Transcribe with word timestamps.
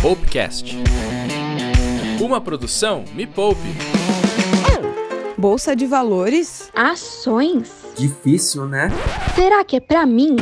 Poupecast. 0.00 0.78
Uma 2.18 2.40
produção 2.40 3.04
Me 3.12 3.26
Poupe. 3.26 3.60
Bolsa 5.36 5.76
de 5.76 5.86
valores? 5.86 6.70
Ações? 6.74 7.70
Difícil, 7.96 8.66
né? 8.66 8.90
Será 9.34 9.62
que 9.62 9.76
é 9.76 9.80
pra 9.80 10.06
mim? 10.06 10.36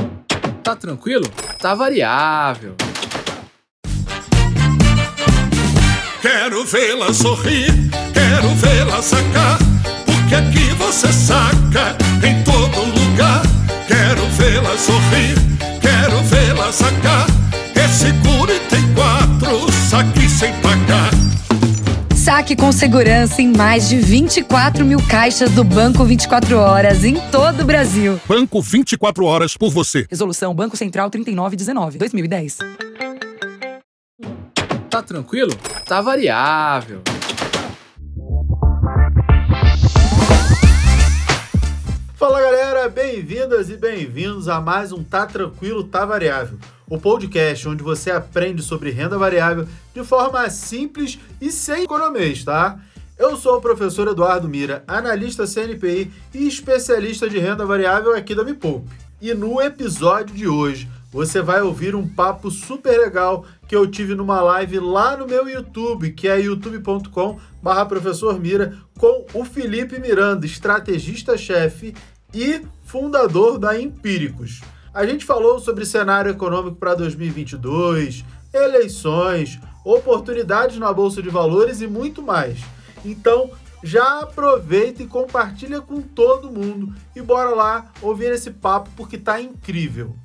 Tá 0.63 0.77
tranquilo? 0.77 1.29
Tá 1.59 1.75
variável. 1.75 2.77
Quero 6.22 6.64
vê-la 6.64 7.12
sorrir, 7.12 7.72
quero 8.12 8.48
vê-la 8.56 9.02
sacar, 9.02 9.59
porque 10.06 10.34
aqui 10.36 10.72
você 10.75 11.12
saca 11.12 11.96
em 12.25 12.43
todo 12.45 12.84
lugar. 12.84 13.43
Quero 13.88 14.25
vê-la 14.36 14.77
sorrir, 14.79 15.36
quero 15.80 16.22
vê-la 16.22 16.72
sacar. 16.72 17.27
É 17.75 17.88
seguro 17.88 18.52
e 18.52 18.59
tem 18.68 18.88
quatro, 19.39 19.73
saque 19.89 20.29
sem 20.29 20.53
pagar. 20.61 21.11
Saque 22.14 22.57
com 22.57 22.71
segurança 22.72 23.40
em 23.40 23.57
mais 23.57 23.89
de 23.89 23.99
24 23.99 24.85
mil 24.85 25.00
caixas 25.07 25.50
do 25.53 25.64
Banco 25.64 26.04
24 26.04 26.58
Horas 26.58 27.04
em 27.04 27.14
todo 27.30 27.63
o 27.63 27.64
Brasil. 27.64 28.21
Banco 28.27 28.61
24 28.61 29.25
horas 29.25 29.57
por 29.57 29.71
você. 29.71 30.07
Resolução 30.11 30.54
Banco 30.54 30.77
Central 30.77 31.08
3919, 31.11 31.99
2010. 31.99 32.58
Tá 34.91 35.03
tranquilo? 35.03 35.55
Tá 35.86 36.00
variável. 36.00 37.02
Fala 42.14 42.41
galera, 42.41 42.89
bem-vindas 42.89 43.70
e 43.70 43.77
bem-vindos 43.77 44.48
a 44.48 44.61
mais 44.61 44.91
um 44.91 45.05
Tá 45.05 45.25
Tranquilo, 45.25 45.84
Tá 45.84 46.05
Variável, 46.05 46.58
o 46.89 46.98
podcast 46.98 47.69
onde 47.69 47.83
você 47.83 48.11
aprende 48.11 48.62
sobre 48.62 48.91
renda 48.91 49.19
variável 49.19 49.67
de 49.95 50.03
forma 50.05 50.48
simples 50.51 51.19
e 51.41 51.51
sem 51.51 51.84
economês, 51.84 52.45
tá? 52.45 52.78
Eu 53.19 53.36
sou 53.36 53.56
o 53.56 53.61
professor 53.61 54.06
Eduardo 54.08 54.48
Mira, 54.48 54.84
analista 54.86 55.45
CNPI 55.45 56.11
e 56.33 56.47
especialista 56.47 57.28
de 57.28 57.39
renda 57.39 57.67
variável 57.67 58.14
aqui 58.14 58.34
da 58.34 58.45
Me 58.45 58.55
Poupe. 58.55 58.89
E 59.20 59.34
no 59.34 59.61
episódio 59.61 60.34
de 60.34 60.47
hoje 60.47 60.89
você 61.11 61.42
vai 61.42 61.61
ouvir 61.62 61.95
um 61.95 62.06
papo 62.06 62.50
super 62.50 62.97
legal 62.98 63.45
que 63.67 63.75
eu 63.75 63.86
tive 63.86 64.14
numa 64.14 64.41
live 64.41 64.78
lá 64.78 65.17
no 65.17 65.27
meu 65.27 65.48
YouTube, 65.48 66.12
que 66.12 66.28
é 66.28 66.41
youtube.com 66.41 67.41
barra 67.62 67.86
professor 67.86 68.39
Mira, 68.39 68.78
com 68.98 69.27
o 69.34 69.45
Felipe 69.45 69.98
Miranda, 69.98 70.47
estrategista-chefe 70.47 71.95
e 72.33 72.61
fundador 72.84 73.58
da 73.58 73.80
Empíricos. 73.80 74.61
A 74.98 75.06
gente 75.06 75.24
falou 75.24 75.60
sobre 75.60 75.86
cenário 75.86 76.28
econômico 76.28 76.74
para 76.74 76.92
2022, 76.92 78.24
eleições, 78.52 79.60
oportunidades 79.84 80.77
na 80.77 80.92
Bolsa 80.92 81.22
de 81.22 81.30
Valores 81.30 81.80
e 81.80 81.86
muito 81.86 82.20
mais. 82.20 82.58
Então, 83.05 83.48
já 83.80 84.22
aproveita 84.22 85.00
e 85.00 85.06
compartilha 85.06 85.80
com 85.80 86.02
todo 86.02 86.50
mundo 86.50 86.92
e 87.14 87.22
bora 87.22 87.50
lá 87.50 87.92
ouvir 88.02 88.32
esse 88.32 88.50
papo 88.50 88.90
porque 88.96 89.16
tá 89.16 89.40
incrível. 89.40 90.16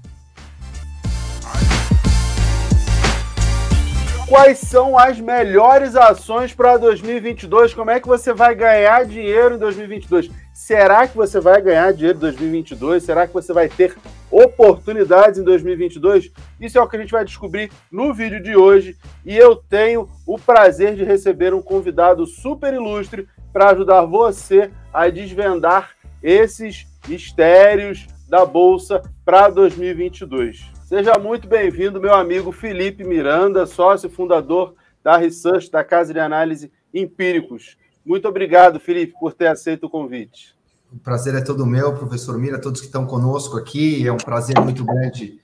Quais 4.27 4.58
são 4.58 4.97
as 4.97 5.19
melhores 5.19 5.95
ações 5.95 6.52
para 6.52 6.77
2022? 6.77 7.75
Como 7.75 7.91
é 7.91 7.99
que 7.99 8.08
você 8.08 8.33
vai 8.33 8.55
ganhar 8.55 9.05
dinheiro 9.05 9.53
em 9.53 9.59
2022? 9.59 10.31
Será 10.52 11.08
que 11.08 11.15
você 11.15 11.39
vai 11.39 11.61
ganhar 11.61 11.93
dinheiro 11.93 12.17
em 12.17 12.21
2022? 12.21 13.03
Será 13.03 13.27
que 13.27 13.33
você 13.33 13.53
vai 13.53 13.69
ter 13.69 13.95
oportunidades 14.34 15.39
em 15.39 15.44
2022? 15.44 16.31
Isso 16.59 16.78
é 16.78 16.81
o 16.81 16.88
que 16.88 16.98
a 16.98 17.00
gente 17.00 17.12
vai 17.12 17.23
descobrir 17.23 17.72
no 17.92 18.14
vídeo 18.14 18.42
de 18.42 18.56
hoje. 18.56 18.98
E 19.23 19.38
eu 19.38 19.56
tenho 19.56 20.09
o 20.26 20.39
prazer 20.39 20.95
de 20.95 21.03
receber 21.03 21.53
um 21.53 21.62
convidado 21.62 22.26
super 22.26 22.73
ilustre 22.73 23.28
para 23.52 23.70
ajudar 23.70 24.06
você 24.06 24.72
a 24.92 25.08
desvendar 25.09 25.92
esses 26.22 26.88
mistérios 27.08 28.08
da 28.27 28.45
Bolsa 28.45 29.04
para 29.23 29.49
2022. 29.49 30.72
Seja 30.86 31.20
muito 31.20 31.48
bem-vindo, 31.48 32.02
meu 32.02 32.14
amigo 32.14 32.52
Felipe 32.52 33.04
Miranda, 33.04 33.66
sócio 33.66 34.10
fundador 34.10 34.73
da 35.04 35.17
Research, 35.17 35.70
da 35.70 35.83
Casa 35.83 36.14
de 36.14 36.20
Análise 36.20 36.72
Empíricos. 36.93 37.77
Muito 38.05 38.27
obrigado, 38.27 38.80
Felipe, 38.80 39.14
por 39.20 39.33
ter 39.33 39.48
aceito 39.48 39.86
o 39.86 39.89
convite. 39.89 40.55
O 40.93 40.99
prazer 40.99 41.33
é 41.33 41.42
todo 41.42 41.65
meu, 41.65 41.95
professor 41.95 42.37
Mira, 42.37 42.61
todos 42.61 42.80
que 42.80 42.86
estão 42.86 43.04
conosco 43.08 43.58
aqui. 43.58 44.08
É 44.08 44.14
um 44.14 44.17
prazer 44.17 44.59
muito 44.61 44.86
grande 44.86 45.39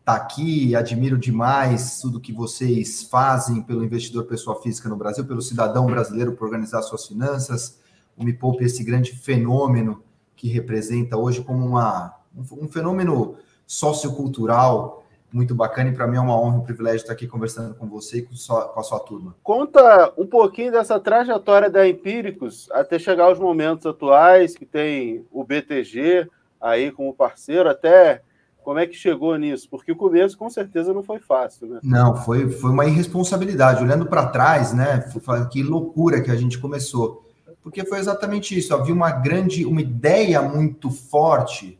estar 0.00 0.16
aqui. 0.16 0.74
Admiro 0.74 1.16
demais 1.16 2.00
tudo 2.00 2.18
que 2.18 2.32
vocês 2.32 3.04
fazem 3.04 3.62
pelo 3.62 3.84
investidor 3.84 4.24
pessoa 4.24 4.60
física 4.60 4.88
no 4.88 4.96
Brasil, 4.96 5.24
pelo 5.24 5.40
cidadão 5.40 5.86
brasileiro 5.86 6.32
por 6.32 6.46
organizar 6.46 6.82
suas 6.82 7.06
finanças. 7.06 7.78
O 8.16 8.24
Me 8.24 8.32
Poupe, 8.32 8.64
esse 8.64 8.82
grande 8.82 9.12
fenômeno 9.12 10.02
que 10.34 10.48
representa 10.48 11.16
hoje 11.16 11.42
como 11.44 11.64
uma, 11.64 12.16
um 12.36 12.66
fenômeno 12.66 13.36
sociocultural 13.68 15.04
muito 15.32 15.54
bacana 15.54 15.90
e 15.90 15.94
para 15.94 16.06
mim 16.06 16.16
é 16.16 16.20
uma 16.20 16.38
honra 16.38 16.56
e 16.56 16.60
um 16.60 16.64
privilégio 16.64 16.98
estar 16.98 17.12
aqui 17.12 17.26
conversando 17.26 17.74
com 17.74 17.86
você 17.86 18.18
e 18.18 18.22
com, 18.22 18.34
sua, 18.34 18.68
com, 18.68 18.80
a 18.80 18.82
sua 18.82 18.98
turma. 19.00 19.34
Conta 19.42 20.12
um 20.16 20.26
pouquinho 20.26 20.72
dessa 20.72 20.98
trajetória 20.98 21.70
da 21.70 21.86
Empíricos 21.86 22.68
até 22.72 22.98
chegar 22.98 23.24
aos 23.24 23.38
momentos 23.38 23.86
atuais, 23.86 24.56
que 24.56 24.64
tem 24.64 25.26
o 25.30 25.44
BTG 25.44 26.28
aí 26.60 26.90
como 26.90 27.14
parceiro, 27.14 27.68
até 27.68 28.22
como 28.68 28.78
é 28.78 28.86
que 28.86 28.94
chegou 28.94 29.36
nisso? 29.36 29.68
Porque 29.70 29.92
o 29.92 29.96
começo 29.96 30.36
com 30.36 30.50
certeza 30.50 30.92
não 30.92 31.02
foi 31.02 31.18
fácil, 31.20 31.68
né? 31.68 31.80
Não, 31.82 32.14
foi, 32.16 32.50
foi 32.50 32.70
uma 32.70 32.84
irresponsabilidade. 32.84 33.82
Olhando 33.82 34.04
para 34.06 34.26
trás, 34.26 34.74
né? 34.74 35.10
Que 35.50 35.62
loucura 35.62 36.20
que 36.20 36.30
a 36.30 36.36
gente 36.36 36.58
começou. 36.58 37.24
Porque 37.62 37.84
foi 37.86 37.98
exatamente 37.98 38.58
isso. 38.58 38.74
Havia 38.74 38.92
uma 38.92 39.10
grande, 39.10 39.64
uma 39.64 39.80
ideia 39.80 40.42
muito 40.42 40.90
forte 40.90 41.78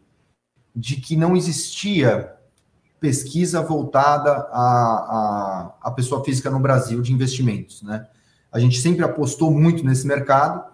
de 0.75 0.97
que 0.97 1.15
não 1.15 1.37
existia 1.37 2.38
pesquisa 3.01 3.63
voltada 3.63 4.49
à, 4.53 5.73
à, 5.83 5.91
pessoa 5.91 6.25
física 6.25 6.51
no 6.51 6.59
Brasil 6.59 7.01
de 7.01 7.13
investimentos, 7.13 7.83
né? 7.83 8.07
A 8.51 8.59
gente 8.59 8.81
sempre 8.81 9.05
apostou 9.05 9.51
muito 9.51 9.85
nesse 9.85 10.07
mercado 10.07 10.65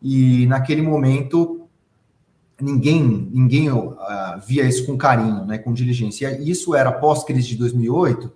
e 0.00 0.46
naquele 0.46 0.82
momento 0.82 1.68
ninguém 2.60 3.28
ninguém 3.32 3.70
uh, 3.70 3.96
via 4.46 4.64
isso 4.64 4.86
com 4.86 4.96
carinho, 4.96 5.44
né, 5.44 5.58
com 5.58 5.72
diligência. 5.72 6.40
E 6.40 6.50
isso 6.50 6.74
era 6.74 6.92
pós-crise 6.92 7.48
de 7.48 7.56
2008, 7.56 8.32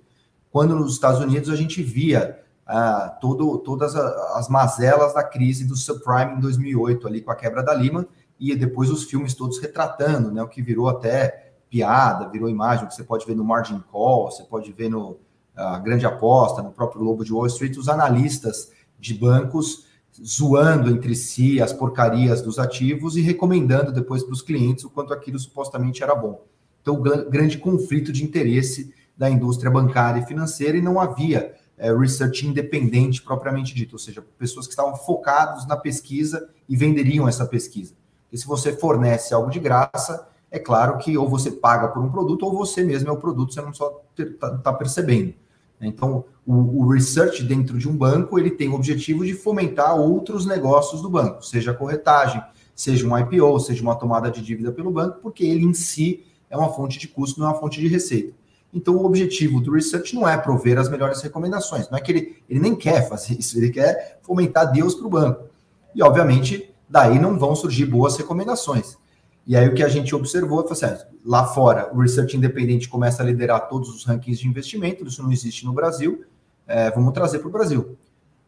quando 0.50 0.74
nos 0.74 0.92
Estados 0.92 1.20
Unidos 1.20 1.48
a 1.48 1.56
gente 1.56 1.82
via 1.82 2.38
uh, 2.68 3.20
todo, 3.20 3.58
todas 3.58 3.94
as 3.94 4.48
mazelas 4.48 5.14
da 5.14 5.22
crise 5.22 5.64
do 5.64 5.76
subprime 5.76 6.34
em 6.36 6.40
2008 6.40 7.06
ali 7.06 7.20
com 7.20 7.30
a 7.30 7.36
quebra 7.36 7.62
da 7.62 7.72
Lehman 7.72 8.06
e 8.38 8.54
depois 8.56 8.90
os 8.90 9.04
filmes 9.04 9.34
todos 9.34 9.58
retratando, 9.58 10.32
né? 10.32 10.42
O 10.42 10.48
que 10.48 10.60
virou 10.60 10.88
até 10.88 11.51
piada, 11.72 12.28
virou 12.28 12.50
imagem, 12.50 12.86
que 12.86 12.94
você 12.94 13.02
pode 13.02 13.24
ver 13.24 13.34
no 13.34 13.42
Margin 13.42 13.82
Call, 13.90 14.30
você 14.30 14.42
pode 14.42 14.70
ver 14.72 14.90
no 14.90 15.16
a 15.56 15.78
Grande 15.78 16.04
Aposta, 16.06 16.62
no 16.62 16.70
próprio 16.70 17.02
Lobo 17.02 17.24
de 17.24 17.32
Wall 17.32 17.46
Street, 17.46 17.76
os 17.76 17.88
analistas 17.88 18.70
de 18.98 19.14
bancos 19.14 19.86
zoando 20.22 20.90
entre 20.90 21.14
si 21.14 21.60
as 21.60 21.72
porcarias 21.72 22.42
dos 22.42 22.58
ativos 22.58 23.16
e 23.16 23.22
recomendando 23.22 23.90
depois 23.92 24.22
para 24.22 24.34
os 24.34 24.42
clientes 24.42 24.84
o 24.84 24.90
quanto 24.90 25.12
aquilo 25.12 25.38
supostamente 25.38 26.02
era 26.02 26.14
bom. 26.14 26.44
Então, 26.82 27.00
grande 27.00 27.58
conflito 27.58 28.12
de 28.12 28.22
interesse 28.22 28.92
da 29.16 29.30
indústria 29.30 29.70
bancária 29.70 30.20
e 30.20 30.26
financeira 30.26 30.76
e 30.76 30.82
não 30.82 31.00
havia 31.00 31.54
é, 31.78 31.92
research 31.94 32.46
independente 32.46 33.22
propriamente 33.22 33.74
dito, 33.74 33.94
ou 33.94 33.98
seja, 33.98 34.22
pessoas 34.38 34.66
que 34.66 34.72
estavam 34.72 34.96
focadas 34.96 35.66
na 35.66 35.76
pesquisa 35.76 36.48
e 36.68 36.76
venderiam 36.76 37.26
essa 37.26 37.46
pesquisa. 37.46 37.94
E 38.30 38.36
se 38.36 38.46
você 38.46 38.72
fornece 38.72 39.32
algo 39.32 39.50
de 39.50 39.60
graça, 39.60 40.26
é 40.52 40.58
claro 40.58 40.98
que 40.98 41.16
ou 41.16 41.26
você 41.26 41.50
paga 41.50 41.88
por 41.88 42.02
um 42.02 42.10
produto 42.10 42.44
ou 42.44 42.52
você 42.52 42.84
mesmo 42.84 43.08
é 43.08 43.12
o 43.12 43.16
produto, 43.16 43.54
você 43.54 43.62
não 43.62 43.72
só 43.72 44.02
está 44.16 44.58
tá 44.58 44.72
percebendo. 44.72 45.32
Então, 45.80 46.26
o, 46.46 46.84
o, 46.84 46.88
research 46.88 47.42
dentro 47.42 47.76
de 47.76 47.88
um 47.88 47.96
banco, 47.96 48.38
ele 48.38 48.50
tem 48.50 48.68
o 48.68 48.74
objetivo 48.74 49.24
de 49.24 49.32
fomentar 49.32 49.96
outros 49.96 50.46
negócios 50.46 51.02
do 51.02 51.10
banco, 51.10 51.44
seja 51.44 51.74
corretagem, 51.74 52.40
seja 52.76 53.08
um 53.08 53.18
IPO, 53.18 53.58
seja 53.58 53.82
uma 53.82 53.96
tomada 53.96 54.30
de 54.30 54.42
dívida 54.42 54.70
pelo 54.70 54.92
banco, 54.92 55.18
porque 55.20 55.42
ele 55.42 55.64
em 55.64 55.74
si 55.74 56.24
é 56.48 56.56
uma 56.56 56.68
fonte 56.68 56.98
de 56.98 57.08
custo, 57.08 57.40
não 57.40 57.48
é 57.48 57.50
uma 57.50 57.58
fonte 57.58 57.80
de 57.80 57.88
receita. 57.88 58.34
Então, 58.72 58.94
o 58.94 59.04
objetivo 59.04 59.60
do 59.60 59.72
research 59.72 60.14
não 60.14 60.28
é 60.28 60.36
prover 60.36 60.78
as 60.78 60.88
melhores 60.88 61.20
recomendações, 61.20 61.90
não 61.90 61.98
é 61.98 62.00
que 62.00 62.12
ele, 62.12 62.36
ele 62.48 62.60
nem 62.60 62.76
quer 62.76 63.08
fazer 63.08 63.34
isso, 63.38 63.58
ele 63.58 63.70
quer 63.70 64.20
fomentar 64.22 64.70
Deus 64.70 64.94
para 64.94 65.06
o 65.06 65.10
banco. 65.10 65.46
E, 65.94 66.02
obviamente, 66.02 66.72
daí 66.88 67.18
não 67.18 67.38
vão 67.38 67.56
surgir 67.56 67.86
boas 67.86 68.16
recomendações. 68.16 69.01
E 69.46 69.56
aí 69.56 69.68
o 69.68 69.74
que 69.74 69.82
a 69.82 69.88
gente 69.88 70.14
observou 70.14 70.66
foi 70.66 70.72
assim, 70.72 71.04
lá 71.24 71.44
fora 71.46 71.90
o 71.92 72.00
research 72.00 72.36
independente 72.36 72.88
começa 72.88 73.22
a 73.22 73.26
liderar 73.26 73.68
todos 73.68 73.88
os 73.88 74.04
rankings 74.04 74.40
de 74.40 74.48
investimento, 74.48 75.04
isso 75.06 75.22
não 75.22 75.32
existe 75.32 75.64
no 75.64 75.72
Brasil, 75.72 76.24
é, 76.66 76.90
vamos 76.90 77.12
trazer 77.12 77.40
para 77.40 77.48
o 77.48 77.50
Brasil. 77.50 77.98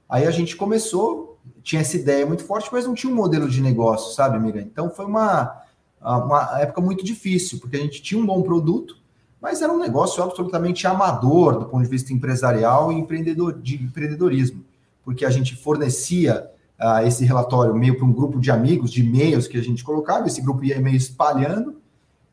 Aí 0.08 0.26
a 0.26 0.30
gente 0.30 0.54
começou, 0.54 1.38
tinha 1.62 1.80
essa 1.80 1.96
ideia 1.96 2.24
muito 2.24 2.44
forte, 2.44 2.68
mas 2.70 2.86
não 2.86 2.94
tinha 2.94 3.12
um 3.12 3.16
modelo 3.16 3.48
de 3.48 3.60
negócio, 3.60 4.14
sabe, 4.14 4.38
Miriam? 4.38 4.62
Então 4.62 4.88
foi 4.88 5.04
uma, 5.04 5.62
uma 6.00 6.60
época 6.60 6.80
muito 6.80 7.04
difícil, 7.04 7.58
porque 7.58 7.76
a 7.76 7.80
gente 7.80 8.00
tinha 8.00 8.20
um 8.20 8.26
bom 8.26 8.42
produto, 8.42 8.96
Mas 9.44 9.60
era 9.60 9.70
um 9.70 9.78
negócio 9.78 10.22
absolutamente 10.22 10.86
amador 10.86 11.58
do 11.58 11.66
ponto 11.66 11.82
de 11.82 11.90
vista 11.90 12.14
empresarial 12.14 12.90
e 12.90 12.94
empreendedor, 12.94 13.60
de 13.60 13.74
empreendedorismo, 13.74 14.64
porque 15.04 15.22
a 15.22 15.28
gente 15.28 15.54
fornecia 15.54 16.50
uh, 16.80 17.06
esse 17.06 17.24
relatório 17.24 17.74
meio 17.74 17.96
para 17.96 18.04
um 18.04 18.12
grupo 18.12 18.40
de 18.40 18.50
amigos, 18.50 18.90
de 18.90 19.02
e-mails 19.02 19.46
que 19.46 19.58
a 19.58 19.62
gente 19.62 19.84
colocava, 19.84 20.26
esse 20.26 20.40
grupo 20.40 20.64
ia 20.64 20.80
meio 20.80 20.96
espalhando, 20.96 21.76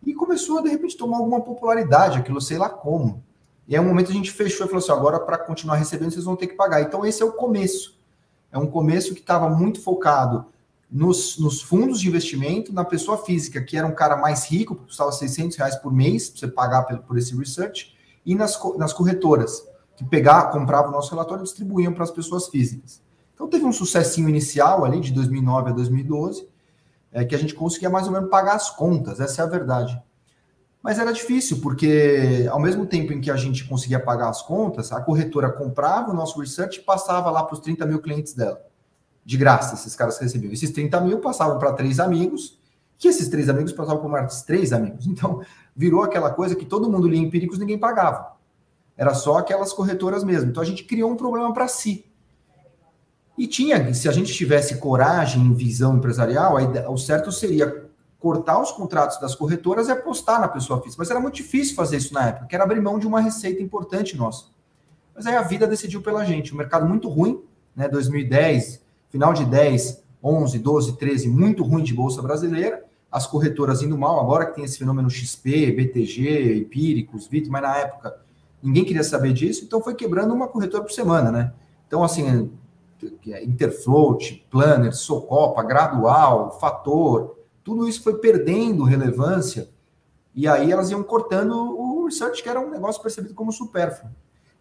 e 0.05 0.13
começou 0.13 0.59
a, 0.59 0.61
de 0.61 0.69
repente, 0.69 0.97
tomar 0.97 1.17
alguma 1.17 1.41
popularidade, 1.41 2.17
aquilo 2.17 2.41
sei 2.41 2.57
lá 2.57 2.69
como. 2.69 3.23
E 3.67 3.75
aí, 3.75 3.81
um 3.81 3.87
momento, 3.87 4.11
a 4.11 4.13
gente 4.13 4.31
fechou 4.31 4.65
e 4.65 4.69
falou 4.69 4.83
assim: 4.83 4.91
agora, 4.91 5.19
para 5.19 5.37
continuar 5.37 5.75
recebendo, 5.75 6.11
vocês 6.11 6.25
vão 6.25 6.35
ter 6.35 6.47
que 6.47 6.55
pagar. 6.55 6.81
Então, 6.81 7.05
esse 7.05 7.21
é 7.21 7.25
o 7.25 7.31
começo. 7.31 7.99
É 8.51 8.57
um 8.57 8.67
começo 8.67 9.13
que 9.13 9.21
estava 9.21 9.49
muito 9.49 9.81
focado 9.81 10.45
nos, 10.91 11.37
nos, 11.37 11.61
fundos 11.61 12.01
de 12.01 12.07
investimento, 12.09 12.73
na 12.73 12.83
pessoa 12.83 13.17
física, 13.17 13.61
que 13.61 13.77
era 13.77 13.87
um 13.87 13.95
cara 13.95 14.17
mais 14.17 14.45
rico, 14.45 14.75
que 14.75 14.85
custava 14.85 15.11
600 15.11 15.55
reais 15.55 15.75
por 15.77 15.93
mês 15.93 16.29
para 16.29 16.39
você 16.39 16.47
pagar 16.47 16.81
por, 16.83 16.97
por, 16.99 17.17
esse 17.17 17.33
research, 17.33 17.95
e 18.25 18.35
nas, 18.35 18.59
nas 18.77 18.91
corretoras, 18.91 19.65
que 19.95 20.03
pegavam, 20.03 20.51
compravam 20.51 20.89
o 20.89 20.91
nosso 20.91 21.11
relatório 21.11 21.43
e 21.43 21.45
distribuíam 21.45 21.93
para 21.93 22.03
as 22.03 22.11
pessoas 22.11 22.49
físicas. 22.49 23.01
Então 23.41 23.49
teve 23.49 23.65
um 23.65 23.73
sucessinho 23.73 24.29
inicial 24.29 24.85
ali, 24.85 24.99
de 24.99 25.11
2009 25.11 25.71
a 25.71 25.73
2012, 25.73 26.47
é, 27.11 27.25
que 27.25 27.33
a 27.33 27.39
gente 27.39 27.55
conseguia 27.55 27.89
mais 27.89 28.05
ou 28.05 28.13
menos 28.13 28.29
pagar 28.29 28.53
as 28.53 28.69
contas, 28.69 29.19
essa 29.19 29.41
é 29.41 29.43
a 29.43 29.47
verdade. 29.47 29.99
Mas 30.79 30.99
era 30.99 31.11
difícil, 31.11 31.59
porque 31.59 32.47
ao 32.51 32.59
mesmo 32.59 32.85
tempo 32.85 33.11
em 33.11 33.19
que 33.19 33.31
a 33.31 33.35
gente 33.35 33.67
conseguia 33.67 33.99
pagar 33.99 34.29
as 34.29 34.43
contas, 34.43 34.91
a 34.91 35.01
corretora 35.01 35.49
comprava 35.49 36.11
o 36.11 36.13
nosso 36.13 36.39
research 36.39 36.81
e 36.81 36.83
passava 36.83 37.31
lá 37.31 37.43
para 37.43 37.55
os 37.55 37.59
30 37.61 37.83
mil 37.87 37.99
clientes 37.99 38.35
dela 38.35 38.61
de 39.25 39.37
graça 39.37 39.73
esses 39.73 39.95
caras 39.95 40.19
recebiam. 40.19 40.53
Esses 40.53 40.69
30 40.69 41.01
mil 41.01 41.17
passavam 41.17 41.57
para 41.57 41.73
três 41.73 41.99
amigos, 41.99 42.59
que 42.95 43.07
esses 43.07 43.27
três 43.27 43.49
amigos 43.49 43.71
passavam 43.71 44.01
para 44.01 44.21
mais 44.21 44.43
três 44.43 44.71
amigos. 44.71 45.07
Então, 45.07 45.41
virou 45.75 46.03
aquela 46.03 46.29
coisa 46.29 46.55
que 46.55 46.65
todo 46.65 46.91
mundo 46.91 47.07
lia 47.07 47.19
empíricos 47.19 47.57
ninguém 47.57 47.79
pagava. 47.79 48.33
Era 48.95 49.15
só 49.15 49.39
aquelas 49.39 49.73
corretoras 49.73 50.23
mesmo. 50.23 50.51
Então, 50.51 50.61
a 50.61 50.65
gente 50.65 50.83
criou 50.83 51.09
um 51.09 51.15
problema 51.15 51.51
para 51.51 51.67
si. 51.67 52.05
E 53.37 53.47
tinha, 53.47 53.93
se 53.93 54.07
a 54.07 54.11
gente 54.11 54.33
tivesse 54.33 54.77
coragem 54.77 55.45
e 55.45 55.53
visão 55.53 55.97
empresarial, 55.97 56.55
o 56.89 56.97
certo 56.97 57.31
seria 57.31 57.85
cortar 58.19 58.61
os 58.61 58.71
contratos 58.71 59.19
das 59.19 59.33
corretoras 59.33 59.87
e 59.87 59.91
apostar 59.91 60.39
na 60.39 60.47
pessoa 60.47 60.81
física. 60.81 61.01
Mas 61.01 61.09
era 61.09 61.19
muito 61.19 61.35
difícil 61.35 61.75
fazer 61.75 61.97
isso 61.97 62.13
na 62.13 62.27
época, 62.27 62.45
que 62.45 62.55
era 62.55 62.63
abrir 62.63 62.79
mão 62.79 62.99
de 62.99 63.07
uma 63.07 63.19
receita 63.19 63.63
importante 63.63 64.15
nossa. 64.15 64.45
Mas 65.15 65.25
aí 65.25 65.35
a 65.35 65.41
vida 65.41 65.65
decidiu 65.65 66.01
pela 66.01 66.23
gente. 66.23 66.53
Um 66.53 66.57
mercado 66.57 66.87
muito 66.87 67.09
ruim, 67.09 67.41
né? 67.75 67.87
2010, 67.89 68.81
final 69.09 69.33
de 69.33 69.43
10, 69.45 70.03
11, 70.23 70.59
12, 70.59 70.97
13, 70.97 71.29
muito 71.29 71.63
ruim 71.63 71.83
de 71.83 71.93
bolsa 71.93 72.21
brasileira, 72.21 72.83
as 73.11 73.25
corretoras 73.27 73.81
indo 73.81 73.97
mal, 73.97 74.19
agora 74.19 74.45
que 74.45 74.55
tem 74.55 74.63
esse 74.63 74.77
fenômeno 74.77 75.09
XP, 75.09 75.71
BTG, 75.71 76.59
Empíricos, 76.59 77.27
VIT, 77.27 77.49
mas 77.49 77.61
na 77.61 77.75
época 77.75 78.15
ninguém 78.63 78.85
queria 78.85 79.03
saber 79.03 79.33
disso, 79.33 79.65
então 79.65 79.81
foi 79.81 79.95
quebrando 79.95 80.33
uma 80.33 80.47
corretora 80.47 80.83
por 80.83 80.91
semana, 80.91 81.31
né? 81.31 81.51
Então, 81.87 82.03
assim, 82.03 82.51
é 83.27 83.43
Interfloat, 83.43 84.45
Planner, 84.49 84.93
Socopa, 84.93 85.63
Gradual, 85.63 86.59
Fator, 86.59 87.37
tudo 87.63 87.87
isso 87.87 88.03
foi 88.03 88.17
perdendo 88.17 88.83
relevância, 88.83 89.69
e 90.33 90.47
aí 90.47 90.71
elas 90.71 90.89
iam 90.89 91.03
cortando 91.03 91.53
o 91.53 92.05
research, 92.05 92.41
que 92.41 92.49
era 92.49 92.59
um 92.59 92.69
negócio 92.69 93.01
percebido 93.01 93.33
como 93.33 93.51
supérfluo. 93.51 94.11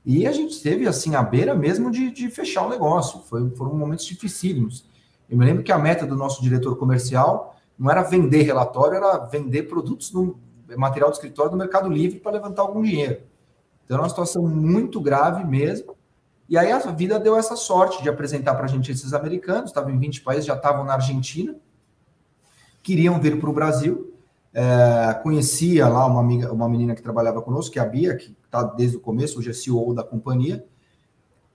E 0.05 0.27
a 0.27 0.33
gente 0.33 0.53
esteve 0.53 0.87
assim 0.87 1.15
à 1.15 1.23
beira 1.23 1.55
mesmo 1.55 1.91
de, 1.91 2.11
de 2.11 2.31
fechar 2.31 2.67
o 2.67 2.71
negócio. 2.71 3.21
Foi, 3.21 3.51
foram 3.51 3.75
momentos 3.75 4.07
dificílimos. 4.07 4.85
Eu 5.29 5.37
me 5.37 5.45
lembro 5.45 5.63
que 5.63 5.71
a 5.71 5.79
meta 5.79 6.07
do 6.07 6.17
nosso 6.17 6.43
diretor 6.43 6.77
comercial 6.77 7.57
não 7.79 7.91
era 7.91 8.03
vender 8.03 8.43
relatório, 8.43 8.97
era 8.97 9.19
vender 9.19 9.65
produtos 9.65 10.13
no 10.13 10.39
material 10.77 11.11
de 11.11 11.17
escritório 11.17 11.51
do 11.51 11.57
Mercado 11.57 11.89
Livre 11.89 12.19
para 12.19 12.33
levantar 12.33 12.63
algum 12.63 12.83
dinheiro. 12.83 13.23
Então 13.85 13.97
era 13.97 14.03
uma 14.03 14.09
situação 14.09 14.43
muito 14.43 15.01
grave 15.01 15.45
mesmo. 15.45 15.97
E 16.51 16.59
aí 16.59 16.73
a 16.73 16.79
vida 16.79 17.17
deu 17.17 17.37
essa 17.37 17.55
sorte 17.55 18.03
de 18.03 18.09
apresentar 18.09 18.57
para 18.57 18.65
a 18.65 18.69
gente 18.69 18.91
esses 18.91 19.15
americanos, 19.15 19.71
estavam 19.71 19.93
em 19.93 19.99
20 20.01 20.23
países, 20.23 20.45
já 20.45 20.57
estavam 20.57 20.85
na 20.85 20.95
Argentina, 20.95 21.55
queriam 22.83 23.21
vir 23.21 23.39
para 23.39 23.49
o 23.49 23.53
Brasil. 23.53 24.13
É, 24.53 25.15
conhecia 25.23 25.87
lá 25.87 26.05
uma, 26.07 26.19
amiga, 26.19 26.53
uma 26.53 26.69
menina 26.69 26.97
que 26.97 27.03
trabalhava 27.03 27.41
conosco, 27.41 27.73
que 27.73 27.79
é 27.79 27.83
a 27.83 27.87
Bia, 27.87 28.17
que 28.17 28.37
está 28.45 28.65
desde 28.65 28.97
o 28.97 29.01
começo, 29.01 29.39
hoje 29.39 29.51
é 29.51 29.53
CEO 29.53 29.95
da 29.95 30.03
companhia, 30.03 30.67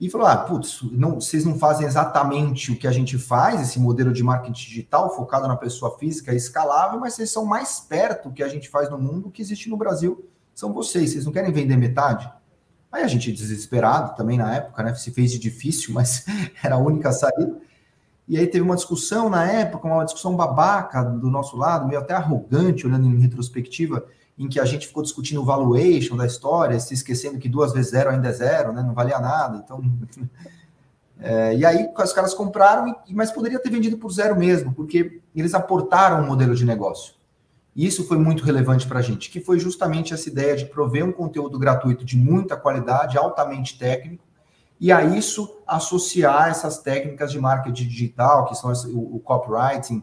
e 0.00 0.08
falou: 0.08 0.26
ah, 0.26 0.36
putz, 0.38 0.80
não, 0.92 1.20
vocês 1.20 1.44
não 1.44 1.58
fazem 1.58 1.86
exatamente 1.86 2.72
o 2.72 2.78
que 2.78 2.86
a 2.86 2.92
gente 2.92 3.18
faz, 3.18 3.60
esse 3.60 3.78
modelo 3.78 4.14
de 4.14 4.22
marketing 4.22 4.52
digital 4.52 5.14
focado 5.14 5.46
na 5.46 5.56
pessoa 5.56 5.98
física 5.98 6.34
escalável, 6.34 6.98
mas 6.98 7.12
vocês 7.12 7.30
são 7.30 7.44
mais 7.44 7.80
perto 7.80 8.30
do 8.30 8.34
que 8.34 8.42
a 8.42 8.48
gente 8.48 8.70
faz 8.70 8.88
no 8.88 8.96
mundo, 8.96 9.30
que 9.30 9.42
existe 9.42 9.68
no 9.68 9.76
Brasil, 9.76 10.26
são 10.54 10.72
vocês, 10.72 11.12
vocês 11.12 11.26
não 11.26 11.32
querem 11.34 11.52
vender 11.52 11.76
metade? 11.76 12.30
Aí 12.90 13.02
a 13.02 13.08
gente, 13.08 13.32
desesperado 13.32 14.16
também 14.16 14.38
na 14.38 14.54
época, 14.54 14.82
né? 14.82 14.94
Se 14.94 15.10
fez 15.10 15.32
de 15.32 15.38
difícil, 15.38 15.92
mas 15.92 16.24
era 16.62 16.76
a 16.76 16.78
única 16.78 17.12
saída. 17.12 17.58
E 18.28 18.36
aí 18.36 18.46
teve 18.46 18.62
uma 18.62 18.74
discussão 18.74 19.28
na 19.28 19.46
época, 19.50 19.86
uma 19.86 20.04
discussão 20.04 20.34
babaca 20.34 21.02
do 21.02 21.30
nosso 21.30 21.56
lado, 21.56 21.86
meio 21.86 22.00
até 22.00 22.14
arrogante, 22.14 22.86
olhando 22.86 23.06
em 23.06 23.20
retrospectiva, 23.20 24.04
em 24.36 24.48
que 24.48 24.58
a 24.58 24.64
gente 24.64 24.86
ficou 24.86 25.02
discutindo 25.02 25.40
o 25.40 25.44
valuation 25.44 26.16
da 26.16 26.26
história, 26.26 26.78
se 26.80 26.92
esquecendo 26.92 27.38
que 27.38 27.48
duas 27.48 27.72
vezes 27.72 27.92
zero 27.92 28.10
ainda 28.10 28.28
é 28.28 28.32
zero, 28.32 28.72
né? 28.72 28.82
Não 28.82 28.94
valia 28.94 29.18
nada. 29.18 29.62
Então. 29.64 29.80
É, 31.18 31.56
e 31.56 31.64
aí 31.64 31.88
os 31.96 32.12
caras 32.12 32.34
compraram, 32.34 32.94
mas 33.08 33.32
poderia 33.32 33.58
ter 33.58 33.70
vendido 33.70 33.96
por 33.96 34.12
zero 34.12 34.36
mesmo, 34.36 34.74
porque 34.74 35.22
eles 35.34 35.54
aportaram 35.54 36.22
um 36.22 36.26
modelo 36.26 36.54
de 36.54 36.62
negócio. 36.62 37.15
E 37.76 37.84
isso 37.84 38.08
foi 38.08 38.16
muito 38.16 38.42
relevante 38.42 38.86
para 38.88 39.00
a 39.00 39.02
gente, 39.02 39.28
que 39.28 39.38
foi 39.38 39.60
justamente 39.60 40.14
essa 40.14 40.30
ideia 40.30 40.56
de 40.56 40.64
prover 40.64 41.04
um 41.04 41.12
conteúdo 41.12 41.58
gratuito 41.58 42.06
de 42.06 42.16
muita 42.16 42.56
qualidade, 42.56 43.18
altamente 43.18 43.78
técnico, 43.78 44.24
e 44.80 44.90
a 44.90 45.04
isso 45.04 45.58
associar 45.66 46.48
essas 46.48 46.78
técnicas 46.78 47.30
de 47.30 47.38
marketing 47.38 47.86
digital, 47.86 48.46
que 48.46 48.54
são 48.54 48.72
o, 48.94 49.20
copywriting, 49.20 49.98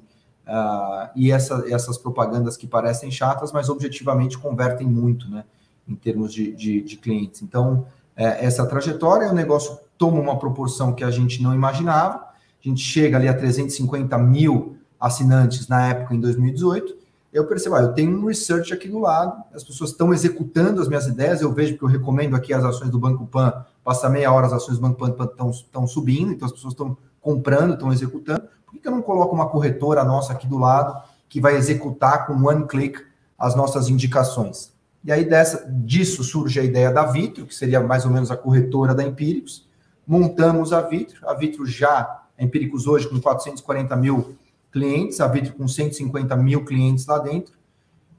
uh, 0.47 1.09
e 1.15 1.31
essa, 1.31 1.63
essas 1.67 1.97
propagandas 1.97 2.55
que 2.55 2.67
parecem 2.67 3.09
chatas, 3.09 3.51
mas 3.51 3.69
objetivamente 3.69 4.37
convertem 4.37 4.85
muito, 4.85 5.27
né, 5.27 5.43
em 5.87 5.95
termos 5.95 6.31
de, 6.31 6.55
de, 6.55 6.79
de 6.79 6.95
clientes. 6.97 7.41
Então, 7.41 7.87
é, 8.15 8.45
essa 8.45 8.67
trajetória, 8.67 9.31
o 9.31 9.33
negócio 9.33 9.79
toma 9.97 10.19
uma 10.19 10.37
proporção 10.37 10.93
que 10.93 11.03
a 11.03 11.09
gente 11.09 11.41
não 11.41 11.55
imaginava, 11.55 12.17
a 12.17 12.69
gente 12.69 12.81
chega 12.81 13.17
ali 13.17 13.27
a 13.27 13.33
350 13.33 14.15
mil 14.19 14.77
assinantes 14.99 15.67
na 15.67 15.87
época, 15.87 16.13
em 16.13 16.19
2018, 16.19 17.02
eu 17.33 17.47
percebo, 17.47 17.75
ah, 17.75 17.81
eu 17.81 17.93
tenho 17.93 18.15
um 18.15 18.25
research 18.27 18.71
aqui 18.71 18.87
do 18.87 18.99
lado, 18.99 19.43
as 19.53 19.63
pessoas 19.63 19.89
estão 19.89 20.13
executando 20.13 20.79
as 20.79 20.87
minhas 20.87 21.07
ideias, 21.07 21.41
eu 21.41 21.51
vejo 21.51 21.75
que 21.75 21.83
eu 21.83 21.87
recomendo 21.87 22.35
aqui 22.35 22.53
as 22.53 22.63
ações 22.63 22.91
do 22.91 22.99
Banco 22.99 23.25
Pan, 23.25 23.65
passa 23.83 24.07
meia 24.07 24.31
hora 24.31 24.45
as 24.45 24.53
ações 24.53 24.77
do 24.77 24.81
Banco 24.81 24.99
Pan 24.99 25.25
estão 25.25 25.87
subindo, 25.87 26.31
então 26.31 26.45
as 26.45 26.51
pessoas 26.51 26.73
estão 26.73 26.95
comprando, 27.19 27.73
estão 27.73 27.91
executando. 27.91 28.43
Por 28.67 28.79
que 28.79 28.87
eu 28.87 28.91
não 28.91 29.01
coloco 29.01 29.33
uma 29.33 29.49
corretora 29.49 30.03
nossa 30.03 30.31
aqui 30.31 30.45
do 30.45 30.59
lado 30.59 31.01
que 31.27 31.41
vai 31.41 31.55
executar 31.55 32.27
com 32.27 32.33
one 32.33 32.67
click 32.67 33.03
as 33.37 33.55
nossas 33.55 33.89
indicações? 33.89 34.71
E 35.03 35.11
aí 35.11 35.25
dessa, 35.25 35.65
disso 35.67 36.23
surge 36.23 36.59
a 36.59 36.63
ideia 36.63 36.91
da 36.91 37.03
Vitro, 37.03 37.47
que 37.47 37.55
seria 37.55 37.81
mais 37.81 38.05
ou 38.05 38.11
menos 38.11 38.29
a 38.29 38.37
corretora 38.37 38.93
da 38.93 39.03
Empíricos. 39.03 39.67
Montamos 40.05 40.71
a 40.71 40.81
Vitro, 40.81 41.27
a 41.27 41.33
Vitro 41.33 41.65
já, 41.65 42.23
a 42.37 42.43
Empíricos 42.43 42.85
hoje 42.85 43.09
com 43.09 43.19
440 43.19 43.95
mil 43.95 44.35
clientes, 44.73 45.21
a 45.21 45.27
Vitro 45.27 45.53
com 45.53 45.67
150 45.67 46.35
mil 46.35 46.65
clientes 46.65 47.05
lá 47.05 47.19
dentro. 47.19 47.53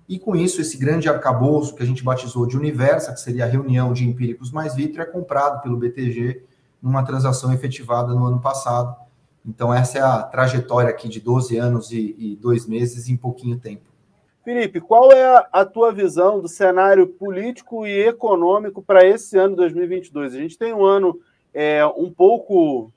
E 0.08 0.18
com 0.18 0.36
isso, 0.36 0.60
esse 0.60 0.78
grande 0.78 1.08
arcabouço 1.08 1.74
que 1.74 1.82
a 1.82 1.86
gente 1.86 2.04
batizou 2.04 2.46
de 2.46 2.56
Universa, 2.56 3.12
que 3.12 3.20
seria 3.20 3.44
a 3.44 3.48
reunião 3.48 3.92
de 3.92 4.08
empíricos 4.08 4.52
mais 4.52 4.74
Vitro, 4.74 5.02
é 5.02 5.04
comprado 5.04 5.60
pelo 5.62 5.76
BTG 5.76 6.42
numa 6.80 7.02
transação 7.02 7.52
efetivada 7.52 8.14
no 8.14 8.24
ano 8.24 8.40
passado. 8.40 8.94
Então, 9.44 9.74
essa 9.74 9.98
é 9.98 10.02
a 10.02 10.22
trajetória 10.22 10.90
aqui 10.90 11.08
de 11.08 11.20
12 11.20 11.56
anos 11.56 11.90
e, 11.90 12.14
e 12.18 12.36
dois 12.36 12.66
meses 12.66 13.08
em 13.08 13.16
pouquinho 13.16 13.58
tempo. 13.58 13.82
Felipe, 14.44 14.80
qual 14.80 15.10
é 15.10 15.46
a 15.50 15.64
tua 15.64 15.90
visão 15.90 16.40
do 16.40 16.48
cenário 16.48 17.06
político 17.06 17.86
e 17.86 18.06
econômico 18.06 18.82
para 18.82 19.04
esse 19.04 19.38
ano 19.38 19.56
2022? 19.56 20.34
A 20.34 20.38
gente 20.38 20.58
tem 20.58 20.72
um 20.72 20.84
ano 20.84 21.18
é, 21.52 21.84
um 21.86 22.10
pouco 22.10 22.92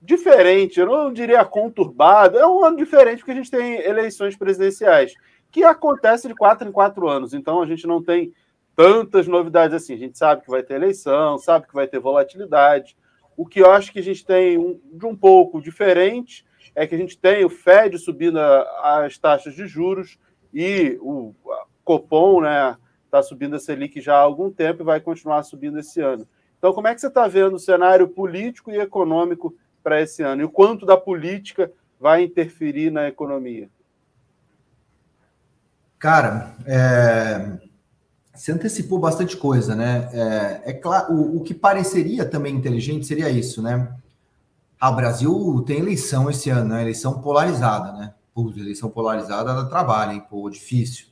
diferente, 0.00 0.80
eu 0.80 0.86
não 0.86 1.12
diria 1.12 1.44
conturbado, 1.44 2.38
é 2.38 2.46
um 2.46 2.64
ano 2.64 2.76
diferente 2.76 3.18
porque 3.18 3.32
a 3.32 3.34
gente 3.34 3.50
tem 3.50 3.80
eleições 3.80 4.36
presidenciais, 4.36 5.14
que 5.50 5.62
acontece 5.62 6.28
de 6.28 6.34
quatro 6.34 6.68
em 6.68 6.72
quatro 6.72 7.08
anos, 7.08 7.34
então 7.34 7.60
a 7.60 7.66
gente 7.66 7.86
não 7.86 8.02
tem 8.02 8.32
tantas 8.74 9.26
novidades 9.26 9.74
assim. 9.74 9.94
A 9.94 9.98
gente 9.98 10.16
sabe 10.16 10.42
que 10.42 10.50
vai 10.50 10.62
ter 10.62 10.74
eleição, 10.74 11.36
sabe 11.36 11.66
que 11.66 11.74
vai 11.74 11.86
ter 11.86 11.98
volatilidade. 11.98 12.96
O 13.36 13.44
que 13.44 13.60
eu 13.60 13.70
acho 13.70 13.92
que 13.92 13.98
a 13.98 14.02
gente 14.02 14.24
tem 14.24 14.56
um, 14.56 14.80
de 14.92 15.04
um 15.04 15.14
pouco 15.14 15.60
diferente 15.60 16.46
é 16.74 16.86
que 16.86 16.94
a 16.94 16.98
gente 16.98 17.18
tem 17.18 17.44
o 17.44 17.50
Fed 17.50 17.98
subindo 17.98 18.38
a, 18.38 19.04
as 19.04 19.18
taxas 19.18 19.54
de 19.54 19.66
juros 19.66 20.18
e 20.54 20.98
o 21.02 21.34
Copom 21.84 22.40
né, 22.40 22.76
está 23.04 23.22
subindo 23.22 23.56
a 23.56 23.58
Selic 23.58 24.00
já 24.00 24.14
há 24.14 24.20
algum 24.20 24.50
tempo 24.50 24.82
e 24.82 24.84
vai 24.84 25.00
continuar 25.00 25.42
subindo 25.42 25.78
esse 25.78 26.00
ano. 26.00 26.26
Então, 26.58 26.72
como 26.72 26.88
é 26.88 26.94
que 26.94 27.00
você 27.00 27.08
está 27.08 27.26
vendo 27.26 27.56
o 27.56 27.58
cenário 27.58 28.08
político 28.08 28.70
e 28.70 28.78
econômico 28.78 29.54
para 29.82 30.00
esse 30.00 30.22
ano? 30.22 30.42
E 30.42 30.44
o 30.44 30.50
quanto 30.50 30.86
da 30.86 30.96
política 30.96 31.70
vai 31.98 32.24
interferir 32.24 32.90
na 32.90 33.08
economia? 33.08 33.68
Cara, 35.98 36.54
é... 36.66 37.58
Você 38.34 38.52
antecipou 38.52 38.98
bastante 38.98 39.36
coisa, 39.36 39.74
né? 39.74 40.08
É, 40.14 40.70
é 40.70 40.72
claro, 40.72 41.12
o, 41.12 41.36
o, 41.36 41.40
que 41.42 41.52
pareceria 41.52 42.24
também 42.24 42.54
inteligente 42.54 43.06
seria 43.06 43.28
isso, 43.28 43.60
né? 43.60 43.94
Ah, 44.80 44.88
o 44.88 44.96
Brasil 44.96 45.62
tem 45.66 45.80
eleição 45.80 46.30
esse 46.30 46.48
ano, 46.48 46.70
né? 46.70 46.80
Eleição 46.80 47.20
polarizada, 47.20 47.92
né? 47.92 48.14
Eleição 48.56 48.88
polarizada 48.88 49.52
dá 49.52 49.66
trabalho, 49.66 50.12
hein? 50.12 50.24
Pô, 50.30 50.48
difícil. 50.48 51.08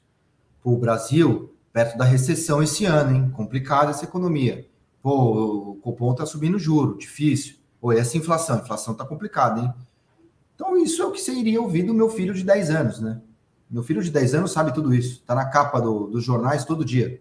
Pô, 0.63 0.73
o 0.73 0.79
Brasil, 0.79 1.55
perto 1.71 1.99
da 1.99 2.05
recessão 2.07 2.63
esse 2.63 2.87
ano, 2.87 3.15
hein? 3.15 3.31
Complicada 3.31 3.91
essa 3.91 4.05
economia. 4.05 4.67
Pô, 5.03 5.73
o 5.73 5.75
Copom 5.83 6.15
tá 6.15 6.25
subindo 6.25 6.59
juro, 6.59 6.97
difícil. 6.97 7.58
E 7.83 7.97
essa 7.97 8.17
inflação? 8.17 8.57
A 8.57 8.61
inflação 8.61 8.95
tá 8.95 9.05
complicada, 9.05 9.61
hein? 9.61 9.73
Então, 10.55 10.77
isso 10.77 11.01
é 11.03 11.07
o 11.07 11.13
que 11.13 11.21
você 11.21 11.33
iria 11.33 11.61
ouvir 11.61 11.85
do 11.85 11.95
meu 11.95 12.11
filho 12.11 12.35
de 12.35 12.43
10 12.43 12.71
anos, 12.71 13.01
né? 13.01 13.21
Meu 13.71 13.83
filho 13.83 14.03
de 14.03 14.11
10 14.11 14.35
anos 14.35 14.53
sabe 14.53 14.73
tudo 14.73 14.95
isso. 14.95 15.21
Está 15.21 15.35
na 15.35 15.45
capa 15.45 15.81
do, 15.81 16.09
dos 16.09 16.25
jornais 16.25 16.65
todo 16.65 16.85
dia. 16.85 17.21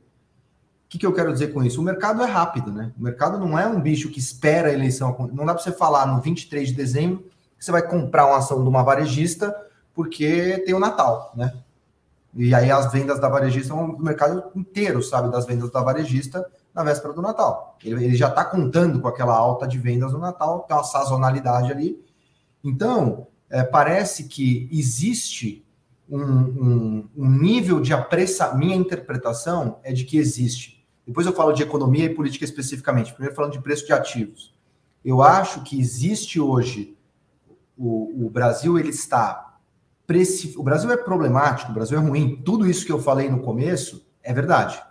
O 0.85 0.89
que, 0.89 0.97
que 0.97 1.05
eu 1.05 1.13
quero 1.13 1.33
dizer 1.33 1.53
com 1.53 1.63
isso? 1.63 1.81
O 1.81 1.83
mercado 1.83 2.23
é 2.23 2.25
rápido, 2.25 2.71
né? 2.71 2.93
O 2.97 3.03
mercado 3.03 3.37
não 3.37 3.59
é 3.59 3.67
um 3.67 3.81
bicho 3.81 4.09
que 4.09 4.19
espera 4.19 4.69
a 4.69 4.73
eleição. 4.73 5.29
Não 5.33 5.45
dá 5.45 5.53
para 5.53 5.61
você 5.61 5.71
falar 5.71 6.07
no 6.07 6.21
23 6.21 6.69
de 6.69 6.73
dezembro 6.73 7.25
que 7.57 7.65
você 7.65 7.71
vai 7.71 7.81
comprar 7.81 8.25
uma 8.25 8.37
ação 8.37 8.63
de 8.63 8.69
uma 8.69 8.83
varejista 8.83 9.53
porque 9.93 10.63
tem 10.65 10.73
o 10.73 10.79
Natal, 10.79 11.33
né? 11.35 11.53
E 12.33 12.53
aí 12.53 12.71
as 12.71 12.91
vendas 12.91 13.19
da 13.19 13.27
varejista, 13.27 13.73
o 13.73 13.99
mercado 13.99 14.43
inteiro 14.55 15.01
sabe 15.01 15.31
das 15.31 15.45
vendas 15.45 15.71
da 15.71 15.81
varejista 15.81 16.45
na 16.77 16.83
véspera 16.83 17.11
do 17.11 17.23
Natal. 17.23 17.75
Ele, 17.83 18.05
ele 18.05 18.15
já 18.15 18.27
está 18.27 18.45
contando 18.45 19.01
com 19.01 19.07
aquela 19.07 19.35
alta 19.35 19.67
de 19.67 19.79
vendas 19.79 20.13
no 20.13 20.19
Natal, 20.19 20.59
tem 20.67 20.77
uma 20.77 20.83
sazonalidade 20.83 21.71
ali. 21.71 21.99
Então, 22.63 23.25
é, 23.49 23.63
parece 23.63 24.25
que 24.25 24.69
existe 24.71 25.65
um, 26.07 26.21
um, 26.21 27.09
um 27.17 27.29
nível 27.31 27.79
de 27.81 27.93
apressa. 27.93 28.53
Minha 28.53 28.75
interpretação 28.75 29.79
é 29.83 29.91
de 29.91 30.05
que 30.05 30.19
existe. 30.19 30.85
Depois 31.05 31.25
eu 31.25 31.33
falo 31.33 31.51
de 31.51 31.63
economia 31.63 32.05
e 32.05 32.13
política 32.13 32.45
especificamente. 32.45 33.11
Primeiro 33.11 33.35
falando 33.35 33.53
de 33.53 33.61
preço 33.61 33.87
de 33.87 33.93
ativos. 33.93 34.53
Eu 35.03 35.23
acho 35.23 35.63
que 35.63 35.79
existe 35.79 36.39
hoje 36.39 36.95
o, 37.75 38.27
o 38.27 38.29
Brasil 38.29 38.77
ele 38.77 38.89
está 38.89 39.45
o 40.55 40.63
Brasil 40.63 40.89
é 40.89 40.95
problemático, 40.95 41.69
o 41.69 41.73
Brasil 41.73 41.97
é 41.97 42.01
ruim. 42.01 42.41
Tudo 42.45 42.65
isso 42.65 42.85
que 42.85 42.91
eu 42.93 42.99
falei 42.99 43.29
no 43.29 43.41
começo 43.41 44.07
é 44.23 44.33
verdade. 44.33 44.81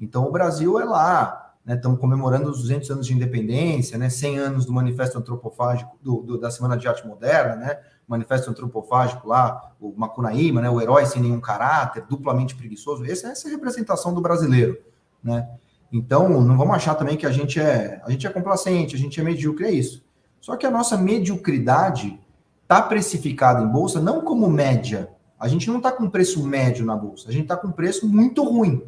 Então 0.00 0.26
o 0.26 0.32
Brasil 0.32 0.80
é 0.80 0.84
lá, 0.84 1.54
né? 1.64 1.74
Estamos 1.74 2.00
comemorando 2.00 2.50
os 2.50 2.62
200 2.62 2.90
anos 2.90 3.06
de 3.06 3.14
independência, 3.14 3.98
né? 3.98 4.08
100 4.08 4.38
anos 4.38 4.64
do 4.64 4.72
Manifesto 4.72 5.18
Antropofágico 5.18 5.98
do, 6.02 6.22
do, 6.22 6.38
da 6.38 6.50
Semana 6.50 6.76
de 6.76 6.88
Arte 6.88 7.06
Moderna, 7.06 7.56
né? 7.56 7.78
manifesto 8.10 8.50
antropofágico 8.50 9.28
lá, 9.28 9.72
o 9.80 9.94
Macunaíma, 9.96 10.60
né, 10.60 10.68
o 10.68 10.80
herói 10.80 11.06
sem 11.06 11.22
nenhum 11.22 11.40
caráter, 11.40 12.04
duplamente 12.08 12.56
preguiçoso. 12.56 13.04
Essa, 13.04 13.28
essa 13.28 13.46
é 13.46 13.50
a 13.50 13.54
representação 13.54 14.12
do 14.12 14.20
brasileiro, 14.20 14.76
né? 15.22 15.48
Então, 15.92 16.28
não 16.40 16.56
vamos 16.56 16.74
achar 16.74 16.96
também 16.96 17.16
que 17.16 17.24
a 17.24 17.30
gente 17.30 17.60
é, 17.60 18.00
a 18.04 18.10
gente 18.10 18.26
é 18.26 18.30
complacente, 18.30 18.96
a 18.96 18.98
gente 18.98 19.20
é 19.20 19.22
medíocre, 19.22 19.66
é 19.66 19.70
isso. 19.70 20.04
Só 20.40 20.56
que 20.56 20.66
a 20.66 20.70
nossa 20.70 20.96
mediocridade 20.96 22.18
está 22.62 22.82
precificada 22.82 23.62
em 23.62 23.68
bolsa 23.68 24.00
não 24.00 24.22
como 24.22 24.48
média. 24.48 25.10
A 25.38 25.46
gente 25.46 25.68
não 25.68 25.76
está 25.76 25.92
com 25.92 26.10
preço 26.10 26.44
médio 26.44 26.84
na 26.84 26.96
bolsa, 26.96 27.28
a 27.28 27.32
gente 27.32 27.42
está 27.42 27.56
com 27.56 27.70
preço 27.70 28.08
muito 28.08 28.42
ruim. 28.42 28.82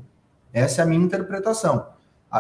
Essa 0.53 0.83
é 0.83 0.85
a 0.85 0.87
minha 0.87 1.05
interpretação. 1.05 1.87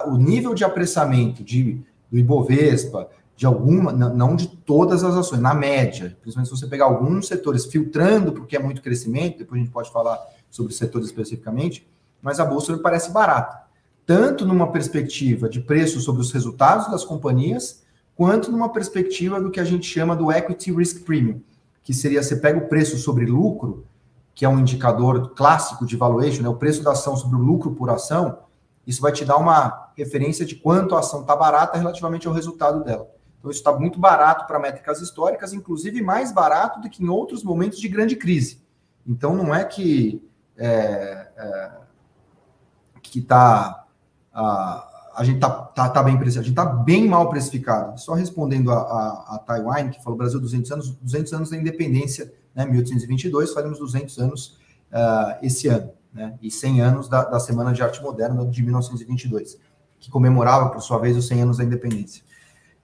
O 0.07 0.17
nível 0.17 0.55
de 0.55 0.65
apressamento 0.65 1.43
de, 1.43 1.81
do 2.11 2.19
Ibovespa, 2.19 3.09
de 3.37 3.47
alguma, 3.47 3.93
não 3.93 4.37
de 4.37 4.49
todas 4.49 5.03
as 5.03 5.15
ações, 5.15 5.41
na 5.41 5.55
média, 5.55 6.17
principalmente 6.21 6.49
se 6.49 6.57
você 6.61 6.67
pegar 6.67 6.85
alguns 6.85 7.27
setores 7.27 7.67
filtrando, 7.67 8.33
porque 8.33 8.57
é 8.57 8.59
muito 8.59 8.83
crescimento, 8.83 9.39
depois 9.39 9.61
a 9.61 9.65
gente 9.65 9.73
pode 9.73 9.91
falar 9.91 10.19
sobre 10.51 10.73
setores 10.73 11.09
especificamente, 11.09 11.87
mas 12.21 12.39
a 12.39 12.45
bolsa 12.45 12.73
me 12.73 12.81
parece 12.81 13.11
barata, 13.11 13.63
tanto 14.07 14.47
numa 14.47 14.71
perspectiva 14.71 15.49
de 15.49 15.61
preço 15.61 16.01
sobre 16.01 16.21
os 16.21 16.31
resultados 16.31 16.91
das 16.91 17.05
companhias, 17.05 17.83
quanto 18.15 18.53
numa 18.53 18.69
perspectiva 18.69 19.41
do 19.41 19.51
que 19.51 19.59
a 19.59 19.65
gente 19.65 19.87
chama 19.87 20.15
do 20.15 20.31
equity 20.31 20.73
risk 20.73 21.05
premium, 21.05 21.41
que 21.83 21.93
seria 21.93 22.23
você 22.23 22.37
pega 22.37 22.59
o 22.59 22.69
preço 22.69 22.97
sobre 22.99 23.27
lucro, 23.27 23.87
que 24.35 24.45
é 24.45 24.49
um 24.49 24.59
indicador 24.59 25.35
clássico 25.35 25.85
de 25.85 25.97
valuation, 25.97 26.43
né, 26.43 26.49
o 26.49 26.57
preço 26.57 26.83
da 26.83 26.93
ação 26.93 27.17
sobre 27.17 27.37
o 27.37 27.43
lucro 27.43 27.73
por 27.73 27.91
ação, 27.91 28.39
isso 28.87 29.01
vai 29.01 29.13
te 29.13 29.25
dar 29.25 29.37
uma 29.37 29.91
referência 29.97 30.45
de 30.45 30.57
quanto 30.57 30.95
a 30.95 31.01
ação 31.01 31.21
está 31.21 31.37
barata 31.37 31.79
relativamente 31.79 32.27
ao 32.27 32.35
resultado 32.35 32.83
dela. 32.83 33.09
Então, 33.39 33.51
isso 33.51 33.61
está 33.61 33.73
muito 33.73 33.99
barato 33.99 34.47
para 34.47 34.59
métricas 34.59 35.01
históricas, 35.01 35.53
inclusive 35.53 36.01
mais 36.01 36.33
barato 36.33 36.81
do 36.81 36.89
que 36.89 37.03
em 37.03 37.09
outros 37.09 37.43
momentos 37.43 37.79
de 37.79 37.89
grande 37.89 38.17
crise. 38.17 38.63
Então, 39.07 39.35
não 39.35 39.55
é 39.55 39.65
que 39.65 40.23
é, 40.57 41.29
é, 41.37 41.73
que 43.03 43.19
está 43.19 43.85
a, 45.15 45.25
gente 45.25 45.37
está 45.37 45.51
tá, 45.51 45.89
tá 45.89 46.03
bem 46.03 46.17
precificado, 46.17 46.41
a 46.41 46.49
gente 46.49 46.59
está 46.59 46.65
bem 46.65 47.09
mal 47.09 47.29
precificado. 47.29 48.01
Só 48.01 48.15
respondendo 48.15 48.71
a, 48.71 48.77
a, 48.77 49.35
a, 49.35 49.39
Taiwan, 49.39 49.91
que 49.91 50.03
falou 50.03 50.19
Brasil 50.19 50.41
200 50.41 50.73
anos, 50.73 50.91
200 51.01 51.33
anos 51.33 51.51
da 51.51 51.57
independência, 51.57 52.33
né, 52.55 52.65
1822, 52.65 53.53
faremos 53.53 53.79
200 53.79 54.19
anos 54.19 54.59
uh, 54.93 55.39
esse 55.43 55.69
ano, 55.69 55.91
né, 56.13 56.35
e 56.43 56.51
100 56.51 56.81
anos 56.81 57.09
da, 57.09 57.25
da 57.25 57.41
Semana 57.41 57.73
de 57.73 57.83
Arte 57.83 58.03
Moderna 58.03 58.45
de 58.47 58.63
1922, 58.63 59.59
que 59.99 60.11
comemorava, 60.11 60.71
por 60.71 60.81
sua 60.83 60.99
vez, 60.99 61.17
os 61.17 61.27
100 61.27 61.43
anos 61.43 61.57
da 61.59 61.65
independência. 61.65 62.23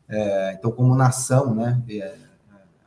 É, 0.09 0.55
então, 0.59 0.71
como 0.71 0.95
nação, 0.95 1.55
né, 1.55 1.83
é, 1.91 2.15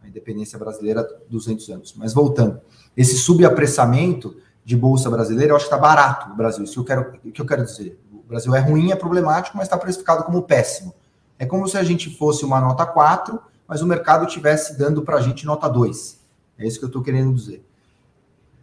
a 0.03 0.07
independência 0.07 0.57
brasileira, 0.57 1.07
200 1.29 1.69
anos. 1.69 1.93
Mas 1.95 2.13
voltando, 2.13 2.59
esse 2.97 3.15
subapressamento 3.15 4.35
de 4.65 4.75
bolsa 4.75 5.09
brasileira, 5.09 5.51
eu 5.51 5.55
acho 5.55 5.67
que 5.67 5.73
está 5.73 5.81
barato 5.81 6.29
no 6.29 6.35
Brasil. 6.35 6.63
Isso 6.63 6.79
eu 6.79 6.83
quero, 6.83 7.11
que 7.11 7.41
eu 7.41 7.45
quero 7.45 7.63
dizer. 7.63 7.99
Brasil 8.31 8.55
é 8.55 8.59
ruim, 8.59 8.91
é 8.91 8.95
problemático, 8.95 9.57
mas 9.57 9.67
está 9.67 9.77
precificado 9.77 10.23
como 10.23 10.43
péssimo. 10.43 10.95
É 11.37 11.45
como 11.45 11.67
se 11.67 11.77
a 11.77 11.83
gente 11.83 12.09
fosse 12.17 12.45
uma 12.45 12.61
nota 12.61 12.85
4, 12.85 13.37
mas 13.67 13.81
o 13.81 13.85
mercado 13.85 14.25
estivesse 14.25 14.77
dando 14.77 15.01
para 15.01 15.17
a 15.17 15.21
gente 15.21 15.45
nota 15.45 15.67
2. 15.67 16.17
É 16.57 16.65
isso 16.65 16.79
que 16.79 16.85
eu 16.85 16.87
estou 16.87 17.01
querendo 17.01 17.33
dizer. 17.33 17.65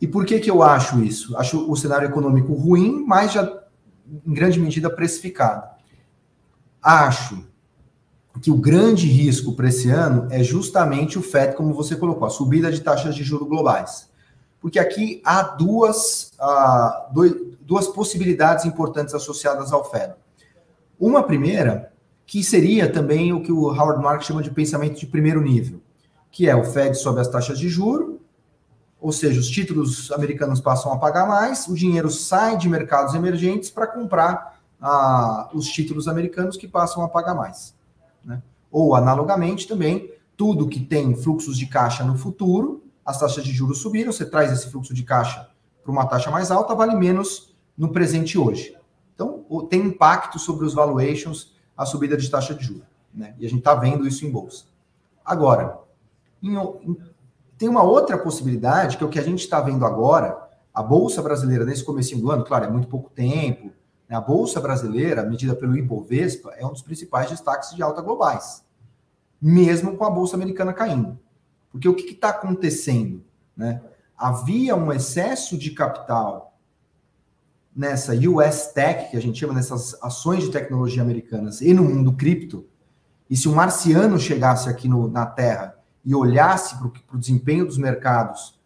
E 0.00 0.06
por 0.06 0.24
que, 0.24 0.40
que 0.40 0.50
eu 0.50 0.62
acho 0.62 1.02
isso? 1.02 1.36
Acho 1.36 1.70
o 1.70 1.76
cenário 1.76 2.08
econômico 2.08 2.54
ruim, 2.54 3.04
mas 3.06 3.32
já 3.32 3.62
em 4.26 4.32
grande 4.32 4.58
medida 4.58 4.88
precificado. 4.88 5.68
Acho 6.82 7.44
que 8.40 8.50
o 8.50 8.56
grande 8.56 9.06
risco 9.06 9.52
para 9.52 9.68
esse 9.68 9.90
ano 9.90 10.28
é 10.30 10.42
justamente 10.42 11.18
o 11.18 11.22
FED, 11.22 11.56
como 11.56 11.74
você 11.74 11.94
colocou, 11.94 12.26
a 12.26 12.30
subida 12.30 12.72
de 12.72 12.80
taxas 12.80 13.14
de 13.14 13.22
juros 13.22 13.48
globais. 13.48 14.08
Porque 14.60 14.78
aqui 14.78 15.22
há 15.24 15.42
duas, 15.42 16.32
uh, 16.40 17.12
dois, 17.12 17.34
duas 17.60 17.86
possibilidades 17.88 18.64
importantes 18.64 19.14
associadas 19.14 19.72
ao 19.72 19.84
FED. 19.84 20.14
Uma 20.98 21.22
primeira, 21.22 21.92
que 22.26 22.42
seria 22.42 22.90
também 22.90 23.32
o 23.32 23.42
que 23.42 23.52
o 23.52 23.68
Howard 23.68 24.02
Marks 24.02 24.26
chama 24.26 24.42
de 24.42 24.50
pensamento 24.50 24.98
de 24.98 25.06
primeiro 25.06 25.40
nível, 25.40 25.80
que 26.30 26.48
é 26.48 26.56
o 26.56 26.64
Fed 26.64 26.96
sobe 26.96 27.20
as 27.20 27.28
taxas 27.28 27.58
de 27.58 27.68
juro, 27.68 28.20
ou 29.00 29.12
seja, 29.12 29.38
os 29.38 29.48
títulos 29.48 30.10
americanos 30.10 30.60
passam 30.60 30.92
a 30.92 30.98
pagar 30.98 31.26
mais, 31.26 31.68
o 31.68 31.74
dinheiro 31.74 32.10
sai 32.10 32.56
de 32.56 32.68
mercados 32.68 33.14
emergentes 33.14 33.70
para 33.70 33.86
comprar 33.86 34.60
uh, 34.82 35.56
os 35.56 35.68
títulos 35.68 36.08
americanos 36.08 36.56
que 36.56 36.66
passam 36.66 37.02
a 37.04 37.08
pagar 37.08 37.34
mais. 37.34 37.74
Né? 38.24 38.42
Ou, 38.70 38.94
analogamente, 38.94 39.68
também, 39.68 40.12
tudo 40.36 40.68
que 40.68 40.80
tem 40.80 41.14
fluxos 41.14 41.56
de 41.56 41.66
caixa 41.66 42.04
no 42.04 42.18
futuro, 42.18 42.82
as 43.08 43.18
taxas 43.18 43.42
de 43.42 43.50
juros 43.50 43.78
subiram, 43.78 44.12
você 44.12 44.26
traz 44.26 44.52
esse 44.52 44.70
fluxo 44.70 44.92
de 44.92 45.02
caixa 45.02 45.48
para 45.82 45.90
uma 45.90 46.04
taxa 46.04 46.30
mais 46.30 46.50
alta, 46.50 46.74
vale 46.74 46.94
menos 46.94 47.56
no 47.74 47.90
presente 47.90 48.36
hoje. 48.36 48.76
Então, 49.14 49.46
tem 49.70 49.80
impacto 49.80 50.38
sobre 50.38 50.66
os 50.66 50.74
valuations 50.74 51.56
a 51.74 51.86
subida 51.86 52.18
de 52.18 52.28
taxa 52.30 52.54
de 52.54 52.62
juros. 52.62 52.84
Né? 53.14 53.34
E 53.38 53.46
a 53.46 53.48
gente 53.48 53.60
está 53.60 53.74
vendo 53.74 54.06
isso 54.06 54.26
em 54.26 54.30
bolsa. 54.30 54.66
Agora, 55.24 55.78
em, 56.42 56.54
em, 56.54 56.98
tem 57.56 57.66
uma 57.66 57.82
outra 57.82 58.18
possibilidade, 58.18 58.98
que 58.98 59.02
é 59.02 59.06
o 59.06 59.10
que 59.10 59.18
a 59.18 59.24
gente 59.24 59.40
está 59.40 59.58
vendo 59.58 59.86
agora, 59.86 60.46
a 60.74 60.82
Bolsa 60.82 61.22
Brasileira, 61.22 61.64
nesse 61.64 61.82
começo 61.82 62.14
do 62.18 62.30
ano, 62.30 62.44
claro, 62.44 62.66
é 62.66 62.70
muito 62.70 62.88
pouco 62.88 63.08
tempo, 63.08 63.72
né? 64.06 64.16
A 64.16 64.20
Bolsa 64.20 64.60
Brasileira, 64.60 65.22
medida 65.22 65.56
pelo 65.56 65.78
Ibovespa, 65.78 66.52
é 66.58 66.66
um 66.66 66.72
dos 66.72 66.82
principais 66.82 67.30
destaques 67.30 67.74
de 67.74 67.82
alta 67.82 68.02
globais, 68.02 68.62
mesmo 69.40 69.96
com 69.96 70.04
a 70.04 70.10
Bolsa 70.10 70.36
Americana 70.36 70.74
caindo. 70.74 71.18
Porque 71.78 71.88
o 71.88 71.94
que 71.94 72.12
está 72.12 72.30
acontecendo? 72.30 73.22
Né? 73.56 73.80
Havia 74.16 74.74
um 74.74 74.92
excesso 74.92 75.56
de 75.56 75.70
capital 75.70 76.58
nessa 77.74 78.12
US 78.14 78.72
Tech, 78.74 79.12
que 79.12 79.16
a 79.16 79.22
gente 79.22 79.38
chama 79.38 79.54
nessas 79.54 79.96
ações 80.02 80.42
de 80.42 80.50
tecnologia 80.50 81.00
americanas, 81.00 81.60
e 81.60 81.72
no 81.72 81.84
mundo 81.84 82.12
cripto, 82.14 82.66
e 83.30 83.36
se 83.36 83.48
um 83.48 83.54
marciano 83.54 84.18
chegasse 84.18 84.68
aqui 84.68 84.88
no, 84.88 85.08
na 85.08 85.24
Terra 85.24 85.76
e 86.04 86.14
olhasse 86.16 86.76
para 86.76 86.90
o 87.14 87.18
desempenho 87.18 87.64
dos 87.64 87.78
mercados 87.78 88.58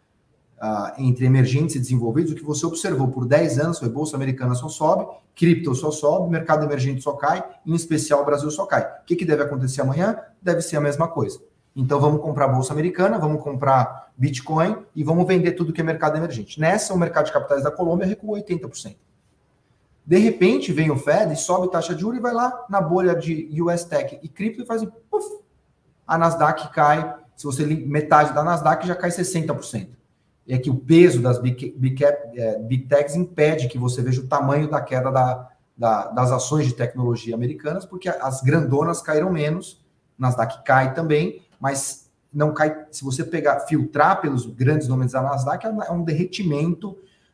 uh, 0.57 0.93
entre 0.97 1.27
emergentes 1.27 1.75
e 1.75 1.79
desenvolvidos, 1.79 2.31
o 2.31 2.35
que 2.35 2.43
você 2.43 2.65
observou 2.65 3.09
por 3.09 3.27
10 3.27 3.59
anos 3.59 3.77
foi 3.77 3.89
Bolsa 3.89 4.15
Americana 4.15 4.55
só 4.55 4.69
sobe, 4.69 5.05
cripto 5.35 5.75
só 5.75 5.91
sobe, 5.91 6.31
mercado 6.31 6.65
emergente 6.65 7.03
só 7.03 7.13
cai, 7.13 7.43
em 7.63 7.75
especial 7.75 8.23
o 8.23 8.25
Brasil 8.25 8.49
só 8.49 8.65
cai. 8.65 8.81
O 8.81 9.05
que, 9.05 9.15
que 9.15 9.25
deve 9.25 9.43
acontecer 9.43 9.81
amanhã? 9.81 10.17
Deve 10.41 10.61
ser 10.61 10.77
a 10.77 10.81
mesma 10.81 11.07
coisa. 11.07 11.39
Então 11.75 11.99
vamos 11.99 12.21
comprar 12.21 12.47
Bolsa 12.47 12.71
Americana, 12.71 13.17
vamos 13.17 13.41
comprar 13.41 14.11
Bitcoin 14.15 14.77
e 14.95 15.03
vamos 15.03 15.27
vender 15.27 15.53
tudo 15.53 15.73
que 15.73 15.81
é 15.81 15.83
mercado 15.83 16.17
emergente. 16.17 16.59
Nessa, 16.59 16.93
o 16.93 16.97
mercado 16.97 17.25
de 17.25 17.33
capitais 17.33 17.63
da 17.63 17.71
Colômbia 17.71 18.05
recuou 18.05 18.35
80%. 18.35 18.95
De 20.05 20.17
repente 20.17 20.71
vem 20.71 20.91
o 20.91 20.97
Fed 20.97 21.33
e 21.33 21.35
sobe 21.35 21.71
taxa 21.71 21.95
de 21.95 22.01
juros 22.01 22.19
e 22.19 22.21
vai 22.21 22.33
lá 22.33 22.65
na 22.69 22.81
bolha 22.81 23.15
de 23.15 23.49
US 23.61 23.85
Tech 23.85 24.19
e 24.21 24.27
cripto 24.27 24.61
e 24.61 24.65
faz 24.65 24.85
puff, 25.09 25.25
a 26.05 26.17
Nasdaq 26.17 26.71
cai, 26.73 27.15
se 27.35 27.45
você 27.45 27.65
metade 27.65 28.33
da 28.33 28.43
Nasdaq 28.43 28.85
já 28.85 28.95
cai 28.95 29.09
60%. 29.09 29.87
E 30.45 30.53
aqui 30.53 30.69
o 30.69 30.75
peso 30.75 31.21
das 31.21 31.39
big, 31.39 31.73
big, 31.77 31.95
cap, 31.95 32.37
é, 32.37 32.59
big 32.59 32.85
techs 32.85 33.15
impede 33.15 33.69
que 33.69 33.77
você 33.77 34.01
veja 34.01 34.19
o 34.19 34.27
tamanho 34.27 34.69
da 34.69 34.81
queda 34.81 35.09
da, 35.09 35.49
da, 35.77 36.07
das 36.07 36.31
ações 36.31 36.67
de 36.67 36.73
tecnologia 36.73 37.33
americanas, 37.33 37.85
porque 37.85 38.09
as 38.09 38.41
grandonas 38.41 39.01
caíram 39.01 39.31
menos, 39.31 39.81
Nasdaq 40.19 40.63
cai 40.65 40.93
também, 40.93 41.41
mas 41.63 42.09
não 42.33 42.53
cai. 42.53 42.87
Se 42.91 43.05
você 43.05 43.23
pegar, 43.23 43.61
filtrar 43.61 44.19
pelos 44.19 44.45
grandes 44.45 44.89
nomes 44.89 45.13
da 45.13 45.21
Nasdaq, 45.21 45.65
é 45.65 45.91
um 45.93 46.03
derretimento 46.03 46.89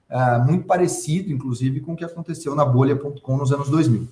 uh, 0.07 0.45
muito 0.45 0.67
parecido, 0.67 1.33
inclusive, 1.33 1.79
com 1.79 1.93
o 1.93 1.95
que 1.95 2.05
aconteceu 2.05 2.53
na 2.53 2.63
bolha.com 2.63 3.38
nos 3.38 3.51
anos 3.51 3.69
2000. 3.69 4.07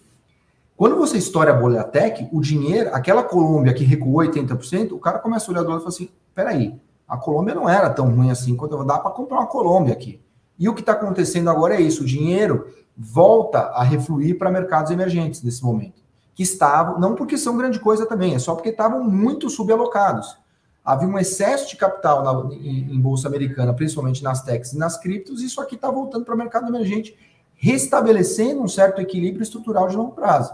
Quando 0.76 0.96
você 0.96 1.20
estoura 1.20 1.52
a 1.52 1.54
bolha 1.54 1.84
tech, 1.84 2.28
o 2.32 2.42
dinheiro, 2.42 2.90
aquela 2.96 3.24
Colômbia 3.24 3.76
que 3.76 3.84
recuou 3.84 4.26
80%, 4.26 4.94
o 4.94 5.00
cara 5.00 5.20
começa 5.20 5.46
a 5.46 5.54
olhar 5.54 5.62
do 5.62 5.70
lado 5.70 5.82
e 5.82 5.84
fala 5.84 5.94
assim: 5.94 6.10
peraí, 6.34 6.74
a 7.08 7.16
Colômbia 7.16 7.54
não 7.54 7.70
era 7.70 7.88
tão 7.92 8.10
ruim 8.10 8.32
assim 8.32 8.56
quanto 8.56 8.84
dá 8.84 8.98
para 8.98 9.12
comprar 9.12 9.38
uma 9.38 9.48
Colômbia 9.48 9.94
aqui. 9.94 10.20
E 10.58 10.68
o 10.68 10.74
que 10.74 10.82
está 10.82 10.94
acontecendo 10.94 11.48
agora 11.52 11.76
é 11.76 11.82
isso: 11.82 12.02
o 12.02 12.08
dinheiro 12.08 12.74
volta 12.98 13.60
a 13.60 13.84
refluir 13.84 14.40
para 14.40 14.50
mercados 14.50 14.90
emergentes 14.90 15.44
nesse 15.44 15.64
momento, 15.64 16.02
que 16.38 16.44
estavam, 16.44 17.00
não 17.00 17.16
porque 17.16 17.36
são 17.36 17.58
grande 17.58 17.80
coisa 17.80 18.06
também, 18.06 18.36
é 18.36 18.40
só 18.40 18.54
porque 18.54 18.70
estavam 18.70 19.04
muito 19.04 19.50
subalocados. 19.50 20.38
Havia 20.86 21.08
um 21.08 21.18
excesso 21.18 21.68
de 21.68 21.76
capital 21.76 22.24
na, 22.24 22.56
em, 22.56 22.94
em, 22.94 23.02
bolsa 23.02 23.28
americana, 23.28 23.74
principalmente 23.74 24.24
nas 24.24 24.44
techs 24.44 24.72
e 24.72 24.78
nas 24.78 25.00
criptos, 25.00 25.42
e 25.42 25.48
isso 25.48 25.60
aqui 25.60 25.74
está 25.74 25.90
voltando 25.90 26.24
para 26.24 26.36
o 26.36 26.38
mercado 26.38 26.68
emergente, 26.68 27.18
restabelecendo 27.56 28.62
um 28.62 28.68
certo 28.68 29.02
equilíbrio 29.02 29.42
estrutural 29.42 29.88
de 29.88 29.98
longo 29.98 30.12
prazo. 30.12 30.54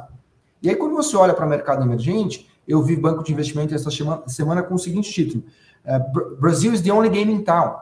E 0.61 0.69
aí, 0.69 0.75
quando 0.77 0.95
você 0.95 1.17
olha 1.17 1.33
para 1.33 1.45
o 1.45 1.49
mercado 1.49 1.83
emergente, 1.83 2.49
eu 2.65 2.81
vi 2.81 2.95
banco 2.95 3.21
de 3.21 3.33
investimento 3.33 3.75
essa 3.75 3.89
semana 4.25 4.63
com 4.63 4.75
o 4.75 4.79
seguinte 4.79 5.11
título: 5.11 5.43
é, 5.83 5.99
Brasil 6.39 6.73
is 6.73 6.79
the 6.79 6.93
only 6.93 7.09
game 7.09 7.29
in 7.29 7.43
town. 7.43 7.75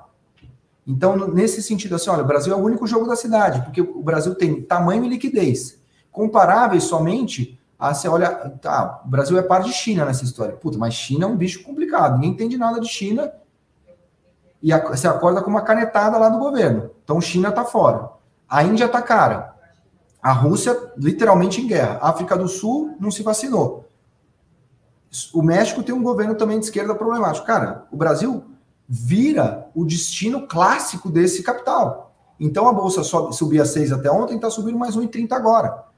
Então, 0.88 1.28
nesse 1.28 1.62
sentido, 1.62 1.94
assim, 1.94 2.10
olha, 2.10 2.24
o 2.24 2.28
Brasil 2.28 2.52
é 2.52 2.56
o 2.56 2.60
único 2.60 2.88
jogo 2.88 3.06
da 3.06 3.16
cidade, 3.16 3.62
porque 3.62 3.80
o 3.80 4.02
Brasil 4.02 4.34
tem 4.34 4.60
tamanho 4.60 5.06
e 5.06 5.10
liquidez 5.10 5.80
comparáveis 6.12 6.86
somente 6.86 7.61
a 7.82 7.94
você 7.94 8.08
olha, 8.08 8.30
tá, 8.62 9.02
o 9.04 9.10
Brasil 9.10 9.38
é 9.40 9.42
par 9.42 9.64
de 9.64 9.74
China 9.74 10.06
nessa 10.06 10.24
história. 10.24 10.56
Puta, 10.56 10.78
mas 10.78 10.94
China 10.94 11.26
é 11.26 11.28
um 11.28 11.36
bicho 11.36 11.64
complicado, 11.64 12.14
ninguém 12.14 12.30
entende 12.30 12.58
nada 12.58 12.80
de 12.80 12.88
China 12.88 13.34
e 14.62 14.72
a, 14.72 14.80
você 14.80 15.08
acorda 15.08 15.42
com 15.42 15.50
uma 15.50 15.64
canetada 15.64 16.18
lá 16.18 16.30
do 16.30 16.38
governo. 16.38 16.92
Então, 17.04 17.20
China 17.20 17.52
tá 17.52 17.66
fora. 17.66 18.12
A 18.48 18.64
Índia 18.64 18.88
tá 18.88 19.02
cara. 19.02 19.56
A 20.22 20.32
Rússia, 20.32 20.78
literalmente 20.96 21.60
em 21.60 21.68
guerra. 21.68 21.98
A 22.02 22.10
África 22.10 22.38
do 22.38 22.48
Sul 22.48 22.96
não 23.00 23.10
se 23.10 23.24
vacinou. 23.24 23.88
O 25.34 25.42
México 25.42 25.82
tem 25.82 25.96
um 25.96 26.04
governo 26.04 26.36
também 26.36 26.60
de 26.60 26.66
esquerda 26.66 26.94
problemático. 26.94 27.48
Cara, 27.48 27.86
o 27.92 27.98
Brasil 27.98 28.46
vira 28.88 29.68
o 29.74 29.84
destino 29.84 30.48
clássico 30.48 31.10
desse 31.10 31.42
capital. 31.42 32.14
Então 32.40 32.68
a 32.68 32.74
bolsa 32.74 33.04
sobe, 33.04 33.36
subia 33.36 33.66
6 33.66 33.92
até 33.92 34.12
ontem, 34.12 34.36
está 34.36 34.50
subindo 34.50 34.78
mais 34.78 34.96
1,30 34.96 35.32
agora. 35.32 35.91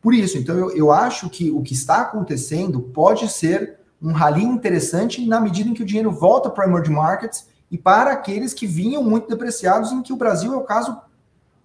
Por 0.00 0.14
isso, 0.14 0.38
então 0.38 0.56
eu, 0.56 0.70
eu 0.70 0.90
acho 0.90 1.28
que 1.28 1.50
o 1.50 1.62
que 1.62 1.74
está 1.74 2.02
acontecendo 2.02 2.80
pode 2.80 3.28
ser 3.28 3.78
um 4.00 4.12
rally 4.12 4.42
interessante 4.42 5.26
na 5.26 5.40
medida 5.40 5.68
em 5.68 5.74
que 5.74 5.82
o 5.82 5.86
dinheiro 5.86 6.10
volta 6.10 6.48
para 6.48 6.66
emerging 6.66 6.92
markets 6.92 7.48
e 7.70 7.76
para 7.76 8.12
aqueles 8.12 8.54
que 8.54 8.66
vinham 8.66 9.02
muito 9.02 9.28
depreciados, 9.28 9.92
em 9.92 10.02
que 10.02 10.12
o 10.12 10.16
Brasil 10.16 10.54
é 10.54 10.56
o 10.56 10.62
caso 10.62 10.98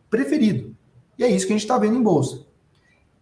preferido. 0.10 0.76
E 1.18 1.24
é 1.24 1.30
isso 1.30 1.48
que 1.48 1.54
a 1.54 1.56
gente 1.56 1.64
está 1.64 1.78
vendo 1.78 1.96
em 1.96 2.04
bolsa. 2.04 2.46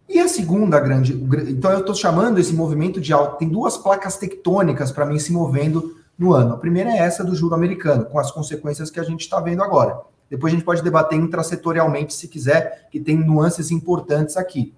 E 0.08 0.18
a 0.18 0.28
segunda 0.28 0.78
grande. 0.78 1.14
Então, 1.48 1.70
eu 1.70 1.80
estou 1.80 1.94
chamando 1.94 2.38
esse 2.38 2.52
movimento 2.52 3.00
de 3.00 3.12
alta. 3.12 3.38
Tem 3.38 3.48
duas 3.48 3.78
placas 3.78 4.18
tectônicas 4.18 4.92
para 4.92 5.06
mim 5.06 5.18
se 5.18 5.32
movendo 5.32 5.96
no 6.18 6.34
ano. 6.34 6.54
A 6.54 6.58
primeira 6.58 6.90
é 6.90 6.98
essa 6.98 7.24
do 7.24 7.34
juro 7.34 7.54
americano, 7.54 8.04
com 8.04 8.18
as 8.18 8.30
consequências 8.30 8.90
que 8.90 9.00
a 9.00 9.02
gente 9.02 9.22
está 9.22 9.40
vendo 9.40 9.62
agora. 9.62 9.98
Depois 10.28 10.52
a 10.52 10.56
gente 10.56 10.64
pode 10.64 10.82
debater 10.82 11.18
intrasetorialmente, 11.18 12.12
se 12.12 12.28
quiser, 12.28 12.88
que 12.90 13.00
tem 13.00 13.16
nuances 13.16 13.70
importantes 13.70 14.36
aqui. 14.36 14.74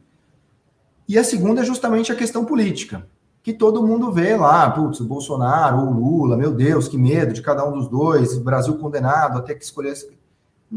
E 1.09 1.19
a 1.19 1.25
segunda 1.25 1.63
é 1.63 1.65
justamente 1.65 2.11
a 2.11 2.17
questão 2.17 2.45
política, 2.45 3.07
que 3.43 3.53
todo 3.53 3.87
mundo 3.87 4.11
vê 4.11 4.37
lá, 4.37 4.69
putz, 4.71 5.01
Bolsonaro 5.01 5.79
ou 5.79 5.93
Lula, 5.93 6.37
meu 6.37 6.53
Deus, 6.53 6.89
que 6.89 6.99
medo 6.99 7.33
de 7.33 7.43
cada 7.43 7.65
um 7.65 7.73
dos 7.73 7.89
dois, 7.89 8.37
Brasil 8.39 8.77
condenado, 8.77 9.39
até 9.39 9.55
que 9.55 9.65
escolher. 9.65 9.95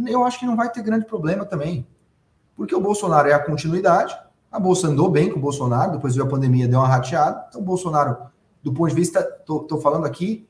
Eu 0.07 0.23
acho 0.23 0.39
que 0.39 0.45
não 0.45 0.55
vai 0.55 0.69
ter 0.69 0.83
grande 0.83 1.05
problema 1.05 1.45
também. 1.45 1.87
Porque 2.55 2.75
o 2.75 2.81
Bolsonaro 2.81 3.27
é 3.27 3.33
a 3.33 3.43
continuidade, 3.43 4.15
a 4.51 4.59
Bolsa 4.59 4.87
andou 4.87 5.09
bem 5.09 5.31
com 5.31 5.39
o 5.39 5.41
Bolsonaro, 5.41 5.93
depois 5.93 6.13
veio 6.15 6.27
a 6.27 6.29
pandemia, 6.29 6.67
deu 6.67 6.79
uma 6.79 6.87
rateada. 6.87 7.45
Então, 7.49 7.61
o 7.61 7.63
Bolsonaro, 7.63 8.17
do 8.61 8.73
ponto 8.73 8.89
de 8.89 8.95
vista, 8.95 9.19
estou 9.19 9.79
falando 9.81 10.05
aqui, 10.05 10.47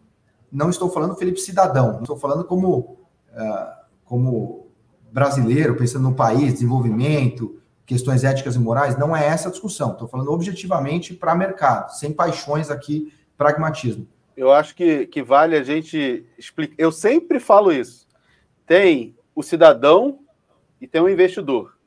não 0.52 0.70
estou 0.70 0.90
falando 0.90 1.16
Felipe 1.16 1.40
Cidadão, 1.40 2.00
estou 2.02 2.18
falando 2.18 2.44
como, 2.44 2.98
uh, 3.32 3.86
como 4.04 4.68
brasileiro, 5.12 5.76
pensando 5.76 6.04
no 6.04 6.16
país, 6.16 6.54
desenvolvimento, 6.54 7.59
questões 7.90 8.24
éticas 8.24 8.56
e 8.56 8.60
morais, 8.60 8.98
não 8.98 9.16
é 9.16 9.26
essa 9.26 9.50
a 9.50 9.52
discussão. 9.52 9.94
Estou 9.94 10.08
falando 10.08 10.32
objetivamente 10.32 11.14
para 11.14 11.36
mercado, 11.36 11.92
sem 11.98 12.14
paixões 12.14 12.70
aqui, 12.70 13.14
pragmatismo. 13.38 14.08
Eu 14.38 14.52
acho 14.52 14.76
que, 14.76 15.08
que 15.08 15.22
vale 15.22 15.56
a 15.58 15.64
gente 15.64 16.26
explicar. 16.38 16.76
Eu 16.78 16.92
sempre 16.92 17.40
falo 17.40 17.72
isso. 17.72 18.08
Tem 18.66 19.16
o 19.36 19.44
cidadão 19.44 20.20
e 20.80 20.88
tem 20.88 21.02
o 21.02 21.10
investidor 21.10 21.80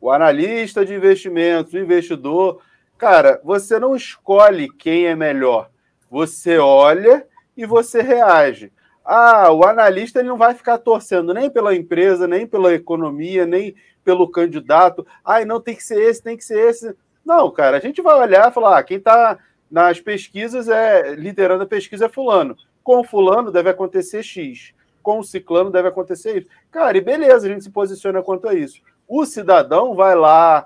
o 0.00 0.10
analista 0.10 0.84
de 0.84 0.94
investimentos, 0.94 1.74
o 1.74 1.78
investidor. 1.78 2.62
Cara, 2.96 3.40
você 3.44 3.78
não 3.78 3.94
escolhe 3.94 4.68
quem 4.68 5.06
é 5.06 5.14
melhor. 5.14 5.70
Você 6.10 6.58
olha 6.58 7.26
e 7.56 7.66
você 7.66 8.00
reage. 8.00 8.72
Ah, 9.12 9.50
o 9.50 9.64
analista 9.64 10.20
ele 10.20 10.28
não 10.28 10.38
vai 10.38 10.54
ficar 10.54 10.78
torcendo 10.78 11.34
nem 11.34 11.50
pela 11.50 11.74
empresa, 11.74 12.28
nem 12.28 12.46
pela 12.46 12.72
economia, 12.72 13.44
nem 13.44 13.74
pelo 14.04 14.30
candidato. 14.30 15.04
Ah, 15.24 15.44
não 15.44 15.60
tem 15.60 15.74
que 15.74 15.82
ser 15.82 16.00
esse, 16.00 16.22
tem 16.22 16.36
que 16.36 16.44
ser 16.44 16.60
esse. 16.68 16.94
Não, 17.26 17.50
cara, 17.50 17.78
a 17.78 17.80
gente 17.80 18.00
vai 18.00 18.14
olhar 18.14 18.48
e 18.48 18.54
falar: 18.54 18.78
ah, 18.78 18.82
quem 18.84 18.98
está 18.98 19.36
nas 19.68 19.98
pesquisas 19.98 20.68
é 20.68 21.16
liderando 21.16 21.64
a 21.64 21.66
pesquisa 21.66 22.06
é 22.06 22.08
fulano. 22.08 22.56
Com 22.84 23.02
fulano 23.02 23.50
deve 23.50 23.68
acontecer 23.68 24.22
X. 24.22 24.72
Com 25.02 25.18
o 25.18 25.24
ciclano 25.24 25.72
deve 25.72 25.88
acontecer 25.88 26.38
isso. 26.38 26.48
Cara, 26.70 26.96
e 26.96 27.00
beleza, 27.00 27.48
a 27.48 27.50
gente 27.50 27.64
se 27.64 27.70
posiciona 27.70 28.22
quanto 28.22 28.48
a 28.48 28.54
isso. 28.54 28.80
O 29.08 29.26
cidadão 29.26 29.92
vai 29.92 30.14
lá, 30.14 30.64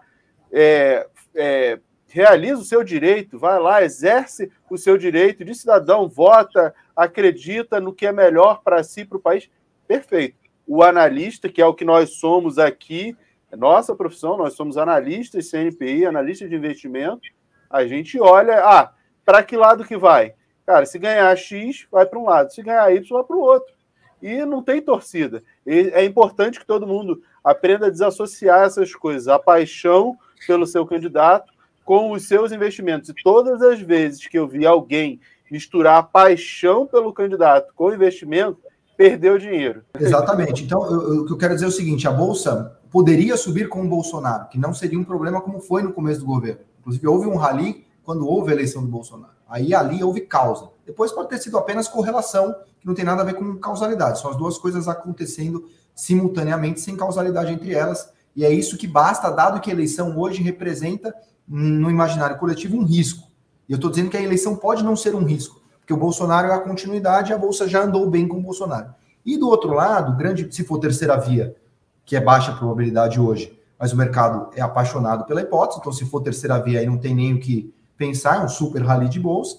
é, 0.52 1.06
é, 1.34 1.78
realiza 2.14 2.62
o 2.62 2.64
seu 2.64 2.84
direito, 2.84 3.36
vai 3.36 3.58
lá, 3.58 3.82
exerce 3.82 4.48
o 4.70 4.78
seu 4.78 4.96
direito 4.96 5.44
de 5.44 5.52
cidadão, 5.52 6.08
vota, 6.08 6.72
acredita 6.94 7.80
no 7.80 7.92
que 7.92 8.06
é 8.06 8.12
melhor 8.12 8.62
para 8.62 8.84
si, 8.84 9.04
para 9.04 9.18
o 9.18 9.20
país. 9.20 9.50
Perfeito. 9.88 10.36
O 10.64 10.84
analista, 10.84 11.48
que 11.48 11.60
é 11.60 11.66
o 11.66 11.74
que 11.74 11.84
nós 11.84 12.10
somos 12.20 12.56
aqui, 12.56 13.16
é 13.50 13.56
nossa 13.56 13.96
profissão, 13.96 14.36
nós 14.36 14.52
somos 14.52 14.78
analistas 14.78 15.50
CNPI, 15.50 16.06
analistas 16.06 16.48
de 16.48 16.54
investimento, 16.54 17.22
a 17.68 17.84
gente 17.84 18.20
olha, 18.20 18.64
ah, 18.64 18.92
para 19.24 19.42
que 19.42 19.56
lado 19.56 19.84
que 19.84 19.96
vai? 19.96 20.34
Cara, 20.64 20.86
se 20.86 21.00
ganhar 21.00 21.36
X, 21.36 21.88
vai 21.90 22.06
para 22.06 22.18
um 22.20 22.26
lado, 22.26 22.52
se 22.52 22.62
ganhar 22.62 22.94
Y, 22.94 23.12
vai 23.12 23.24
para 23.24 23.36
o 23.36 23.40
outro. 23.40 23.74
E 24.22 24.44
não 24.44 24.62
tem 24.62 24.80
torcida. 24.80 25.42
E 25.66 25.90
é 25.92 26.04
importante 26.04 26.60
que 26.60 26.66
todo 26.66 26.86
mundo 26.86 27.20
aprenda 27.42 27.88
a 27.88 27.90
desassociar 27.90 28.62
essas 28.62 28.94
coisas, 28.94 29.26
a 29.26 29.36
paixão 29.36 30.16
pelo 30.46 30.64
seu 30.64 30.86
candidato 30.86 31.52
com 31.84 32.12
os 32.12 32.26
seus 32.26 32.52
investimentos. 32.52 33.08
E 33.08 33.14
todas 33.22 33.60
as 33.62 33.80
vezes 33.80 34.26
que 34.26 34.38
eu 34.38 34.48
vi 34.48 34.66
alguém 34.66 35.20
misturar 35.50 35.98
a 35.98 36.02
paixão 36.02 36.86
pelo 36.86 37.12
candidato 37.12 37.72
com 37.74 37.86
o 37.86 37.94
investimento, 37.94 38.58
perdeu 38.96 39.38
dinheiro. 39.38 39.82
Exatamente. 39.98 40.64
Então, 40.64 40.80
o 40.80 41.26
que 41.26 41.32
eu 41.32 41.38
quero 41.38 41.54
dizer 41.54 41.66
é 41.66 41.68
o 41.68 41.72
seguinte: 41.72 42.08
a 42.08 42.12
Bolsa 42.12 42.78
poderia 42.90 43.36
subir 43.36 43.68
com 43.68 43.84
o 43.84 43.88
Bolsonaro, 43.88 44.48
que 44.48 44.58
não 44.58 44.72
seria 44.72 44.98
um 44.98 45.04
problema 45.04 45.40
como 45.40 45.60
foi 45.60 45.82
no 45.82 45.92
começo 45.92 46.20
do 46.20 46.26
governo. 46.26 46.60
Inclusive, 46.80 47.06
houve 47.06 47.26
um 47.26 47.36
rally 47.36 47.84
quando 48.02 48.26
houve 48.26 48.50
a 48.50 48.54
eleição 48.54 48.82
do 48.82 48.88
Bolsonaro. 48.88 49.32
Aí 49.48 49.74
ali 49.74 50.02
houve 50.02 50.22
causa. 50.22 50.70
Depois 50.86 51.12
pode 51.12 51.28
ter 51.28 51.38
sido 51.38 51.56
apenas 51.56 51.88
correlação, 51.88 52.54
que 52.80 52.86
não 52.86 52.94
tem 52.94 53.04
nada 53.04 53.22
a 53.22 53.24
ver 53.24 53.34
com 53.34 53.56
causalidade. 53.56 54.20
São 54.20 54.30
as 54.30 54.36
duas 54.36 54.58
coisas 54.58 54.88
acontecendo 54.88 55.64
simultaneamente, 55.94 56.80
sem 56.80 56.96
causalidade 56.96 57.52
entre 57.52 57.72
elas. 57.72 58.12
E 58.36 58.44
é 58.44 58.52
isso 58.52 58.76
que 58.76 58.86
basta, 58.86 59.30
dado 59.30 59.60
que 59.60 59.70
a 59.70 59.72
eleição 59.72 60.18
hoje 60.18 60.42
representa, 60.42 61.14
no 61.46 61.90
imaginário 61.90 62.38
coletivo, 62.38 62.76
um 62.76 62.84
risco. 62.84 63.28
E 63.68 63.72
eu 63.72 63.76
estou 63.76 63.90
dizendo 63.90 64.10
que 64.10 64.16
a 64.16 64.22
eleição 64.22 64.56
pode 64.56 64.82
não 64.82 64.96
ser 64.96 65.14
um 65.14 65.24
risco, 65.24 65.60
porque 65.78 65.92
o 65.92 65.96
Bolsonaro 65.96 66.48
é 66.48 66.54
a 66.54 66.60
continuidade 66.60 67.30
e 67.30 67.34
a 67.34 67.38
Bolsa 67.38 67.68
já 67.68 67.82
andou 67.82 68.08
bem 68.08 68.26
com 68.26 68.38
o 68.38 68.42
Bolsonaro. 68.42 68.94
E 69.24 69.38
do 69.38 69.48
outro 69.48 69.72
lado, 69.72 70.16
grande, 70.16 70.46
se 70.54 70.64
for 70.64 70.78
terceira 70.78 71.16
via, 71.16 71.56
que 72.04 72.16
é 72.16 72.20
baixa 72.20 72.52
probabilidade 72.52 73.18
hoje, 73.18 73.58
mas 73.78 73.92
o 73.92 73.96
mercado 73.96 74.50
é 74.54 74.60
apaixonado 74.60 75.24
pela 75.24 75.40
hipótese, 75.40 75.80
então 75.80 75.92
se 75.92 76.04
for 76.04 76.20
terceira 76.20 76.58
via 76.58 76.80
aí 76.80 76.86
não 76.86 76.98
tem 76.98 77.14
nem 77.14 77.34
o 77.34 77.40
que 77.40 77.74
pensar, 77.96 78.40
é 78.40 78.44
um 78.44 78.48
super 78.48 78.82
rally 78.82 79.08
de 79.08 79.18
bolsa. 79.18 79.58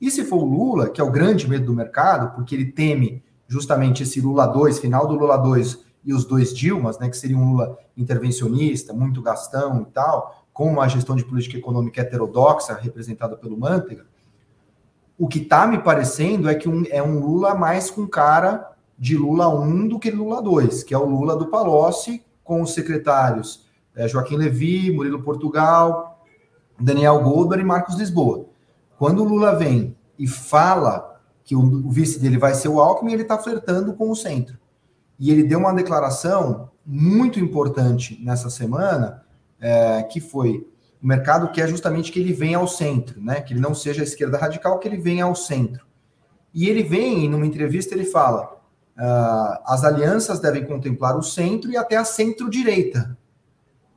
E 0.00 0.10
se 0.10 0.24
for 0.24 0.42
o 0.42 0.44
Lula, 0.44 0.90
que 0.90 1.00
é 1.00 1.04
o 1.04 1.10
grande 1.10 1.48
medo 1.48 1.66
do 1.66 1.74
mercado, 1.74 2.34
porque 2.34 2.54
ele 2.54 2.66
teme 2.66 3.22
justamente 3.48 4.02
esse 4.02 4.20
Lula 4.20 4.46
2, 4.46 4.78
final 4.78 5.06
do 5.06 5.14
Lula 5.14 5.36
2, 5.36 5.84
e 6.04 6.12
os 6.12 6.24
dois 6.24 6.54
Dilmas, 6.54 6.98
né, 6.98 7.08
que 7.08 7.16
seria 7.16 7.36
um 7.36 7.52
Lula 7.52 7.78
intervencionista, 7.96 8.92
muito 8.92 9.22
gastão 9.22 9.82
e 9.82 9.86
tal, 9.86 10.45
com 10.56 10.72
uma 10.72 10.88
gestão 10.88 11.14
de 11.14 11.22
política 11.22 11.58
econômica 11.58 12.00
heterodoxa 12.00 12.72
representada 12.72 13.36
pelo 13.36 13.58
Manteiga, 13.58 14.06
o 15.18 15.28
que 15.28 15.40
está 15.40 15.66
me 15.66 15.76
parecendo 15.76 16.48
é 16.48 16.54
que 16.54 16.66
um, 16.66 16.82
é 16.88 17.02
um 17.02 17.20
Lula 17.20 17.54
mais 17.54 17.90
com 17.90 18.08
cara 18.08 18.72
de 18.98 19.18
Lula 19.18 19.50
1 19.50 19.88
do 19.88 19.98
que 19.98 20.10
Lula 20.10 20.40
2, 20.40 20.82
que 20.82 20.94
é 20.94 20.98
o 20.98 21.04
Lula 21.04 21.36
do 21.36 21.48
Palocci, 21.48 22.24
com 22.42 22.62
os 22.62 22.72
secretários 22.72 23.66
é, 23.94 24.08
Joaquim 24.08 24.36
Levi, 24.36 24.90
Murilo 24.90 25.22
Portugal, 25.22 26.24
Daniel 26.80 27.22
Goldberg 27.22 27.62
e 27.62 27.66
Marcos 27.66 27.96
Lisboa. 27.96 28.46
Quando 28.98 29.22
o 29.22 29.28
Lula 29.28 29.54
vem 29.54 29.94
e 30.18 30.26
fala 30.26 31.20
que 31.44 31.54
o, 31.54 31.60
o 31.60 31.90
vice 31.90 32.18
dele 32.18 32.38
vai 32.38 32.54
ser 32.54 32.68
o 32.68 32.80
Alckmin, 32.80 33.12
ele 33.12 33.22
está 33.22 33.36
flertando 33.36 33.92
com 33.92 34.10
o 34.10 34.16
centro. 34.16 34.56
E 35.18 35.30
ele 35.30 35.42
deu 35.42 35.58
uma 35.58 35.74
declaração 35.74 36.70
muito 36.82 37.38
importante 37.38 38.18
nessa 38.24 38.48
semana, 38.48 39.25
é, 39.60 40.02
que 40.02 40.20
foi 40.20 40.66
o 41.02 41.06
mercado 41.06 41.52
quer 41.52 41.68
justamente 41.68 42.10
que 42.10 42.18
ele 42.18 42.32
venha 42.32 42.58
ao 42.58 42.66
centro, 42.66 43.20
né? 43.20 43.40
Que 43.40 43.52
ele 43.52 43.60
não 43.60 43.74
seja 43.74 44.00
a 44.00 44.04
esquerda 44.04 44.38
radical, 44.38 44.78
que 44.78 44.88
ele 44.88 44.96
venha 44.96 45.24
ao 45.24 45.34
centro. 45.34 45.86
E 46.52 46.68
ele 46.68 46.82
vem, 46.82 47.28
numa 47.28 47.46
entrevista, 47.46 47.94
ele 47.94 48.04
fala: 48.04 48.54
uh, 48.96 49.62
as 49.66 49.84
alianças 49.84 50.40
devem 50.40 50.64
contemplar 50.64 51.16
o 51.16 51.22
centro 51.22 51.70
e 51.70 51.76
até 51.76 51.96
a 51.96 52.04
centro-direita. 52.04 53.16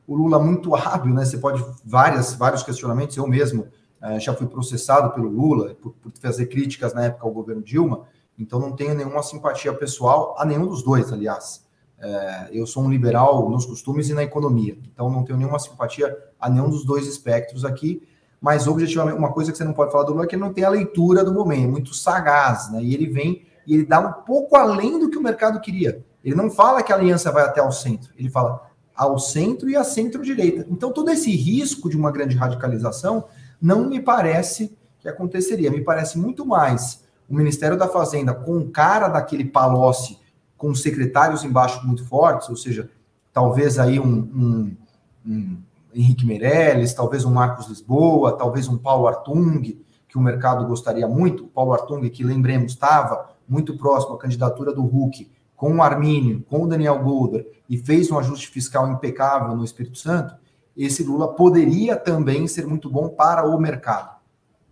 O 0.06 0.16
Lula 0.16 0.40
muito 0.40 0.76
hábil, 0.76 1.14
né? 1.14 1.24
Você 1.24 1.38
pode 1.38 1.64
várias, 1.86 2.34
vários 2.34 2.64
questionamentos. 2.64 3.16
Eu 3.16 3.28
mesmo 3.28 3.68
uh, 4.04 4.20
já 4.20 4.34
fui 4.36 4.48
processado 4.48 5.12
pelo 5.12 5.30
Lula 5.30 5.76
por, 5.76 5.94
por 5.94 6.12
fazer 6.20 6.48
críticas 6.48 6.94
na 6.94 7.06
época 7.06 7.26
ao 7.26 7.32
governo 7.32 7.64
Dilma. 7.64 8.06
Então 8.38 8.60
não 8.60 8.76
tenho 8.76 8.94
nenhuma 8.94 9.24
simpatia 9.24 9.74
pessoal 9.74 10.36
a 10.38 10.46
nenhum 10.46 10.68
dos 10.68 10.84
dois, 10.84 11.12
aliás. 11.12 11.68
É, 12.02 12.50
eu 12.52 12.66
sou 12.66 12.84
um 12.84 12.90
liberal 12.90 13.50
nos 13.50 13.66
costumes 13.66 14.10
e 14.10 14.14
na 14.14 14.24
economia, 14.24 14.78
então 14.94 15.10
não 15.10 15.24
tenho 15.24 15.38
nenhuma 15.38 15.60
simpatia 15.60 16.18
a 16.40 16.50
nenhum 16.50 16.70
dos 16.70 16.86
dois 16.86 17.06
espectros 17.06 17.66
aqui, 17.66 18.02
mas 18.40 18.68
objetivamente, 18.68 19.18
uma 19.18 19.34
coisa 19.34 19.52
que 19.52 19.58
você 19.58 19.66
não 19.66 19.74
pode 19.74 19.92
falar 19.92 20.06
do 20.06 20.14
Lula 20.14 20.24
é 20.24 20.28
que 20.28 20.36
ele 20.36 20.42
não 20.42 20.54
tem 20.54 20.64
a 20.64 20.70
leitura 20.70 21.26
do 21.26 21.34
momento, 21.34 21.66
é 21.66 21.68
muito 21.68 21.94
sagaz, 21.94 22.72
né? 22.72 22.82
E 22.82 22.94
ele 22.94 23.08
vem 23.08 23.46
e 23.68 23.74
ele 23.74 23.86
dá 23.86 24.00
um 24.00 24.14
pouco 24.24 24.56
além 24.56 24.98
do 24.98 25.10
que 25.10 25.18
o 25.18 25.22
mercado 25.22 25.60
queria. 25.60 26.04
Ele 26.24 26.36
não 26.36 26.50
fala 26.50 26.82
que 26.82 26.94
a 26.94 26.96
aliança 26.96 27.32
vai 27.32 27.44
até 27.44 27.60
ao 27.60 27.72
centro, 27.72 28.12
ele 28.18 28.30
fala 28.30 28.70
ao 28.96 29.20
centro 29.20 29.70
e 29.70 29.76
à 29.76 29.84
centro-direita. 29.84 30.66
Então, 30.70 30.92
todo 30.92 31.10
esse 31.10 31.32
risco 31.32 31.90
de 31.90 31.96
uma 31.96 32.12
grande 32.12 32.36
radicalização 32.36 33.26
não 33.62 33.88
me 33.88 34.02
parece 34.02 34.78
que 35.00 35.08
aconteceria. 35.08 35.72
Me 35.72 35.82
parece 35.82 36.18
muito 36.18 36.46
mais 36.46 37.04
o 37.30 37.36
Ministério 37.36 37.78
da 37.78 37.88
Fazenda 37.88 38.34
com 38.34 38.70
cara 38.70 39.08
daquele 39.08 39.46
Palocci 39.46 40.18
com 40.60 40.76
secretários 40.76 41.44
embaixo 41.44 41.88
muito 41.88 42.06
fortes, 42.06 42.50
ou 42.50 42.56
seja, 42.56 42.90
talvez 43.34 43.80
aí 43.80 43.98
um, 43.98 44.06
um, 44.06 44.78
um 45.26 45.58
Henrique 45.96 46.26
Meirelles, 46.26 46.94
talvez 46.94 47.24
um 47.24 47.32
Marcos 47.32 47.68
Lisboa, 47.68 48.34
talvez 48.34 48.68
um 48.68 48.78
Paulo 48.78 49.08
Artung, 49.08 49.82
que 50.08 50.18
o 50.18 50.22
mercado 50.22 50.68
gostaria 50.68 51.08
muito. 51.08 51.46
O 51.46 51.48
Paulo 51.48 51.72
Artung, 51.72 52.08
que 52.10 52.26
lembremos, 52.26 52.74
estava 52.74 53.30
muito 53.48 53.78
próximo 53.78 54.16
à 54.16 54.20
candidatura 54.20 54.74
do 54.74 54.84
Huck, 54.84 55.32
com 55.56 55.78
o 55.78 55.82
Armínio, 55.82 56.44
com 56.50 56.64
o 56.64 56.68
Daniel 56.68 57.00
Golder, 57.00 57.50
e 57.70 57.78
fez 57.78 58.12
um 58.12 58.20
ajuste 58.20 58.50
fiscal 58.50 58.92
impecável 58.92 59.56
no 59.56 59.64
Espírito 59.64 59.98
Santo, 59.98 60.36
esse 60.76 61.04
Lula 61.04 61.34
poderia 61.36 61.96
também 61.96 62.48
ser 62.48 62.68
muito 62.68 62.90
bom 62.90 63.08
para 63.08 63.48
o 63.48 63.58
mercado. 63.60 64.18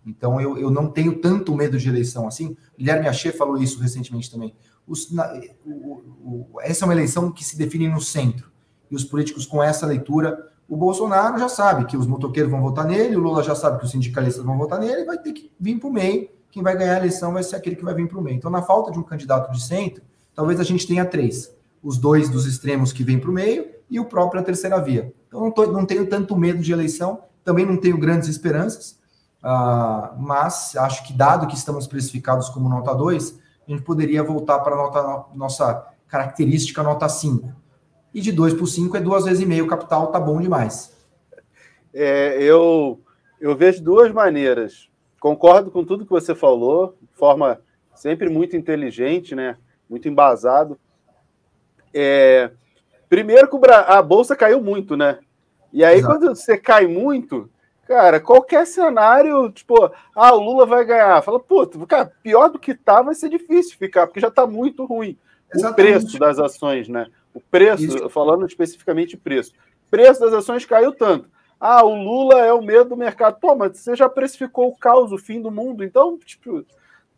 Então, 0.06 0.40
eu, 0.40 0.58
eu 0.58 0.70
não 0.70 0.90
tenho 0.90 1.18
tanto 1.18 1.54
medo 1.54 1.78
de 1.78 1.88
eleição 1.88 2.26
assim. 2.26 2.56
Guilherme 2.78 3.08
Achê 3.08 3.32
falou 3.32 3.58
isso 3.58 3.80
recentemente 3.80 4.30
também 4.30 4.54
os, 4.88 5.12
na, 5.12 5.30
o, 5.64 6.02
o, 6.52 6.60
essa 6.62 6.84
é 6.84 6.86
uma 6.86 6.94
eleição 6.94 7.30
que 7.30 7.44
se 7.44 7.56
define 7.56 7.88
no 7.88 8.00
centro. 8.00 8.50
E 8.90 8.96
os 8.96 9.04
políticos 9.04 9.44
com 9.44 9.62
essa 9.62 9.86
leitura, 9.86 10.48
o 10.68 10.76
Bolsonaro 10.76 11.38
já 11.38 11.48
sabe 11.48 11.84
que 11.84 11.96
os 11.96 12.06
motoqueiros 12.06 12.50
vão 12.50 12.60
votar 12.60 12.86
nele, 12.86 13.16
o 13.16 13.20
Lula 13.20 13.42
já 13.42 13.54
sabe 13.54 13.78
que 13.78 13.84
os 13.84 13.90
sindicalistas 13.90 14.44
vão 14.44 14.56
votar 14.56 14.80
nele, 14.80 15.04
vai 15.04 15.18
ter 15.18 15.32
que 15.32 15.52
vir 15.60 15.78
para 15.78 15.88
o 15.88 15.92
meio. 15.92 16.28
Quem 16.50 16.62
vai 16.62 16.76
ganhar 16.76 16.94
a 16.94 16.98
eleição 16.98 17.32
vai 17.32 17.42
ser 17.42 17.56
aquele 17.56 17.76
que 17.76 17.84
vai 17.84 17.94
vir 17.94 18.08
para 18.08 18.18
o 18.18 18.22
meio. 18.22 18.36
Então, 18.36 18.50
na 18.50 18.62
falta 18.62 18.90
de 18.90 18.98
um 18.98 19.02
candidato 19.02 19.52
de 19.52 19.62
centro, 19.62 20.02
talvez 20.34 20.58
a 20.58 20.64
gente 20.64 20.86
tenha 20.86 21.04
três: 21.04 21.54
os 21.82 21.98
dois 21.98 22.30
dos 22.30 22.46
extremos 22.46 22.92
que 22.92 23.04
vêm 23.04 23.18
para 23.18 23.30
o 23.30 23.32
meio 23.32 23.66
e 23.90 24.00
o 24.00 24.06
próprio 24.06 24.40
a 24.40 24.44
terceira 24.44 24.80
via. 24.80 25.12
Então, 25.26 25.40
não, 25.40 25.50
tô, 25.50 25.66
não 25.66 25.84
tenho 25.84 26.06
tanto 26.06 26.36
medo 26.36 26.62
de 26.62 26.72
eleição, 26.72 27.22
também 27.44 27.66
não 27.66 27.76
tenho 27.76 27.98
grandes 27.98 28.28
esperanças, 28.28 28.98
uh, 29.42 30.18
mas 30.18 30.74
acho 30.76 31.06
que, 31.06 31.12
dado 31.12 31.46
que 31.46 31.54
estamos 31.54 31.86
precificados 31.86 32.48
como 32.48 32.68
nota 32.68 32.94
2, 32.94 33.38
a 33.68 33.70
gente 33.70 33.82
poderia 33.84 34.22
voltar 34.22 34.58
para 34.60 34.74
a 34.74 35.26
nossa 35.34 35.86
característica 36.08 36.82
nota 36.82 37.06
5. 37.06 37.52
E 38.14 38.20
de 38.20 38.32
2 38.32 38.54
por 38.54 38.66
5 38.66 38.96
é 38.96 39.00
duas 39.00 39.26
vezes 39.26 39.42
e 39.42 39.46
meio 39.46 39.66
capital, 39.66 40.06
tá 40.06 40.18
bom 40.18 40.40
demais. 40.40 40.96
É, 41.92 42.42
eu, 42.42 42.98
eu 43.38 43.54
vejo 43.54 43.82
duas 43.82 44.10
maneiras. 44.10 44.88
Concordo 45.20 45.70
com 45.70 45.84
tudo 45.84 46.04
que 46.04 46.10
você 46.10 46.34
falou, 46.34 46.96
de 47.02 47.14
forma 47.18 47.60
sempre 47.94 48.30
muito 48.30 48.56
inteligente, 48.56 49.34
né? 49.34 49.58
Muito 49.88 50.08
embasado. 50.08 50.78
É, 51.92 52.50
primeiro 53.08 53.48
que 53.48 53.70
a 53.70 54.00
bolsa 54.00 54.34
caiu 54.34 54.62
muito, 54.62 54.96
né? 54.96 55.18
E 55.70 55.84
aí, 55.84 55.98
Exato. 55.98 56.18
quando 56.18 56.34
você 56.34 56.56
cai 56.56 56.86
muito, 56.86 57.50
Cara, 57.88 58.20
qualquer 58.20 58.66
cenário, 58.66 59.50
tipo, 59.50 59.90
ah, 60.14 60.34
o 60.34 60.40
Lula 60.40 60.66
vai 60.66 60.84
ganhar. 60.84 61.22
Fala, 61.22 61.40
puta, 61.40 61.78
cara, 61.86 62.12
pior 62.22 62.50
do 62.50 62.58
que 62.58 62.74
tá, 62.74 63.00
vai 63.00 63.14
ser 63.14 63.30
difícil 63.30 63.78
ficar, 63.78 64.06
porque 64.06 64.20
já 64.20 64.30
tá 64.30 64.46
muito 64.46 64.84
ruim. 64.84 65.16
Exatamente. 65.54 65.72
O 65.72 66.00
preço 66.00 66.18
das 66.18 66.38
ações, 66.38 66.86
né? 66.86 67.06
O 67.32 67.40
preço, 67.40 67.84
Isso. 67.84 68.10
falando 68.10 68.44
especificamente 68.44 69.16
preço. 69.16 69.52
O 69.86 69.90
preço 69.90 70.20
das 70.20 70.34
ações 70.34 70.66
caiu 70.66 70.92
tanto. 70.92 71.30
Ah, 71.58 71.82
o 71.82 71.94
Lula 71.94 72.44
é 72.44 72.52
o 72.52 72.60
medo 72.60 72.90
do 72.90 72.96
mercado. 72.96 73.40
Pô, 73.40 73.56
mas 73.56 73.78
você 73.78 73.96
já 73.96 74.06
precificou 74.06 74.68
o 74.68 74.76
caos, 74.76 75.10
o 75.10 75.16
fim 75.16 75.40
do 75.40 75.50
mundo, 75.50 75.82
então, 75.82 76.18
tipo, 76.18 76.62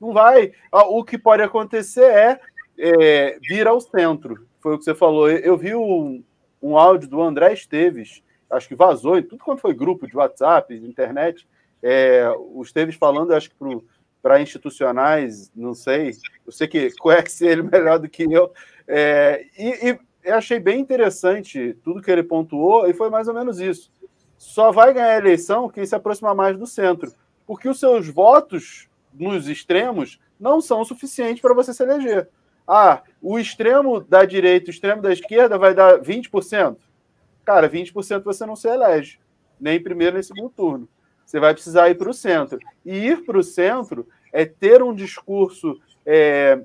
não 0.01 0.13
vai. 0.13 0.53
Ah, 0.71 0.85
o 0.85 1.03
que 1.03 1.19
pode 1.19 1.43
acontecer 1.43 2.05
é, 2.05 2.41
é 2.79 3.39
vir 3.43 3.67
ao 3.67 3.81
centro. 3.81 4.47
Foi 4.61 4.77
o 4.77 4.79
que 4.79 4.85
você 4.85 4.95
falou. 4.95 5.29
Eu 5.29 5.59
vi 5.59 5.75
um, 5.75 6.23
um 6.63 6.79
áudio 6.79 7.09
do 7.09 7.21
André 7.21 7.55
Esteves 7.55 8.23
acho 8.51 8.69
que 8.69 8.75
vazou 8.75 9.17
em 9.19 9.23
tudo 9.23 9.45
quanto 9.45 9.61
foi 9.61 9.73
grupo 9.73 10.07
de 10.07 10.17
WhatsApp, 10.17 10.79
de 10.79 10.87
internet, 10.87 11.47
é, 11.83 12.29
o 12.37 12.61
Esteves 12.63 12.97
falando, 12.97 13.33
acho 13.33 13.51
que 13.51 13.57
para 14.21 14.41
institucionais, 14.41 15.51
não 15.55 15.73
sei, 15.73 16.11
eu 16.45 16.53
sei 16.53 16.69
que 16.69 16.91
conhece 16.99 17.47
ele 17.47 17.63
melhor 17.63 17.99
do 17.99 18.09
que 18.09 18.25
eu, 18.25 18.53
é, 18.87 19.47
e, 19.57 19.99
e 20.25 20.31
achei 20.31 20.59
bem 20.59 20.81
interessante 20.81 21.77
tudo 21.83 22.03
que 22.03 22.11
ele 22.11 22.23
pontuou, 22.23 22.89
e 22.89 22.93
foi 22.93 23.09
mais 23.09 23.29
ou 23.29 23.35
menos 23.35 23.61
isso. 23.61 23.91
Só 24.37 24.73
vai 24.73 24.93
ganhar 24.93 25.15
a 25.15 25.19
eleição 25.19 25.69
quem 25.69 25.87
se 25.87 25.95
aproximar 25.95 26.35
mais 26.35 26.59
do 26.59 26.67
centro, 26.67 27.13
porque 27.47 27.69
os 27.69 27.79
seus 27.79 28.09
votos 28.09 28.89
nos 29.13 29.49
extremos 29.49 30.21
não 30.39 30.61
são 30.61 30.85
suficientes 30.85 31.43
para 31.43 31.55
você 31.55 31.73
se 31.73 31.83
eleger. 31.83 32.29
Ah, 32.67 33.03
o 33.21 33.39
extremo 33.39 34.01
da 34.01 34.25
direita, 34.25 34.69
o 34.69 34.71
extremo 34.71 35.03
da 35.03 35.13
esquerda 35.13 35.59
vai 35.59 35.75
dar 35.75 36.01
20% 36.01 36.77
cara, 37.45 37.69
20% 37.69 38.23
você 38.23 38.47
não 38.47 38.57
se 38.57 38.69
elege, 38.69 39.19
nem 39.61 39.77
em 39.77 39.83
primeiro 39.83 40.15
nem 40.15 40.21
em 40.21 40.25
segundo 40.25 40.51
turno. 40.51 40.89
Você 41.25 41.39
vai 41.39 41.55
precisar 41.55 41.89
ir 41.89 41.97
para 41.97 42.11
o 42.11 42.15
centro. 42.15 42.59
E 42.85 42.97
ir 43.07 43.25
para 43.25 43.39
o 43.39 43.43
centro 43.43 44.07
é 44.33 44.45
ter 44.45 44.83
um 44.83 44.95
discurso 44.95 45.81
é, 46.05 46.61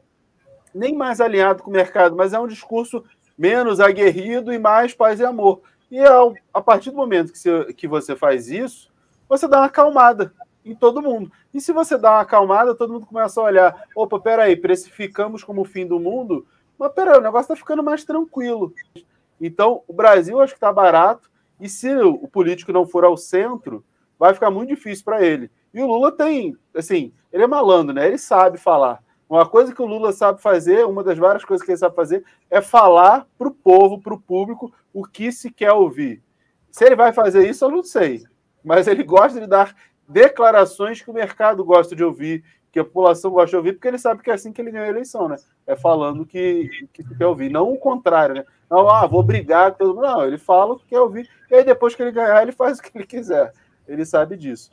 nem 0.73 0.95
mais 0.95 1.21
alinhado 1.21 1.61
com 1.63 1.69
o 1.69 1.73
mercado, 1.73 2.15
mas 2.15 2.33
é 2.33 2.39
um 2.39 2.47
discurso 2.47 3.03
menos 3.37 3.79
aguerrido 3.79 4.51
e 4.51 4.57
mais 4.57 4.93
paz 4.93 5.19
e 5.19 5.25
amor. 5.25 5.61
E 5.91 5.99
ao, 5.99 6.33
a 6.53 6.61
partir 6.61 6.91
do 6.91 6.97
momento 6.97 7.31
que 7.31 7.37
você, 7.37 7.73
que 7.73 7.87
você 7.87 8.15
faz 8.15 8.49
isso, 8.49 8.91
você 9.29 9.47
dá 9.47 9.59
uma 9.59 9.65
acalmada 9.67 10.33
em 10.65 10.75
todo 10.75 11.01
mundo. 11.01 11.31
E 11.53 11.61
se 11.61 11.71
você 11.71 11.97
dá 11.97 12.11
uma 12.11 12.21
acalmada, 12.21 12.75
todo 12.75 12.91
mundo 12.91 13.05
começa 13.05 13.39
a 13.39 13.43
olhar: 13.43 13.83
opa, 13.95 14.19
peraí, 14.19 14.55
precificamos 14.55 15.43
como 15.43 15.61
o 15.61 15.65
fim 15.65 15.85
do 15.85 15.99
mundo, 15.99 16.45
mas 16.77 16.91
peraí, 16.91 17.17
o 17.17 17.21
negócio 17.21 17.53
está 17.53 17.55
ficando 17.55 17.83
mais 17.83 18.03
tranquilo. 18.03 18.73
Então, 19.39 19.83
o 19.87 19.93
Brasil 19.93 20.39
acho 20.39 20.53
que 20.53 20.57
está 20.57 20.71
barato, 20.71 21.29
e 21.59 21.69
se 21.69 21.93
o 21.95 22.27
político 22.27 22.71
não 22.71 22.85
for 22.85 23.03
ao 23.03 23.15
centro, 23.17 23.83
vai 24.17 24.33
ficar 24.33 24.51
muito 24.51 24.69
difícil 24.69 25.03
para 25.03 25.25
ele. 25.25 25.49
E 25.73 25.81
o 25.81 25.87
Lula 25.87 26.11
tem, 26.11 26.57
assim, 26.73 27.13
ele 27.31 27.43
é 27.43 27.47
malandro, 27.47 27.93
né? 27.93 28.07
Ele 28.07 28.17
sabe 28.17 28.57
falar. 28.57 29.03
Uma 29.29 29.45
coisa 29.45 29.73
que 29.73 29.81
o 29.81 29.85
Lula 29.85 30.13
sabe 30.13 30.41
fazer, 30.41 30.85
uma 30.85 31.03
das 31.03 31.17
várias 31.17 31.43
coisas 31.43 31.65
que 31.65 31.71
ele 31.71 31.77
sabe 31.77 31.95
fazer, 31.95 32.23
é 32.49 32.61
falar 32.61 33.27
para 33.37 33.47
o 33.47 33.51
povo, 33.51 33.99
para 33.99 34.13
o 34.13 34.19
público, 34.19 34.71
o 34.93 35.03
que 35.03 35.31
se 35.31 35.51
quer 35.51 35.71
ouvir. 35.71 36.21
Se 36.69 36.85
ele 36.85 36.95
vai 36.95 37.11
fazer 37.11 37.49
isso, 37.49 37.65
eu 37.65 37.71
não 37.71 37.83
sei. 37.83 38.23
Mas 38.63 38.87
ele 38.87 39.03
gosta 39.03 39.39
de 39.39 39.47
dar 39.47 39.75
declarações 40.07 41.01
que 41.01 41.09
o 41.09 41.13
mercado 41.13 41.63
gosta 41.63 41.95
de 41.95 42.03
ouvir, 42.03 42.43
que 42.75 42.79
a 42.81 42.83
população 42.83 43.31
gosta 43.31 43.51
de 43.51 43.55
ouvir, 43.55 43.71
porque 43.71 43.87
ele 43.87 43.97
sabe 43.97 44.21
que 44.21 44.29
é 44.29 44.33
assim 44.33 44.51
que 44.51 44.61
ele 44.61 44.69
ganha 44.69 44.83
a 44.83 44.89
eleição, 44.89 45.29
né? 45.29 45.37
É 45.65 45.77
falando 45.77 46.25
que, 46.25 46.69
que 46.91 47.05
quer 47.15 47.25
ouvir, 47.25 47.49
não 47.49 47.71
o 47.71 47.77
contrário, 47.77 48.35
né? 48.35 48.43
Não, 48.69 48.89
ah, 48.89 49.07
vou 49.07 49.23
brigar 49.23 49.71
com 49.71 49.77
todo 49.77 49.95
mundo. 49.95 50.01
Não, 50.01 50.25
ele 50.25 50.37
fala 50.37 50.73
o 50.73 50.77
que 50.77 50.87
quer 50.87 50.99
ouvir, 50.99 51.25
e 51.49 51.55
aí 51.55 51.63
depois 51.63 51.95
que 51.95 52.03
ele 52.03 52.11
ganhar, 52.11 52.41
ele 52.41 52.51
faz 52.51 52.77
o 52.77 52.81
que 52.81 52.91
ele 52.93 53.05
quiser. 53.05 53.53
Ele 53.87 54.05
sabe 54.05 54.35
disso. 54.35 54.71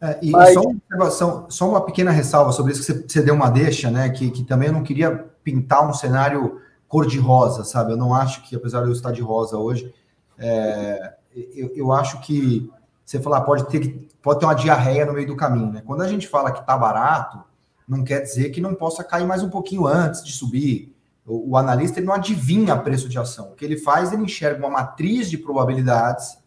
É, 0.00 0.16
e 0.22 0.30
Mas... 0.30 0.54
só, 0.54 0.62
uma 0.62 1.10
só 1.50 1.68
uma 1.68 1.80
pequena 1.80 2.12
ressalva 2.12 2.52
sobre 2.52 2.70
isso 2.70 2.82
que 2.82 2.92
você, 2.92 3.02
você 3.02 3.20
deu 3.20 3.34
uma 3.34 3.50
deixa, 3.50 3.90
né? 3.90 4.10
Que, 4.10 4.30
que 4.30 4.44
também 4.44 4.68
eu 4.68 4.74
não 4.74 4.84
queria 4.84 5.26
pintar 5.42 5.84
um 5.84 5.92
cenário 5.92 6.60
cor 6.86 7.04
de 7.04 7.18
rosa, 7.18 7.64
sabe? 7.64 7.94
Eu 7.94 7.96
não 7.96 8.14
acho 8.14 8.48
que, 8.48 8.54
apesar 8.54 8.82
de 8.82 8.90
eu 8.90 8.92
estar 8.92 9.10
de 9.10 9.22
rosa 9.22 9.58
hoje, 9.58 9.92
é, 10.38 11.14
eu, 11.34 11.72
eu, 11.74 11.90
acho 11.90 12.20
que 12.20 12.70
você 13.04 13.20
falar 13.20 13.42
pode 13.42 13.68
ter 13.68 14.08
pode 14.22 14.40
ter 14.40 14.46
uma 14.46 14.54
diarreia 14.54 15.04
no 15.04 15.12
meio 15.12 15.26
do 15.26 15.36
caminho, 15.36 15.70
né? 15.70 15.82
Quando 15.84 16.02
a 16.02 16.08
gente 16.08 16.26
fala 16.26 16.50
que 16.50 16.64
tá 16.64 16.76
barato, 16.76 17.44
não 17.86 18.02
quer 18.02 18.20
dizer 18.20 18.50
que 18.50 18.60
não 18.60 18.74
possa 18.74 19.04
cair 19.04 19.26
mais 19.26 19.42
um 19.42 19.50
pouquinho 19.50 19.86
antes 19.86 20.24
de 20.24 20.32
subir. 20.32 20.96
O, 21.26 21.50
o 21.50 21.56
analista 21.56 21.98
ele 21.98 22.06
não 22.06 22.14
adivinha 22.14 22.76
preço 22.76 23.08
de 23.08 23.18
ação. 23.18 23.50
O 23.50 23.54
que 23.54 23.64
ele 23.64 23.76
faz, 23.76 24.12
ele 24.12 24.22
enxerga 24.22 24.58
uma 24.58 24.70
matriz 24.70 25.28
de 25.28 25.36
probabilidades 25.36 26.38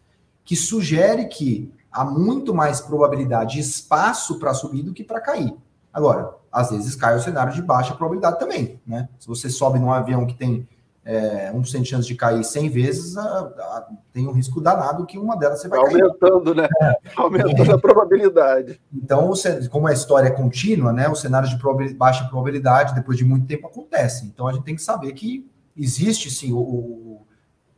que 0.44 0.56
sugere 0.56 1.26
que 1.26 1.72
há 1.92 2.04
muito 2.04 2.54
mais 2.54 2.82
probabilidade 2.82 3.58
e 3.58 3.62
espaço 3.62 4.40
para 4.40 4.54
subir 4.54 4.82
do 4.82 4.94
que 4.94 5.04
para 5.04 5.22
cair. 5.22 5.56
Agora, 5.94 6.36
às 6.52 6.72
vezes 6.72 6.96
cai 6.96 7.16
o 7.16 7.22
cenário 7.22 7.54
de 7.54 7.62
baixa 7.62 7.94
probabilidade 7.94 8.40
também, 8.40 8.80
né? 8.86 9.10
Se 9.20 9.28
você 9.28 9.50
sobe 9.50 9.78
num 9.78 9.92
avião 9.92 10.26
que 10.26 10.36
tem 10.36 10.68
é, 11.08 11.54
1% 11.54 11.82
de 11.82 11.86
chance 11.88 12.06
de 12.06 12.16
cair 12.16 12.44
100 12.44 12.70
vezes, 12.70 13.18
a, 13.18 13.24
a, 13.24 13.88
tem 14.12 14.28
um 14.28 14.34
risco 14.34 14.60
danado 14.60 15.06
que 15.06 15.18
uma 15.18 15.38
delas 15.38 15.62
você 15.62 15.70
vai 15.70 15.80
Aumentando, 15.80 16.54
cair. 16.54 16.56
né? 16.58 16.68
É. 16.82 16.96
Aumentando 17.16 17.72
a 17.72 17.80
probabilidade. 17.80 18.82
Então, 18.94 19.32
como 19.72 19.88
a 19.88 19.94
história 19.94 20.28
é 20.28 20.32
contínua, 20.32 20.92
né? 20.92 21.08
Os 21.08 21.22
cenários 21.22 21.50
de 21.50 21.94
baixa 21.94 22.26
probabilidade, 22.26 22.94
depois 22.94 23.18
de 23.18 23.24
muito 23.24 23.48
tempo, 23.48 23.68
acontecem. 23.68 24.28
Então, 24.28 24.48
a 24.48 24.52
gente 24.52 24.66
tem 24.66 24.76
que 24.76 24.82
saber 24.82 25.14
que 25.14 25.50
existe, 25.78 26.30
sim, 26.30 26.52
o, 26.52 26.58
o, 26.58 27.26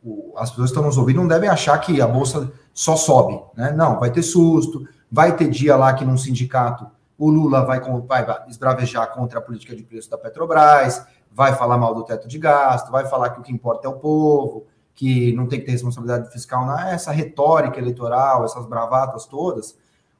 o, 0.02 0.32
as 0.36 0.50
pessoas 0.50 0.70
que 0.70 0.74
estão 0.74 0.84
nos 0.84 0.98
ouvindo 0.98 1.20
não 1.20 1.28
devem 1.28 1.48
achar 1.48 1.78
que 1.78 2.02
a 2.02 2.08
Bolsa 2.08 2.50
só 2.74 2.96
sobe, 2.96 3.40
né? 3.56 3.70
Não, 3.70 4.00
vai 4.00 4.10
ter 4.10 4.24
susto, 4.24 4.88
vai 5.08 5.36
ter 5.36 5.48
dia 5.48 5.76
lá 5.76 5.94
que 5.94 6.04
num 6.04 6.18
sindicato 6.18 6.84
o 7.16 7.30
Lula 7.30 7.64
vai, 7.64 7.80
vai 7.80 8.26
esbravejar 8.48 9.12
contra 9.12 9.38
a 9.38 9.42
política 9.42 9.76
de 9.76 9.84
preço 9.84 10.10
da 10.10 10.16
Petrobras, 10.16 11.06
vai 11.30 11.54
falar 11.54 11.78
mal 11.78 11.94
do 11.94 12.04
teto 12.04 12.26
de 12.26 12.38
gasto, 12.38 12.90
vai 12.90 13.06
falar 13.06 13.30
que 13.30 13.40
o 13.40 13.42
que 13.42 13.52
importa 13.52 13.86
é 13.86 13.90
o 13.90 13.98
povo, 13.98 14.66
que 14.94 15.32
não 15.32 15.46
tem 15.46 15.60
que 15.60 15.66
ter 15.66 15.72
responsabilidade 15.72 16.30
fiscal. 16.30 16.66
Não, 16.66 16.78
essa 16.78 17.12
retórica 17.12 17.78
eleitoral, 17.78 18.44
essas 18.44 18.66
bravatas 18.66 19.26
todas, 19.26 19.76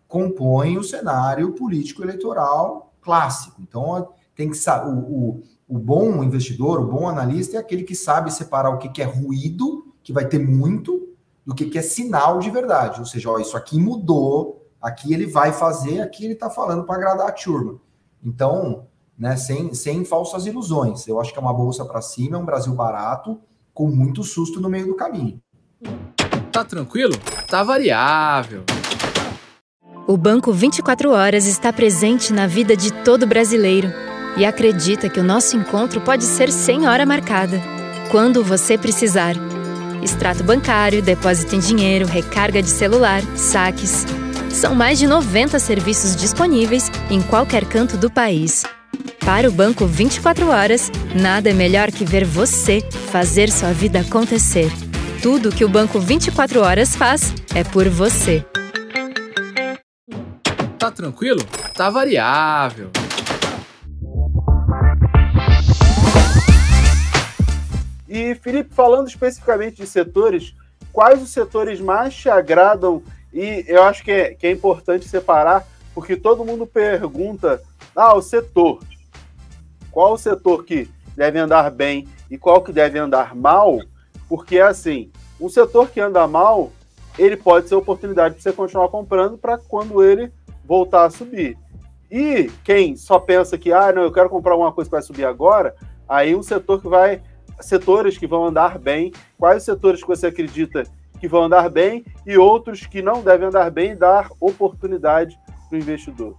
compõem 0.08 0.78
o 0.78 0.84
cenário 0.84 1.52
político 1.52 2.02
eleitoral 2.02 2.92
clássico. 3.00 3.60
Então, 3.60 4.08
tem 4.34 4.50
que 4.50 4.56
o, 4.86 4.90
o, 4.90 5.42
o 5.68 5.78
bom 5.78 6.22
investidor, 6.22 6.80
o 6.80 6.86
bom 6.86 7.08
analista 7.08 7.56
é 7.56 7.60
aquele 7.60 7.82
que 7.82 7.94
sabe 7.94 8.32
separar 8.32 8.70
o 8.70 8.78
que, 8.78 8.88
que 8.88 9.02
é 9.02 9.04
ruído, 9.04 9.94
que 10.02 10.12
vai 10.12 10.26
ter 10.26 10.38
muito, 10.38 11.08
do 11.44 11.54
que, 11.54 11.66
que 11.66 11.78
é 11.78 11.82
sinal 11.82 12.38
de 12.38 12.50
verdade. 12.50 13.00
Ou 13.00 13.06
seja, 13.06 13.30
ó, 13.30 13.38
isso 13.38 13.56
aqui 13.56 13.78
mudou, 13.78 14.66
aqui 14.80 15.12
ele 15.12 15.26
vai 15.26 15.52
fazer, 15.52 16.00
aqui 16.00 16.24
ele 16.24 16.34
está 16.34 16.48
falando 16.48 16.84
para 16.84 16.96
agradar 16.96 17.28
a 17.28 17.32
turma. 17.32 17.78
Então, 18.22 18.86
né, 19.20 19.36
sem, 19.36 19.74
sem 19.74 20.02
falsas 20.02 20.46
ilusões. 20.46 21.06
Eu 21.06 21.20
acho 21.20 21.30
que 21.30 21.38
é 21.38 21.42
uma 21.42 21.52
bolsa 21.52 21.84
para 21.84 22.00
cima, 22.00 22.38
é 22.38 22.40
um 22.40 22.44
Brasil 22.44 22.72
barato, 22.72 23.38
com 23.74 23.86
muito 23.86 24.24
susto 24.24 24.58
no 24.58 24.70
meio 24.70 24.86
do 24.86 24.94
caminho. 24.94 25.38
Tá 26.50 26.64
tranquilo? 26.64 27.12
Tá 27.46 27.62
variável. 27.62 28.64
O 30.08 30.16
Banco 30.16 30.52
24 30.52 31.10
Horas 31.10 31.46
está 31.46 31.70
presente 31.70 32.32
na 32.32 32.46
vida 32.46 32.74
de 32.74 32.90
todo 33.04 33.26
brasileiro 33.26 33.92
e 34.38 34.44
acredita 34.46 35.10
que 35.10 35.20
o 35.20 35.24
nosso 35.24 35.54
encontro 35.54 36.00
pode 36.00 36.24
ser 36.24 36.50
sem 36.50 36.88
hora 36.88 37.04
marcada, 37.04 37.60
quando 38.10 38.42
você 38.42 38.78
precisar. 38.78 39.34
Extrato 40.02 40.42
bancário, 40.42 41.02
depósito 41.02 41.54
em 41.54 41.58
dinheiro, 41.58 42.06
recarga 42.06 42.62
de 42.62 42.70
celular, 42.70 43.22
saques. 43.36 44.06
São 44.50 44.74
mais 44.74 44.98
de 44.98 45.06
90 45.06 45.58
serviços 45.58 46.16
disponíveis 46.16 46.90
em 47.10 47.20
qualquer 47.20 47.66
canto 47.66 47.96
do 47.96 48.10
país. 48.10 48.64
Para 49.24 49.48
o 49.48 49.52
Banco 49.52 49.86
24 49.86 50.48
Horas, 50.48 50.90
nada 51.14 51.50
é 51.50 51.52
melhor 51.52 51.90
que 51.90 52.04
ver 52.04 52.24
você 52.24 52.80
fazer 52.80 53.50
sua 53.50 53.72
vida 53.72 54.00
acontecer. 54.00 54.70
Tudo 55.22 55.54
que 55.54 55.64
o 55.64 55.68
Banco 55.68 56.00
24 56.00 56.60
Horas 56.60 56.96
faz 56.96 57.34
é 57.54 57.62
por 57.62 57.88
você. 57.88 58.44
Tá 60.78 60.90
tranquilo? 60.90 61.40
Tá 61.76 61.90
variável. 61.90 62.90
E, 68.08 68.34
Felipe, 68.34 68.74
falando 68.74 69.06
especificamente 69.06 69.76
de 69.76 69.86
setores, 69.86 70.54
quais 70.92 71.22
os 71.22 71.30
setores 71.30 71.80
mais 71.80 72.14
te 72.14 72.28
agradam? 72.28 73.02
E 73.32 73.64
eu 73.68 73.84
acho 73.84 74.02
que 74.02 74.10
é, 74.10 74.34
que 74.34 74.46
é 74.46 74.50
importante 74.50 75.06
separar, 75.06 75.64
porque 75.94 76.16
todo 76.16 76.44
mundo 76.44 76.66
pergunta: 76.66 77.62
ah, 77.94 78.14
o 78.14 78.22
setor 78.22 78.80
qual 79.90 80.12
o 80.12 80.18
setor 80.18 80.64
que 80.64 80.88
deve 81.16 81.38
andar 81.38 81.70
bem 81.70 82.06
e 82.30 82.38
qual 82.38 82.62
que 82.62 82.72
deve 82.72 82.98
andar 82.98 83.34
mal, 83.34 83.80
porque 84.28 84.60
assim, 84.60 85.10
um 85.40 85.48
setor 85.48 85.90
que 85.90 86.00
anda 86.00 86.26
mal, 86.26 86.70
ele 87.18 87.36
pode 87.36 87.68
ser 87.68 87.74
oportunidade 87.74 88.34
para 88.34 88.42
você 88.42 88.52
continuar 88.52 88.88
comprando 88.88 89.36
para 89.36 89.58
quando 89.58 90.02
ele 90.02 90.32
voltar 90.64 91.04
a 91.04 91.10
subir. 91.10 91.58
E 92.10 92.50
quem 92.64 92.96
só 92.96 93.18
pensa 93.18 93.58
que, 93.58 93.72
ah, 93.72 93.92
não, 93.92 94.02
eu 94.02 94.12
quero 94.12 94.30
comprar 94.30 94.56
uma 94.56 94.72
coisa 94.72 94.88
que 94.88 94.94
vai 94.94 95.02
subir 95.02 95.24
agora, 95.24 95.74
aí 96.08 96.34
um 96.34 96.42
setor 96.42 96.80
que 96.80 96.88
vai, 96.88 97.22
setores 97.60 98.16
que 98.16 98.26
vão 98.26 98.46
andar 98.46 98.78
bem, 98.78 99.12
quais 99.36 99.62
setores 99.64 100.00
que 100.00 100.08
você 100.08 100.28
acredita 100.28 100.84
que 101.18 101.28
vão 101.28 101.44
andar 101.44 101.68
bem 101.68 102.04
e 102.24 102.38
outros 102.38 102.86
que 102.86 103.02
não 103.02 103.22
devem 103.22 103.48
andar 103.48 103.70
bem, 103.70 103.96
dar 103.96 104.30
oportunidade 104.40 105.38
para 105.68 105.76
o 105.76 105.80
investidor. 105.80 106.34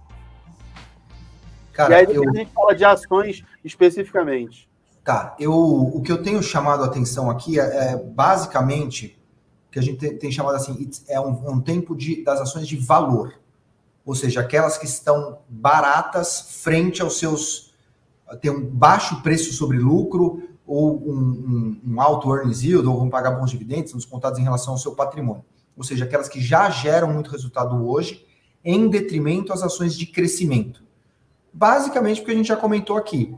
Cara, 1.72 1.92
e 1.92 2.06
aí 2.06 2.14
eu... 2.14 2.28
a 2.28 2.32
gente 2.32 2.52
fala 2.52 2.74
de 2.74 2.84
ações 2.84 3.42
especificamente. 3.64 4.68
Tá, 5.04 5.34
eu, 5.38 5.52
o 5.52 6.00
que 6.00 6.12
eu 6.12 6.22
tenho 6.22 6.40
chamado 6.42 6.84
a 6.84 6.86
atenção 6.86 7.28
aqui 7.28 7.58
é, 7.58 7.92
é 7.92 7.96
basicamente 7.96 9.20
que 9.70 9.78
a 9.78 9.82
gente 9.82 9.98
tem, 9.98 10.16
tem 10.16 10.30
chamado 10.30 10.54
assim, 10.54 10.88
é 11.08 11.18
um, 11.18 11.54
um, 11.54 11.60
tempo 11.60 11.96
de, 11.96 12.22
das 12.22 12.40
ações 12.40 12.68
de 12.68 12.76
valor, 12.76 13.34
ou 14.04 14.14
seja, 14.14 14.40
aquelas 14.40 14.76
que 14.76 14.84
estão 14.84 15.38
baratas 15.48 16.60
frente 16.62 17.00
aos 17.02 17.18
seus 17.18 17.72
tem 18.40 18.50
um 18.50 18.64
baixo 18.64 19.22
preço 19.22 19.52
sobre 19.52 19.76
lucro 19.78 20.48
ou 20.66 20.96
um, 20.96 21.14
um, 21.14 21.80
um 21.92 22.00
alto 22.00 22.34
earnings 22.34 22.62
yield 22.62 22.86
ou 22.86 22.98
vão 22.98 23.10
pagar 23.10 23.32
bons 23.32 23.50
dividendos, 23.50 23.92
nos 23.92 24.04
contados 24.04 24.38
em 24.38 24.42
relação 24.42 24.74
ao 24.74 24.78
seu 24.78 24.94
patrimônio, 24.94 25.44
ou 25.76 25.82
seja, 25.82 26.04
aquelas 26.04 26.28
que 26.28 26.40
já 26.40 26.70
geram 26.70 27.12
muito 27.12 27.30
resultado 27.30 27.86
hoje 27.86 28.24
em 28.64 28.88
detrimento 28.88 29.52
às 29.52 29.62
ações 29.62 29.96
de 29.96 30.06
crescimento. 30.06 30.82
Basicamente, 31.52 32.20
porque 32.20 32.32
a 32.32 32.36
gente 32.36 32.48
já 32.48 32.56
comentou 32.56 32.96
aqui, 32.96 33.34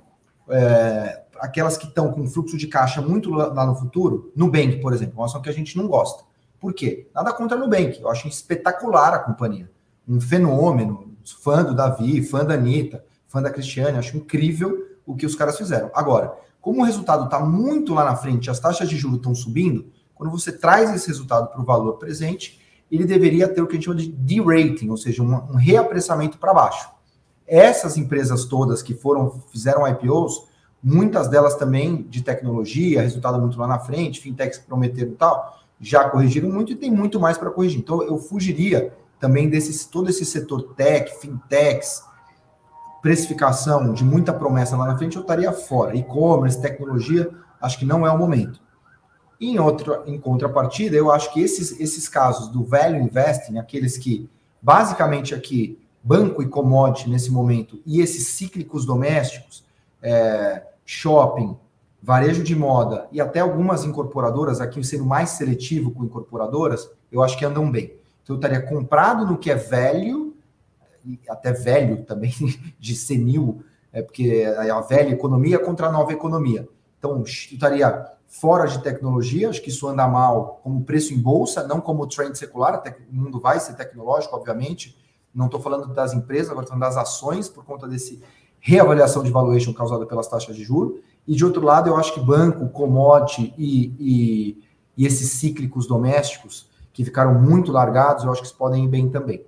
é, 0.48 1.24
aquelas 1.40 1.77
que 1.77 1.87
estão 1.87 2.12
com 2.12 2.27
fluxo 2.27 2.57
de 2.57 2.66
caixa 2.66 3.03
muito 3.03 3.31
lá 3.31 3.66
no 3.66 3.74
futuro, 3.74 4.33
Nubank, 4.37 4.81
por 4.81 4.92
exemplo, 4.92 5.14
uma 5.16 5.27
ação 5.27 5.42
que 5.42 5.48
a 5.48 5.53
gente 5.53 5.77
não 5.77 5.88
gosta. 5.88 6.22
Por 6.61 6.72
quê? 6.72 7.09
Nada 7.14 7.33
contra 7.33 7.57
a 7.57 7.61
Nubank, 7.61 8.00
eu 8.00 8.09
acho 8.09 8.29
espetacular 8.29 9.14
a 9.14 9.18
companhia. 9.18 9.70
Um 10.09 10.20
fenômeno, 10.20 11.16
fã 11.42 11.64
do 11.64 11.74
Davi, 11.74 12.22
fã 12.22 12.44
da 12.44 12.55
Anitta, 12.55 13.05
fã 13.27 13.42
da 13.42 13.50
Cristiane, 13.50 13.98
acho 13.98 14.16
incrível 14.16 14.87
o 15.05 15.14
que 15.14 15.27
os 15.27 15.35
caras 15.35 15.59
fizeram. 15.59 15.90
Agora, 15.94 16.33
como 16.61 16.81
o 16.81 16.85
resultado 16.85 17.24
está 17.24 17.40
muito 17.40 17.92
lá 17.92 18.05
na 18.05 18.16
frente, 18.16 18.48
as 18.48 18.61
taxas 18.61 18.88
de 18.88 18.96
juros 18.96 19.18
estão 19.18 19.35
subindo, 19.35 19.87
quando 20.14 20.31
você 20.31 20.53
traz 20.53 20.94
esse 20.94 21.09
resultado 21.09 21.48
para 21.48 21.61
o 21.61 21.64
valor 21.64 21.94
presente, 21.94 22.61
ele 22.90 23.05
deveria 23.05 23.48
ter 23.48 23.61
o 23.61 23.66
que 23.66 23.72
a 23.72 23.74
gente 23.74 23.85
chama 23.85 23.96
de 23.96 24.07
de-rating, 24.07 24.88
ou 24.88 24.96
seja, 24.96 25.22
um, 25.22 25.35
um 25.35 25.57
reapressamento 25.57 26.38
para 26.38 26.55
baixo. 26.55 26.88
Essas 27.47 27.97
empresas 27.97 28.45
todas 28.45 28.83
que 28.83 28.95
foram 28.95 29.43
fizeram 29.51 29.87
IPOs, 29.87 30.47
muitas 30.83 31.29
delas 31.29 31.55
também 31.55 32.03
de 32.03 32.23
tecnologia, 32.23 33.03
resultado 33.03 33.39
muito 33.41 33.59
lá 33.59 33.67
na 33.67 33.79
frente, 33.79 34.21
fintechs 34.21 34.59
prometeram 34.59 35.13
e 35.13 35.15
tal, 35.15 35.59
já 35.81 36.09
corrigiram 36.09 36.51
muito 36.51 36.73
e 36.73 36.77
tem 36.77 36.91
muito 36.91 37.21
mais 37.21 37.37
para 37.37 37.51
corrigir. 37.51 37.81
Então 37.81 38.03
eu 38.03 38.19
fugiria 38.19 38.93
também 39.19 39.49
desse 39.49 39.89
todo 39.89 40.09
esse 40.11 40.25
setor 40.25 40.75
tech, 40.75 41.19
fintechs, 41.21 42.03
precificação 43.03 43.93
de 43.93 44.03
muita 44.03 44.33
promessa 44.33 44.77
lá 44.77 44.87
na 44.87 44.97
frente, 44.97 45.17
eu 45.17 45.23
estaria 45.23 45.53
fora. 45.53 45.95
E-commerce, 45.95 46.61
tecnologia, 46.61 47.31
acho 47.61 47.79
que 47.79 47.85
não 47.85 48.07
é 48.07 48.11
o 48.11 48.19
momento. 48.19 48.61
Em 49.39 49.59
outra, 49.59 50.03
em 50.07 50.19
contrapartida, 50.19 50.97
eu 50.97 51.11
acho 51.11 51.33
que 51.33 51.41
esses, 51.41 51.79
esses 51.79 52.09
casos 52.09 52.49
do 52.49 52.65
value 52.65 53.03
investing, 53.03 53.59
aqueles 53.59 53.99
que 53.99 54.29
basicamente 54.63 55.35
aqui 55.35 55.79
banco 56.05 56.43
e 56.43 56.47
commodity 56.47 57.09
nesse 57.09 57.31
momento 57.31 57.81
e 57.87 58.03
esses 58.03 58.29
cíclicos 58.29 58.85
domésticos, 58.85 59.64
é, 60.03 60.62
shopping, 60.85 61.57
varejo 62.03 62.45
de 62.45 62.55
moda 62.55 63.09
e 63.11 63.23
até 63.23 63.40
algumas 63.40 63.85
incorporadoras, 63.85 64.61
aqui 64.61 64.85
sendo 64.85 65.07
mais 65.07 65.31
seletivo 65.31 65.90
com 65.90 66.05
incorporadoras, 66.05 66.90
eu 67.11 67.23
acho 67.23 67.38
que 67.38 67.45
andam 67.47 67.71
bem. 67.71 67.95
Então 68.23 68.37
eu 68.37 68.38
estaria 68.38 68.61
comprado 68.61 69.27
no 69.27 69.38
que 69.38 69.51
é 69.51 69.55
velho, 69.55 70.37
até 71.27 71.53
velho 71.53 72.05
também, 72.05 72.35
de 72.79 72.95
senil, 72.95 73.64
é 73.90 74.03
porque 74.03 74.45
é 74.45 74.71
a 74.71 74.81
velha 74.83 75.14
economia 75.14 75.59
contra 75.59 75.87
a 75.87 75.93
nova 75.93 76.12
economia. 76.12 76.69
Então 76.99 77.12
eu 77.12 77.23
estaria 77.23 78.12
fora 78.27 78.67
de 78.67 78.83
tecnologia, 78.83 79.49
acho 79.49 79.62
que 79.62 79.71
isso 79.71 79.88
anda 79.88 80.07
mal 80.07 80.61
como 80.62 80.85
preço 80.85 81.14
em 81.14 81.19
bolsa, 81.19 81.67
não 81.67 81.81
como 81.81 82.07
trend 82.07 82.37
secular, 82.37 82.83
o 83.11 83.14
mundo 83.14 83.40
vai 83.40 83.59
ser 83.59 83.75
tecnológico, 83.75 84.37
obviamente, 84.37 84.95
não 85.35 85.47
estou 85.47 85.61
falando 85.61 85.92
das 85.92 86.14
empresas, 86.14 86.51
agora 86.51 86.64
estou 86.64 86.79
falando 86.79 86.94
das 86.94 87.03
ações, 87.03 87.49
por 87.49 87.64
conta 87.64 87.88
desse 87.88 88.23
reavaliação 88.61 89.23
de 89.23 89.31
valuation 89.31 89.75
causada 89.75 90.07
pelas 90.07 90.29
taxas 90.29 90.55
de 90.55 90.62
juros. 90.62 91.01
E 91.27 91.35
de 91.35 91.44
outro 91.44 91.62
lado, 91.62 91.88
eu 91.88 91.97
acho 91.97 92.14
que 92.14 92.20
banco, 92.20 92.68
commodity 92.68 93.53
e, 93.59 93.92
e, 93.99 94.64
e 94.97 95.07
esses 95.07 95.31
cíclicos 95.33 95.87
domésticos 95.87 96.70
que 96.92 97.05
ficaram 97.05 97.35
muito 97.35 97.73
largados, 97.73 98.25
eu 98.25 98.31
acho 98.31 98.42
que 98.42 98.53
podem 98.57 98.85
ir 98.85 98.88
bem 98.88 99.09
também. 99.09 99.44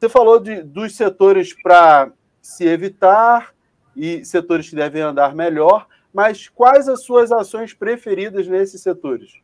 Você 0.00 0.08
falou 0.08 0.40
de, 0.40 0.62
dos 0.62 0.96
setores 0.96 1.54
para 1.62 2.10
se 2.40 2.64
evitar 2.64 3.54
e 3.94 4.24
setores 4.24 4.68
que 4.68 4.76
devem 4.76 5.02
andar 5.02 5.34
melhor, 5.34 5.86
mas 6.12 6.48
quais 6.48 6.88
as 6.88 7.02
suas 7.02 7.30
ações 7.30 7.74
preferidas 7.74 8.48
nesses 8.48 8.80
setores? 8.80 9.43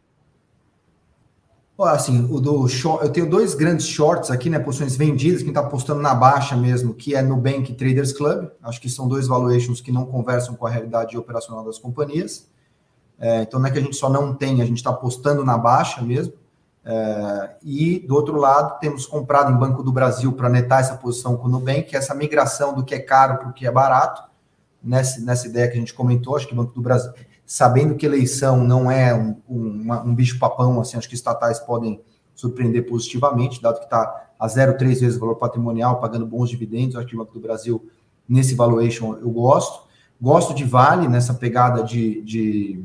Assim, 1.85 2.27
o 2.31 2.41
do 2.41 2.69
short, 2.69 3.05
eu 3.05 3.11
tenho 3.11 3.29
dois 3.29 3.55
grandes 3.55 3.87
shorts 3.87 4.31
aqui, 4.31 4.51
né? 4.51 4.59
Posições 4.59 4.97
vendidas, 4.97 5.41
quem 5.41 5.49
está 5.49 5.61
apostando 5.61 6.01
na 6.01 6.15
baixa 6.15 6.57
mesmo, 6.57 6.93
que 6.95 7.15
é 7.15 7.23
Nubank 7.23 7.73
Traders 7.75 8.13
Club. 8.13 8.49
Acho 8.63 8.81
que 8.81 8.89
são 8.89 9.09
dois 9.09 9.27
valuations 9.27 9.81
que 9.81 9.91
não 9.91 10.05
conversam 10.05 10.55
com 10.55 10.67
a 10.67 10.71
realidade 10.71 11.17
operacional 11.17 11.65
das 11.65 11.79
companhias. 11.79 12.49
É, 13.19 13.43
então 13.43 13.61
não 13.61 13.67
é 13.67 13.71
que 13.71 13.79
a 13.79 13.83
gente 13.83 13.97
só 13.97 14.09
não 14.09 14.35
tem, 14.35 14.63
a 14.63 14.65
gente 14.65 14.79
está 14.79 14.91
apostando 14.91 15.45
na 15.45 15.57
baixa 15.59 16.03
mesmo. 16.03 16.35
É, 16.85 17.57
e 17.63 17.99
do 18.01 18.15
outro 18.15 18.37
lado, 18.37 18.79
temos 18.81 19.07
comprado 19.07 19.53
em 19.53 19.57
Banco 19.57 19.83
do 19.83 19.93
Brasil 19.93 20.33
para 20.33 20.49
netar 20.49 20.81
essa 20.81 20.97
posição 20.97 21.37
com 21.37 21.47
o 21.47 21.51
Nubank, 21.51 21.95
é 21.95 21.99
essa 21.99 22.15
migração 22.15 22.75
do 22.75 22.83
que 22.83 22.95
é 22.95 22.99
caro 22.99 23.39
para 23.39 23.49
o 23.49 23.53
que 23.53 23.67
é 23.67 23.71
barato, 23.71 24.23
nessa, 24.83 25.21
nessa 25.21 25.47
ideia 25.47 25.69
que 25.69 25.75
a 25.75 25.81
gente 25.81 25.95
comentou, 25.95 26.37
acho 26.37 26.49
que 26.49 26.55
Banco 26.55 26.73
do 26.73 26.81
Brasil 26.81 27.13
sabendo 27.51 27.97
que 27.97 28.07
eleição 28.07 28.63
não 28.63 28.89
é 28.89 29.13
um, 29.13 29.37
um, 29.49 29.93
um 30.05 30.15
bicho-papão, 30.15 30.81
assim, 30.81 30.97
acho 30.97 31.09
que 31.09 31.17
estatais 31.17 31.59
podem 31.59 32.01
surpreender 32.33 32.89
positivamente, 32.89 33.61
dado 33.61 33.81
que 33.81 33.87
está 33.87 34.29
a 34.39 34.47
0,3 34.47 34.79
vezes 34.79 35.17
o 35.17 35.19
valor 35.19 35.35
patrimonial, 35.35 35.99
pagando 35.99 36.25
bons 36.25 36.49
dividendos, 36.49 36.95
acho 36.95 37.09
que 37.09 37.17
o 37.17 37.19
Banco 37.19 37.33
do 37.35 37.41
Brasil, 37.41 37.91
nesse 38.29 38.55
valuation, 38.55 39.15
eu 39.15 39.29
gosto. 39.31 39.89
Gosto 40.23 40.55
de 40.55 40.63
Vale, 40.63 41.09
nessa 41.09 41.35
pegada 41.35 41.83
de, 41.83 42.23
de 42.23 42.85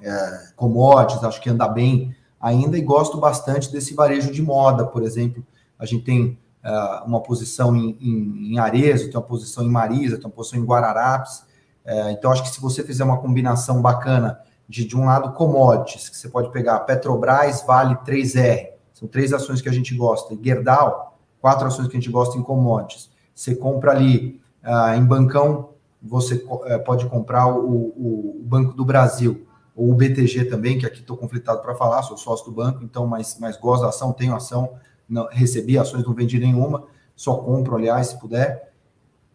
é, 0.00 0.48
commodities, 0.56 1.22
acho 1.22 1.40
que 1.40 1.48
anda 1.48 1.68
bem 1.68 2.16
ainda, 2.40 2.76
e 2.76 2.80
gosto 2.80 3.16
bastante 3.18 3.70
desse 3.70 3.94
varejo 3.94 4.32
de 4.32 4.42
moda, 4.42 4.84
por 4.84 5.04
exemplo. 5.04 5.46
A 5.78 5.86
gente 5.86 6.02
tem 6.02 6.36
uh, 6.64 7.06
uma 7.06 7.20
posição 7.20 7.76
em, 7.76 7.96
em, 8.00 8.54
em 8.54 8.58
Arezo, 8.58 9.04
tem 9.04 9.16
uma 9.16 9.22
posição 9.22 9.62
em 9.62 9.70
Marisa, 9.70 10.16
tem 10.16 10.26
uma 10.26 10.32
posição 10.32 10.58
em 10.58 10.64
Guararapes, 10.64 11.44
é, 11.84 12.12
então, 12.12 12.30
acho 12.30 12.42
que 12.42 12.50
se 12.50 12.60
você 12.60 12.82
fizer 12.82 13.04
uma 13.04 13.18
combinação 13.18 13.82
bacana 13.82 14.40
de, 14.68 14.84
de 14.84 14.96
um 14.96 15.04
lado, 15.04 15.32
commodities, 15.32 16.08
que 16.08 16.16
você 16.16 16.28
pode 16.28 16.50
pegar 16.50 16.80
Petrobras, 16.80 17.62
Vale 17.66 17.96
3R, 17.96 18.70
são 18.92 19.08
três 19.08 19.32
ações 19.32 19.60
que 19.60 19.68
a 19.68 19.72
gente 19.72 19.94
gosta, 19.94 20.32
e 20.32 20.40
Gerdau, 20.42 21.18
quatro 21.40 21.66
ações 21.66 21.88
que 21.88 21.96
a 21.96 22.00
gente 22.00 22.10
gosta 22.10 22.38
em 22.38 22.42
commodities. 22.42 23.10
Você 23.34 23.54
compra 23.54 23.90
ali 23.90 24.40
uh, 24.62 24.94
em 24.96 25.04
bancão, 25.04 25.70
você 26.00 26.36
uh, 26.36 26.82
pode 26.84 27.06
comprar 27.06 27.48
o, 27.48 27.68
o, 27.68 28.38
o, 28.40 28.42
Banco 28.44 28.74
do 28.74 28.84
Brasil, 28.84 29.46
ou 29.74 29.90
o 29.90 29.94
BTG 29.94 30.44
também, 30.44 30.78
que 30.78 30.86
aqui 30.86 31.00
estou 31.00 31.16
conflitado 31.16 31.60
para 31.62 31.74
falar, 31.74 32.02
sou 32.02 32.16
sócio 32.16 32.44
do 32.44 32.52
banco, 32.52 32.84
então, 32.84 33.06
mas, 33.06 33.38
mas 33.40 33.56
gosto 33.56 33.82
da 33.82 33.88
ação, 33.88 34.12
tenho 34.12 34.34
ação, 34.36 34.74
não, 35.08 35.26
recebi 35.30 35.78
ações, 35.78 36.04
não 36.04 36.14
vendi 36.14 36.38
nenhuma, 36.38 36.84
só 37.16 37.34
compro, 37.34 37.76
aliás, 37.76 38.08
se 38.08 38.20
puder. 38.20 38.72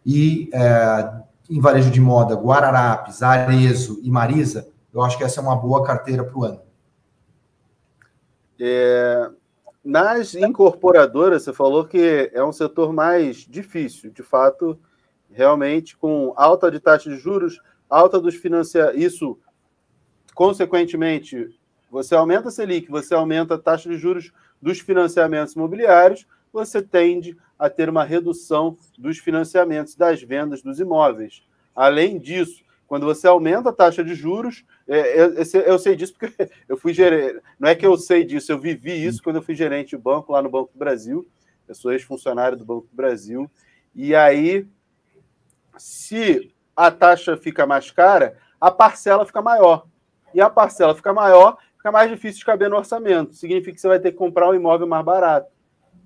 E 0.06 0.48
é, 0.52 1.12
em 1.48 1.60
varejo 1.60 1.90
de 1.90 2.00
moda, 2.00 2.34
Guararapes, 2.34 3.22
Arezo 3.22 4.00
e 4.02 4.10
Marisa, 4.10 4.68
eu 4.92 5.02
acho 5.02 5.16
que 5.16 5.24
essa 5.24 5.40
é 5.40 5.42
uma 5.42 5.56
boa 5.56 5.84
carteira 5.84 6.24
para 6.24 6.38
o 6.38 6.44
ano. 6.44 6.60
É, 8.60 9.30
nas 9.84 10.34
incorporadoras, 10.34 11.44
você 11.44 11.52
falou 11.52 11.86
que 11.86 12.30
é 12.32 12.44
um 12.44 12.52
setor 12.52 12.92
mais 12.92 13.38
difícil, 13.38 14.10
de 14.10 14.22
fato, 14.22 14.78
realmente, 15.30 15.96
com 15.96 16.32
alta 16.36 16.70
de 16.70 16.80
taxa 16.80 17.08
de 17.08 17.16
juros, 17.16 17.60
alta 17.88 18.20
dos 18.20 18.34
financiamentos, 18.34 19.00
isso, 19.00 19.38
consequentemente, 20.34 21.58
você 21.90 22.14
aumenta 22.14 22.48
a 22.48 22.50
Selic, 22.50 22.90
você 22.90 23.14
aumenta 23.14 23.54
a 23.54 23.58
taxa 23.58 23.88
de 23.88 23.96
juros 23.96 24.32
dos 24.60 24.80
financiamentos 24.80 25.54
imobiliários, 25.54 26.26
você 26.52 26.82
tende 26.82 27.36
a 27.58 27.68
ter 27.68 27.88
uma 27.88 28.04
redução 28.04 28.76
dos 28.96 29.18
financiamentos 29.18 29.94
das 29.94 30.22
vendas 30.22 30.62
dos 30.62 30.78
imóveis. 30.78 31.42
Além 31.74 32.18
disso, 32.18 32.62
quando 32.86 33.04
você 33.04 33.26
aumenta 33.26 33.68
a 33.68 33.72
taxa 33.72 34.02
de 34.02 34.14
juros, 34.14 34.64
é, 34.86 35.20
eu, 35.20 35.34
eu, 35.62 35.78
sei 35.78 35.94
disso 35.94 36.14
porque 36.18 36.50
eu 36.68 36.76
fui 36.76 36.94
gerente. 36.94 37.40
Não 37.58 37.68
é 37.68 37.74
que 37.74 37.86
eu 37.86 37.96
sei 37.98 38.24
disso, 38.24 38.50
eu 38.50 38.58
vivi 38.58 39.04
isso 39.04 39.22
quando 39.22 39.36
eu 39.36 39.42
fui 39.42 39.54
gerente 39.54 39.90
de 39.90 39.98
banco 39.98 40.32
lá 40.32 40.40
no 40.40 40.48
Banco 40.48 40.72
do 40.72 40.78
Brasil. 40.78 41.28
Eu 41.68 41.74
sou 41.74 41.92
ex-funcionário 41.92 42.56
do 42.56 42.64
Banco 42.64 42.86
do 42.86 42.96
Brasil. 42.96 43.50
E 43.94 44.14
aí, 44.14 44.66
se 45.76 46.50
a 46.74 46.90
taxa 46.90 47.36
fica 47.36 47.66
mais 47.66 47.90
cara, 47.90 48.38
a 48.60 48.70
parcela 48.70 49.26
fica 49.26 49.42
maior. 49.42 49.86
E 50.32 50.40
a 50.40 50.48
parcela 50.48 50.94
fica 50.94 51.12
maior, 51.12 51.58
fica 51.76 51.92
mais 51.92 52.10
difícil 52.10 52.38
de 52.38 52.44
caber 52.46 52.70
no 52.70 52.76
orçamento. 52.76 53.34
Significa 53.34 53.74
que 53.74 53.80
você 53.80 53.88
vai 53.88 53.98
ter 53.98 54.12
que 54.12 54.16
comprar 54.16 54.48
um 54.48 54.54
imóvel 54.54 54.86
mais 54.86 55.04
barato. 55.04 55.50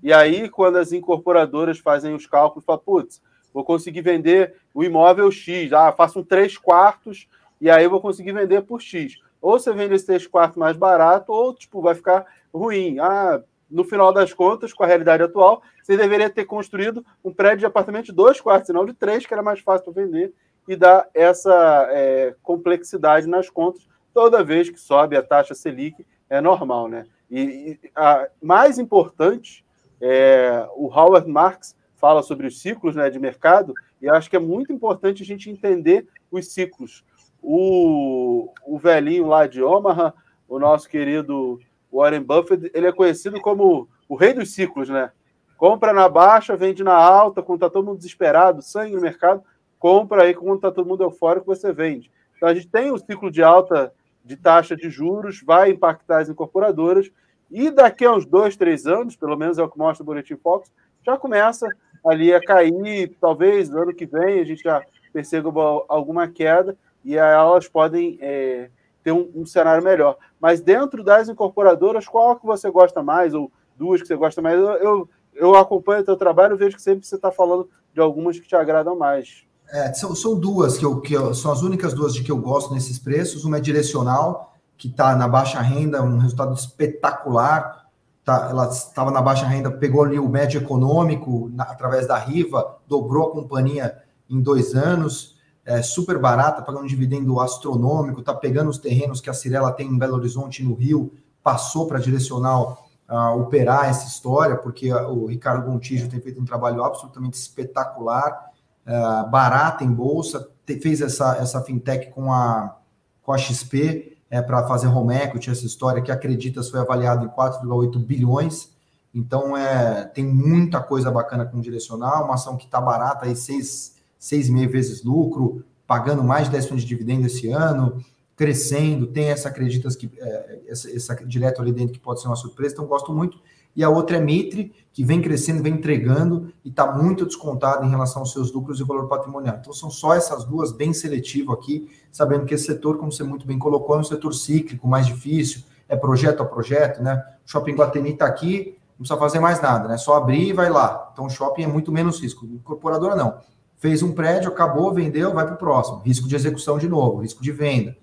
E 0.03 0.11
aí, 0.11 0.49
quando 0.49 0.77
as 0.77 0.91
incorporadoras 0.91 1.79
fazem 1.79 2.13
os 2.13 2.27
cálculos, 2.27 2.65
falam, 2.65 2.81
putz, 2.85 3.21
vou 3.53 3.63
conseguir 3.63 4.01
vender 4.01 4.53
o 4.73 4.83
imóvel 4.83 5.31
X, 5.31 5.71
ah, 5.71 5.93
faço 5.93 6.19
um 6.19 6.23
3 6.23 6.57
quartos 6.57 7.25
e 7.61 7.69
aí 7.69 7.87
vou 7.87 8.01
conseguir 8.01 8.33
vender 8.33 8.63
por 8.63 8.81
X. 8.81 9.17
Ou 9.41 9.57
você 9.57 9.71
vende 9.71 9.93
esse 9.93 10.05
3 10.05 10.27
quartos 10.27 10.57
mais 10.57 10.75
barato, 10.75 11.31
ou 11.31 11.53
tipo, 11.55 11.81
vai 11.81 11.95
ficar 11.95 12.25
ruim. 12.53 12.99
Ah, 12.99 13.41
no 13.71 13.85
final 13.85 14.11
das 14.11 14.33
contas, 14.33 14.73
com 14.73 14.83
a 14.83 14.87
realidade 14.87 15.23
atual, 15.23 15.63
você 15.81 15.95
deveria 15.95 16.29
ter 16.29 16.43
construído 16.43 17.05
um 17.23 17.33
prédio 17.33 17.59
de 17.59 17.65
apartamento 17.65 18.07
de 18.07 18.11
dois 18.11 18.41
quartos, 18.41 18.69
não 18.73 18.85
de 18.85 18.93
três, 18.93 19.25
que 19.25 19.33
era 19.33 19.41
mais 19.41 19.61
fácil 19.61 19.85
para 19.85 20.03
vender, 20.03 20.33
e 20.67 20.75
dar 20.75 21.07
essa 21.13 21.87
é, 21.91 22.35
complexidade 22.43 23.25
nas 23.25 23.49
contas 23.49 23.87
toda 24.13 24.43
vez 24.43 24.69
que 24.69 24.79
sobe 24.79 25.15
a 25.15 25.23
taxa 25.23 25.55
Selic, 25.55 26.05
é 26.29 26.39
normal, 26.39 26.87
né? 26.87 27.05
E, 27.31 27.39
e 27.41 27.79
a 27.95 28.27
mais 28.41 28.77
importante 28.77 29.62
é, 30.05 30.67
o 30.75 30.87
Howard 30.87 31.29
Marks 31.29 31.77
fala 31.95 32.21
sobre 32.21 32.45
os 32.45 32.59
ciclos 32.59 32.93
né, 32.93 33.09
de 33.09 33.17
mercado, 33.17 33.73
e 34.01 34.09
acho 34.09 34.29
que 34.29 34.35
é 34.35 34.39
muito 34.39 34.73
importante 34.73 35.23
a 35.23 35.25
gente 35.25 35.49
entender 35.49 36.05
os 36.29 36.53
ciclos. 36.53 37.05
O, 37.41 38.51
o 38.65 38.77
velhinho 38.77 39.27
lá 39.27 39.47
de 39.47 39.63
Omaha, 39.63 40.13
o 40.45 40.59
nosso 40.59 40.89
querido 40.89 41.57
Warren 41.89 42.21
Buffett, 42.21 42.69
ele 42.73 42.87
é 42.87 42.91
conhecido 42.91 43.39
como 43.39 43.87
o 44.09 44.15
rei 44.15 44.33
dos 44.33 44.53
ciclos, 44.53 44.89
né? 44.89 45.09
Compra 45.55 45.93
na 45.93 46.09
baixa, 46.09 46.57
vende 46.57 46.83
na 46.83 46.95
alta, 46.95 47.41
quando 47.41 47.59
está 47.59 47.69
todo 47.69 47.85
mundo 47.85 47.97
desesperado, 47.97 48.61
sangue 48.61 48.95
no 48.95 49.01
mercado, 49.01 49.41
compra 49.79 50.23
aí 50.23 50.33
quando 50.33 50.55
está 50.55 50.69
todo 50.69 50.85
mundo 50.85 51.03
eufórico, 51.03 51.45
você 51.45 51.71
vende. 51.71 52.11
Então 52.35 52.49
a 52.49 52.53
gente 52.53 52.67
tem 52.67 52.91
o 52.91 52.97
ciclo 52.97 53.31
de 53.31 53.41
alta 53.41 53.93
de 54.25 54.35
taxa 54.35 54.75
de 54.75 54.89
juros, 54.89 55.41
vai 55.41 55.69
impactar 55.69 56.19
as 56.19 56.27
incorporadoras, 56.27 57.09
e 57.53 57.69
daqui 57.69 58.03
a 58.03 58.11
uns 58.11 58.25
dois, 58.25 58.57
três 58.57 58.87
anos, 58.87 59.15
pelo 59.15 59.37
menos 59.37 59.59
é 59.59 59.63
o 59.63 59.69
que 59.69 59.77
mostra 59.77 60.01
o 60.01 60.05
Boletim 60.05 60.35
Fox, 60.35 60.71
já 61.05 61.15
começa 61.15 61.67
ali 62.03 62.33
a 62.33 62.41
cair, 62.41 63.15
talvez 63.21 63.69
no 63.69 63.83
ano 63.83 63.93
que 63.93 64.07
vem 64.07 64.39
a 64.39 64.43
gente 64.43 64.63
já 64.63 64.81
perceba 65.13 65.51
alguma 65.87 66.27
queda 66.27 66.75
e 67.05 67.15
elas 67.15 67.67
podem 67.67 68.17
é, 68.19 68.69
ter 69.03 69.11
um, 69.11 69.29
um, 69.35 69.45
cenário 69.45 69.83
melhor. 69.83 70.17
Mas 70.41 70.61
dentro 70.61 71.03
das 71.03 71.29
incorporadoras, 71.29 72.07
qual 72.07 72.35
que 72.35 72.45
você 72.45 72.71
gosta 72.71 73.03
mais, 73.03 73.35
ou 73.35 73.51
duas 73.77 74.01
que 74.01 74.07
você 74.07 74.15
gosta 74.15 74.41
mais? 74.41 74.57
Eu, 74.57 74.69
eu, 74.69 75.09
eu 75.35 75.55
acompanho 75.55 76.01
o 76.01 76.05
teu 76.05 76.15
trabalho 76.17 76.55
e 76.55 76.57
vejo 76.57 76.75
que 76.75 76.81
sempre 76.81 77.05
você 77.05 77.15
está 77.15 77.31
falando 77.31 77.69
de 77.93 77.99
algumas 77.99 78.39
que 78.39 78.47
te 78.47 78.55
agradam 78.55 78.97
mais. 78.97 79.43
É, 79.69 79.93
são, 79.93 80.15
são 80.15 80.39
duas 80.39 80.77
que, 80.77 80.85
eu, 80.85 81.01
que 81.01 81.13
eu, 81.13 81.33
são 81.33 81.51
as 81.51 81.61
únicas 81.61 81.93
duas 81.93 82.13
de 82.13 82.23
que 82.23 82.31
eu 82.31 82.37
gosto 82.37 82.73
nesses 82.73 82.97
preços. 82.97 83.43
Uma 83.45 83.57
é 83.57 83.61
direcional, 83.61 84.52
que 84.77 84.87
está 84.87 85.15
na 85.15 85.27
baixa 85.27 85.61
renda, 85.61 86.01
um 86.01 86.17
resultado 86.17 86.53
espetacular. 86.53 87.83
Tá, 88.23 88.47
ela 88.49 88.69
estava 88.69 89.11
na 89.11 89.21
baixa 89.21 89.45
renda, 89.45 89.69
pegou 89.69 90.03
ali 90.03 90.17
o 90.17 90.29
médio 90.29 90.61
econômico 90.61 91.49
na, 91.53 91.63
através 91.63 92.07
da 92.07 92.17
Riva, 92.17 92.77
dobrou 92.87 93.27
a 93.27 93.31
companhia 93.31 93.97
em 94.29 94.41
dois 94.41 94.73
anos, 94.73 95.35
é 95.65 95.81
super 95.81 96.17
barata, 96.17 96.61
pagando 96.61 96.83
um 96.83 96.87
dividendo 96.87 97.39
astronômico, 97.39 98.19
está 98.19 98.33
pegando 98.33 98.69
os 98.69 98.77
terrenos 98.77 99.21
que 99.21 99.29
a 99.29 99.33
Cirela 99.33 99.71
tem 99.71 99.87
em 99.87 99.97
Belo 99.97 100.15
Horizonte 100.15 100.63
no 100.63 100.73
Rio, 100.73 101.13
passou 101.41 101.87
para 101.87 101.99
direcional 101.99 102.85
uh, 103.09 103.39
operar 103.39 103.89
essa 103.89 104.07
história, 104.07 104.55
porque 104.55 104.91
o 104.93 105.25
Ricardo 105.25 105.65
Gontijo 105.65 106.09
tem 106.09 106.19
feito 106.19 106.41
um 106.41 106.45
trabalho 106.45 106.83
absolutamente 106.83 107.37
espetacular, 107.37 108.51
uh, 108.85 109.29
barata 109.29 109.83
em 109.83 109.91
bolsa, 109.91 110.49
te, 110.65 110.79
fez 110.79 111.01
essa, 111.01 111.37
essa 111.37 111.61
fintech 111.61 112.11
com 112.11 112.31
a, 112.31 112.77
com 113.21 113.31
a 113.31 113.37
XP, 113.37 114.12
é, 114.33 114.41
para 114.41 114.67
fazer 114.67 114.87
home 114.87 115.13
equity, 115.13 115.51
essa 115.51 115.63
história 115.63 116.01
que 116.01 116.11
acredita 116.11 116.63
foi 116.63 116.79
avaliado 116.79 117.23
em 117.23 117.29
4,8 117.29 117.99
bilhões. 117.99 118.67
Então, 119.13 119.55
é, 119.55 120.05
tem 120.05 120.25
muita 120.25 120.81
coisa 120.81 121.11
bacana 121.11 121.45
com 121.45 121.61
direcional, 121.61 122.23
uma 122.25 122.33
ação 122.33 122.57
que 122.57 122.65
está 122.65 122.81
barata, 122.81 123.27
aí 123.27 123.35
seis, 123.35 123.95
seis 124.17 124.49
meio 124.49 124.71
vezes 124.71 125.03
lucro, 125.03 125.63
pagando 125.85 126.23
mais 126.23 126.47
de 126.47 126.53
10 126.53 126.65
de 126.65 126.85
dividendo 126.85 127.27
esse 127.27 127.47
ano, 127.49 128.03
crescendo, 128.35 129.05
tem 129.05 129.25
essa 129.25 129.49
acreditas 129.49 129.95
que 129.95 130.09
é, 130.17 130.61
essa, 130.67 130.89
essa 130.89 131.15
direto 131.27 131.61
ali 131.61 131.71
dentro 131.71 131.93
que 131.93 131.99
pode 131.99 132.19
ser 132.19 132.25
uma 132.25 132.35
surpresa, 132.35 132.73
então 132.73 132.87
gosto 132.87 133.13
muito. 133.13 133.39
E 133.75 133.83
a 133.83 133.89
outra 133.89 134.17
é 134.17 134.19
Mitre, 134.19 134.73
que 134.91 135.03
vem 135.03 135.21
crescendo, 135.21 135.63
vem 135.63 135.73
entregando 135.73 136.53
e 136.63 136.69
está 136.69 136.91
muito 136.91 137.25
descontado 137.25 137.85
em 137.85 137.89
relação 137.89 138.21
aos 138.21 138.31
seus 138.31 138.51
lucros 138.51 138.79
e 138.79 138.83
valor 138.83 139.07
patrimonial. 139.07 139.57
Então, 139.59 139.73
são 139.73 139.89
só 139.89 140.13
essas 140.13 140.45
duas, 140.45 140.71
bem 140.71 140.93
seletivo 140.93 141.51
aqui, 141.51 141.89
sabendo 142.11 142.45
que 142.45 142.53
esse 142.53 142.65
setor, 142.65 142.97
como 142.97 143.11
você 143.11 143.23
muito 143.23 143.47
bem 143.47 143.57
colocou, 143.57 143.95
é 143.95 143.99
um 143.99 144.03
setor 144.03 144.33
cíclico, 144.33 144.87
mais 144.87 145.07
difícil, 145.07 145.63
é 145.89 145.95
projeto 145.95 146.43
a 146.43 146.45
projeto, 146.45 147.01
né? 147.01 147.23
O 147.45 147.49
Shopping 147.49 147.73
Guatemi 147.73 148.11
está 148.11 148.27
aqui, 148.27 148.77
não 148.91 148.99
precisa 148.99 149.17
fazer 149.17 149.39
mais 149.39 149.59
nada, 149.59 149.87
né? 149.87 149.97
Só 149.97 150.15
abrir 150.15 150.49
e 150.49 150.53
vai 150.53 150.69
lá. 150.69 151.09
Então, 151.11 151.25
o 151.25 151.29
shopping 151.29 151.63
é 151.63 151.67
muito 151.67 151.91
menos 151.91 152.21
risco. 152.21 152.45
Incorporadora, 152.45 153.15
não. 153.15 153.39
Fez 153.77 154.03
um 154.03 154.13
prédio, 154.13 154.49
acabou, 154.49 154.93
vendeu, 154.93 155.33
vai 155.33 155.45
para 155.45 155.55
o 155.55 155.57
próximo. 155.57 155.97
Risco 155.99 156.27
de 156.27 156.35
execução 156.35 156.77
de 156.77 156.87
novo, 156.87 157.21
risco 157.21 157.41
de 157.41 157.51
venda. 157.51 157.97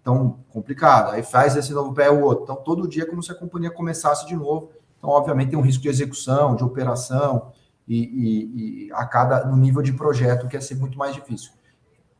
Então, 0.00 0.38
complicado. 0.50 1.12
Aí 1.12 1.22
faz 1.22 1.56
esse 1.56 1.72
novo 1.72 1.92
pé 1.92 2.10
o 2.10 2.22
outro. 2.22 2.44
Então, 2.44 2.56
todo 2.56 2.86
dia 2.86 3.02
é 3.02 3.06
como 3.06 3.22
se 3.22 3.32
a 3.32 3.34
companhia 3.34 3.70
começasse 3.70 4.26
de 4.26 4.36
novo 4.36 4.70
então, 5.06 5.14
obviamente, 5.14 5.50
tem 5.50 5.58
um 5.58 5.62
risco 5.62 5.84
de 5.84 5.88
execução, 5.88 6.56
de 6.56 6.64
operação, 6.64 7.52
e, 7.86 8.02
e, 8.02 8.86
e 8.86 8.92
a 8.92 9.06
cada 9.06 9.44
no 9.44 9.56
nível 9.56 9.80
de 9.80 9.92
projeto 9.92 10.48
que 10.48 10.56
é 10.56 10.60
ser 10.60 10.74
muito 10.74 10.98
mais 10.98 11.14
difícil. 11.14 11.52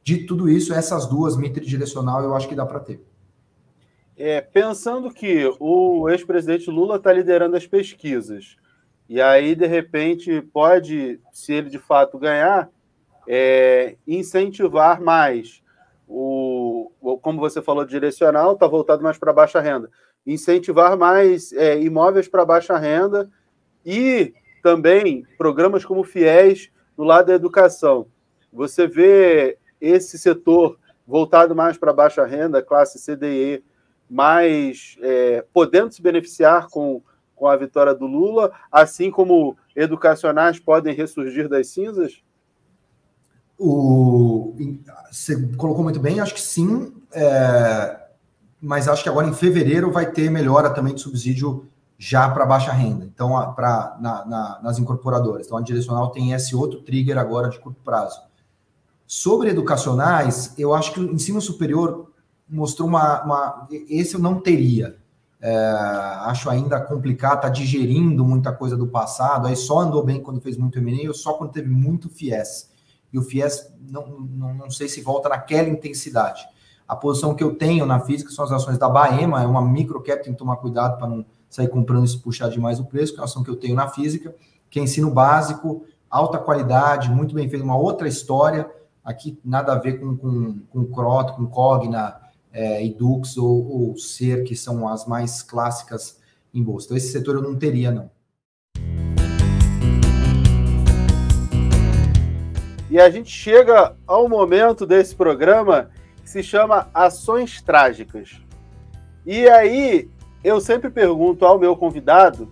De 0.05 0.19
tudo 0.25 0.49
isso, 0.49 0.73
essas 0.73 1.05
duas, 1.07 1.37
mitre 1.37 1.67
direcional, 1.67 2.23
eu 2.23 2.37
acho 2.37 2.49
que 2.49 2.55
dá 2.55 2.65
para 2.65 2.79
ter. 2.79 3.05
É, 4.17 4.41
pensando 4.41 5.11
que 5.11 5.53
o 5.59 6.09
ex-presidente 6.09 6.71
Lula 6.71 6.95
está 6.95 7.13
liderando 7.13 7.57
as 7.57 7.67
pesquisas, 7.67 8.57
e 9.09 9.21
aí, 9.21 9.57
de 9.57 9.67
repente, 9.67 10.41
pode, 10.41 11.21
se 11.33 11.53
ele 11.53 11.69
de 11.69 11.79
fato 11.81 12.19
ganhar, 12.19 12.71
é, 13.27 13.97
incentivar 14.07 15.03
mais 15.03 15.61
o, 16.07 16.93
como 17.21 17.41
você 17.41 17.61
falou, 17.61 17.85
direcional, 17.85 18.53
está 18.53 18.69
voltado 18.69 19.03
mais 19.03 19.19
para 19.19 19.33
baixa 19.33 19.61
renda 19.61 19.91
incentivar 20.27 20.97
mais 20.97 21.53
é, 21.53 21.81
imóveis 21.81 22.27
para 22.27 22.45
baixa 22.45 22.77
renda 22.77 23.31
e 23.85 24.35
também 24.63 25.25
programas 25.39 25.85
como 25.85 26.03
FIES 26.03 26.71
no 26.97 27.05
lado 27.05 27.27
da 27.27 27.35
educação. 27.35 28.09
Você 28.53 28.87
vê 28.87 29.59
esse 29.81 30.19
setor 30.19 30.79
voltado 31.07 31.55
mais 31.55 31.79
para 31.79 31.93
baixa 31.93 32.25
renda, 32.25 32.63
classe 32.63 32.99
CDE, 32.99 33.63
mais 34.11 34.97
é, 35.01 35.45
podendo 35.53 35.93
se 35.93 36.03
beneficiar 36.03 36.69
com, 36.69 37.01
com 37.35 37.47
a 37.47 37.57
vitória 37.57 37.95
do 37.95 38.07
Lula, 38.07 38.53
assim 38.73 39.11
como 39.11 39.57
educacionais 39.75 40.59
podem 40.59 40.95
ressurgir 40.95 41.49
das 41.49 41.69
cinzas? 41.69 42.23
O, 43.59 44.55
você 45.11 45.41
colocou 45.57 45.85
muito 45.85 46.01
bem, 46.01 46.21
acho 46.21 46.35
que 46.35 46.41
sim. 46.41 46.93
É, 47.13 48.06
mas 48.61 48.89
acho 48.89 49.03
que 49.03 49.09
agora 49.09 49.27
em 49.27 49.35
fevereiro 49.35 49.91
vai 49.91 50.11
ter 50.11 50.31
melhora 50.31 50.71
também 50.71 50.95
de 50.95 51.01
subsídio 51.01 51.69
já 51.99 52.29
para 52.29 52.45
baixa 52.45 52.73
renda, 52.73 53.05
então 53.05 53.31
para 53.55 53.97
na, 54.01 54.25
na, 54.27 54.61
nas 54.63 54.79
incorporadoras. 54.79 55.47
Então 55.47 55.59
a 55.59 55.63
direcional 55.63 56.11
tem 56.11 56.33
esse 56.33 56.55
outro 56.55 56.81
trigger 56.83 57.19
agora 57.19 57.49
de 57.49 57.59
curto 57.59 57.81
prazo. 57.83 58.21
Sobre 59.07 59.51
educacionais, 59.51 60.53
eu 60.59 60.75
acho 60.75 60.93
que 60.93 61.01
o 61.01 61.13
ensino 61.13 61.41
superior 61.41 62.11
mostrou 62.49 62.89
uma, 62.89 63.23
uma 63.25 63.69
esse 63.71 64.15
eu 64.15 64.21
não 64.21 64.41
teria. 64.41 64.97
É, 65.41 65.57
acho 66.23 66.51
ainda 66.51 66.81
complicado, 66.81 67.37
está 67.37 67.49
digerindo 67.49 68.25
muita 68.25 68.53
coisa 68.53 68.77
do 68.77 68.87
passado. 68.87 69.47
Aí 69.47 69.57
só 69.57 69.81
andou 69.81 70.03
bem 70.03 70.21
quando 70.21 70.41
fez 70.41 70.57
muito 70.57 70.79
M&A, 70.79 71.13
só 71.15 71.35
quando 71.35 71.53
teve 71.53 71.69
muito 71.69 72.09
FIES. 72.09 72.71
E 73.13 73.19
o 73.19 73.23
FIES 73.23 73.73
não, 73.89 74.07
não, 74.21 74.55
não 74.55 74.71
sei 74.71 74.89
se 74.89 75.01
volta 75.01 75.29
naquela 75.29 75.69
intensidade. 75.69 76.47
A 76.89 76.95
posição 76.95 77.35
que 77.35 77.43
eu 77.43 77.57
tenho 77.57 77.85
na 77.85 77.99
física 77.99 78.31
são 78.31 78.45
as 78.45 78.53
ações 78.53 78.79
da 78.79 78.89
Baema, 78.89 79.43
é 79.43 79.47
uma 79.47 79.61
microcap, 79.61 80.23
tem 80.23 80.33
que 80.33 80.39
tomar 80.39 80.57
cuidado 80.57 80.99
para 80.99 81.09
não 81.09 81.27
sair 81.51 81.67
comprando 81.69 82.05
e 82.05 82.09
se 82.09 82.19
puxar 82.19 82.49
demais 82.49 82.79
o 82.79 82.85
preço, 82.85 83.13
que 83.13 83.19
é 83.19 83.23
a 83.23 83.25
ação 83.25 83.43
que 83.43 83.51
eu 83.51 83.57
tenho 83.57 83.75
na 83.75 83.89
física, 83.89 84.33
que 84.71 84.79
é 84.79 84.83
ensino 84.83 85.11
básico, 85.11 85.85
alta 86.09 86.39
qualidade, 86.39 87.11
muito 87.11 87.35
bem 87.35 87.49
feito, 87.49 87.65
uma 87.65 87.77
outra 87.77 88.07
história, 88.07 88.71
aqui 89.05 89.37
nada 89.45 89.73
a 89.73 89.79
ver 89.79 89.99
com, 89.99 90.17
com, 90.17 90.61
com 90.71 90.85
Croto, 90.87 91.35
com 91.35 91.47
Cogna, 91.47 92.21
é, 92.53 92.85
Edux 92.85 93.37
ou, 93.37 93.89
ou 93.89 93.97
Ser, 93.99 94.45
que 94.45 94.55
são 94.55 94.87
as 94.87 95.07
mais 95.07 95.43
clássicas 95.43 96.21
em 96.55 96.63
bolsa. 96.63 96.87
Então, 96.87 96.97
esse 96.97 97.11
setor 97.11 97.35
eu 97.35 97.43
não 97.43 97.57
teria, 97.57 97.91
não. 97.91 98.11
E 102.89 103.01
a 103.01 103.11
gente 103.11 103.31
chega 103.31 103.97
ao 104.07 104.29
momento 104.29 104.87
desse 104.87 105.15
programa 105.15 105.91
que 106.27 106.31
se 106.31 106.43
chama 106.43 106.89
Ações 106.93 107.63
Trágicas. 107.63 108.41
E 109.25 109.49
aí 109.49 110.11
eu 110.43 110.61
sempre 110.61 110.91
pergunto 110.91 111.47
ao 111.47 111.57
meu 111.57 111.77
convidado 111.77 112.51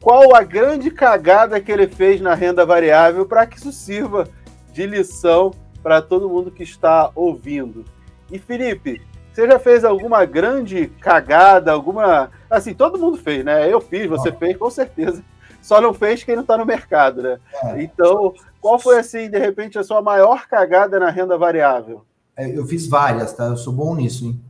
qual 0.00 0.34
a 0.34 0.42
grande 0.42 0.90
cagada 0.90 1.60
que 1.60 1.70
ele 1.70 1.86
fez 1.86 2.18
na 2.18 2.34
renda 2.34 2.64
variável 2.64 3.26
para 3.26 3.46
que 3.46 3.58
isso 3.58 3.70
sirva 3.72 4.26
de 4.72 4.86
lição 4.86 5.52
para 5.82 6.00
todo 6.00 6.30
mundo 6.30 6.50
que 6.50 6.62
está 6.62 7.10
ouvindo. 7.14 7.84
E 8.32 8.38
Felipe, 8.38 9.02
você 9.34 9.46
já 9.46 9.58
fez 9.58 9.84
alguma 9.84 10.24
grande 10.24 10.86
cagada, 10.98 11.72
alguma. 11.72 12.30
Assim, 12.48 12.72
todo 12.72 12.98
mundo 12.98 13.18
fez, 13.18 13.44
né? 13.44 13.70
Eu 13.70 13.82
fiz, 13.82 14.06
você 14.06 14.32
fez, 14.32 14.56
com 14.56 14.70
certeza. 14.70 15.22
Só 15.60 15.78
não 15.78 15.92
fez 15.92 16.24
quem 16.24 16.36
não 16.36 16.42
está 16.42 16.56
no 16.56 16.64
mercado, 16.64 17.20
né? 17.20 17.38
É. 17.64 17.82
Então, 17.82 18.32
qual 18.62 18.78
foi, 18.78 18.98
assim, 18.98 19.28
de 19.28 19.38
repente, 19.38 19.78
a 19.78 19.84
sua 19.84 20.00
maior 20.00 20.46
cagada 20.46 20.98
na 20.98 21.10
renda 21.10 21.36
variável? 21.36 22.06
É, 22.38 22.56
eu 22.56 22.64
fiz 22.64 22.86
várias, 22.86 23.32
tá? 23.32 23.46
Eu 23.46 23.56
sou 23.56 23.72
bom 23.72 23.96
nisso, 23.96 24.24
hein? 24.24 24.40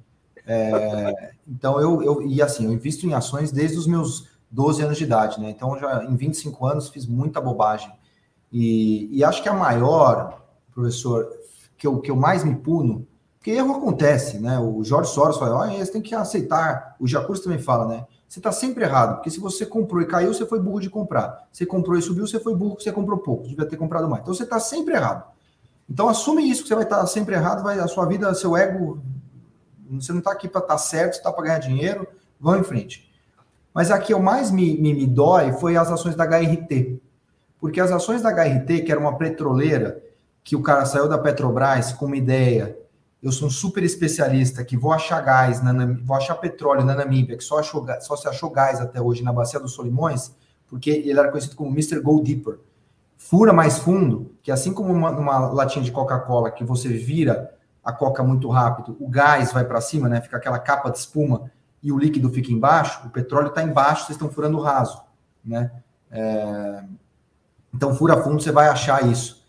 É, 0.46 1.32
então, 1.46 1.80
eu, 1.80 2.02
eu, 2.02 2.22
e 2.22 2.42
assim, 2.42 2.66
eu 2.66 2.72
invisto 2.72 3.06
em 3.06 3.14
ações 3.14 3.50
desde 3.50 3.78
os 3.78 3.86
meus 3.86 4.28
12 4.50 4.82
anos 4.82 4.98
de 4.98 5.04
idade, 5.04 5.40
né? 5.40 5.48
Então, 5.48 5.78
já 5.78 6.04
em 6.04 6.14
25 6.14 6.66
anos 6.66 6.90
fiz 6.90 7.06
muita 7.06 7.40
bobagem. 7.40 7.90
E, 8.52 9.08
e 9.10 9.24
acho 9.24 9.42
que 9.42 9.48
a 9.48 9.54
maior, 9.54 10.42
professor, 10.74 11.26
que 11.78 11.86
eu, 11.86 11.98
que 11.98 12.10
eu 12.10 12.16
mais 12.16 12.44
me 12.44 12.54
puno, 12.54 13.06
porque 13.38 13.52
erro 13.52 13.76
acontece, 13.76 14.38
né? 14.38 14.58
O 14.58 14.84
Jorge 14.84 15.10
Soros 15.10 15.38
fala, 15.38 15.64
ah, 15.64 15.70
você 15.70 15.92
tem 15.92 16.02
que 16.02 16.14
aceitar. 16.14 16.94
O 17.00 17.06
Jacuz 17.06 17.40
também 17.40 17.58
fala, 17.58 17.86
né? 17.86 18.06
Você 18.28 18.38
está 18.38 18.52
sempre 18.52 18.84
errado, 18.84 19.14
porque 19.14 19.30
se 19.30 19.40
você 19.40 19.64
comprou 19.64 20.02
e 20.02 20.06
caiu, 20.06 20.34
você 20.34 20.44
foi 20.44 20.60
burro 20.60 20.80
de 20.80 20.90
comprar. 20.90 21.48
Você 21.50 21.64
comprou 21.64 21.96
e 21.96 22.02
subiu, 22.02 22.26
você 22.26 22.38
foi 22.38 22.54
burro, 22.54 22.78
você 22.78 22.92
comprou 22.92 23.16
pouco, 23.18 23.48
devia 23.48 23.64
ter 23.64 23.78
comprado 23.78 24.06
mais. 24.06 24.22
Então 24.22 24.34
você 24.34 24.42
está 24.42 24.60
sempre 24.60 24.94
errado. 24.94 25.37
Então 25.88 26.08
assume 26.08 26.48
isso 26.48 26.62
que 26.62 26.68
você 26.68 26.74
vai 26.74 26.84
estar 26.84 27.06
sempre 27.06 27.34
errado, 27.34 27.62
vai 27.62 27.78
a 27.78 27.88
sua 27.88 28.04
vida, 28.06 28.34
seu 28.34 28.56
ego, 28.56 29.02
você 29.90 30.12
não 30.12 30.18
está 30.18 30.32
aqui 30.32 30.46
para 30.46 30.60
estar 30.60 30.74
tá 30.74 30.78
certo, 30.78 31.14
está 31.14 31.32
para 31.32 31.44
ganhar 31.44 31.58
dinheiro, 31.58 32.06
vão 32.38 32.58
em 32.58 32.62
frente. 32.62 33.10
Mas 33.72 33.90
a 33.90 33.98
que 33.98 34.12
eu 34.12 34.20
mais 34.20 34.50
me, 34.50 34.76
me, 34.76 34.92
me 34.92 35.06
dói 35.06 35.52
foi 35.52 35.76
as 35.76 35.90
ações 35.90 36.14
da 36.14 36.24
HRT. 36.24 37.00
Porque 37.58 37.80
as 37.80 37.90
ações 37.90 38.22
da 38.22 38.30
HRT, 38.30 38.82
que 38.82 38.92
era 38.92 39.00
uma 39.00 39.16
petroleira, 39.16 40.02
que 40.44 40.54
o 40.54 40.62
cara 40.62 40.84
saiu 40.84 41.08
da 41.08 41.18
Petrobras 41.18 41.92
com 41.92 42.06
uma 42.06 42.16
ideia, 42.16 42.78
eu 43.22 43.32
sou 43.32 43.48
um 43.48 43.50
super 43.50 43.82
especialista 43.82 44.64
que 44.64 44.76
vou 44.76 44.92
achar 44.92 45.20
gás, 45.20 45.62
na, 45.62 45.72
vou 46.04 46.16
achar 46.16 46.36
petróleo 46.36 46.84
na 46.84 46.94
Namíbia, 46.94 47.36
que 47.36 47.42
só, 47.42 47.58
achou, 47.58 47.84
só 48.00 48.16
se 48.16 48.28
achou 48.28 48.50
gás 48.50 48.80
até 48.80 49.00
hoje 49.00 49.24
na 49.24 49.32
Bacia 49.32 49.58
dos 49.58 49.72
Solimões, 49.72 50.32
porque 50.68 50.90
ele 50.90 51.18
era 51.18 51.30
conhecido 51.30 51.56
como 51.56 51.70
Mr. 51.70 52.00
Gold 52.00 52.22
Deeper 52.22 52.60
fura 53.18 53.52
mais 53.52 53.78
fundo, 53.78 54.34
que 54.42 54.50
assim 54.50 54.72
como 54.72 54.92
uma, 54.92 55.10
uma 55.10 55.38
latinha 55.48 55.84
de 55.84 55.92
Coca-Cola 55.92 56.52
que 56.52 56.64
você 56.64 56.88
vira 56.88 57.52
a 57.84 57.92
coca 57.92 58.22
muito 58.22 58.48
rápido, 58.48 58.96
o 59.00 59.08
gás 59.08 59.52
vai 59.52 59.64
para 59.64 59.80
cima, 59.80 60.08
né? 60.08 60.20
Fica 60.20 60.36
aquela 60.36 60.58
capa 60.58 60.88
de 60.90 60.98
espuma 60.98 61.50
e 61.82 61.90
o 61.90 61.98
líquido 61.98 62.30
fica 62.30 62.52
embaixo, 62.52 63.06
o 63.06 63.10
petróleo 63.10 63.48
está 63.48 63.62
embaixo, 63.62 64.06
vocês 64.06 64.16
estão 64.16 64.30
furando 64.30 64.58
raso, 64.60 65.02
né? 65.44 65.70
É... 66.10 66.84
Então, 67.74 67.94
fura 67.94 68.22
fundo, 68.22 68.42
você 68.42 68.52
vai 68.52 68.68
achar 68.68 69.06
isso. 69.06 69.44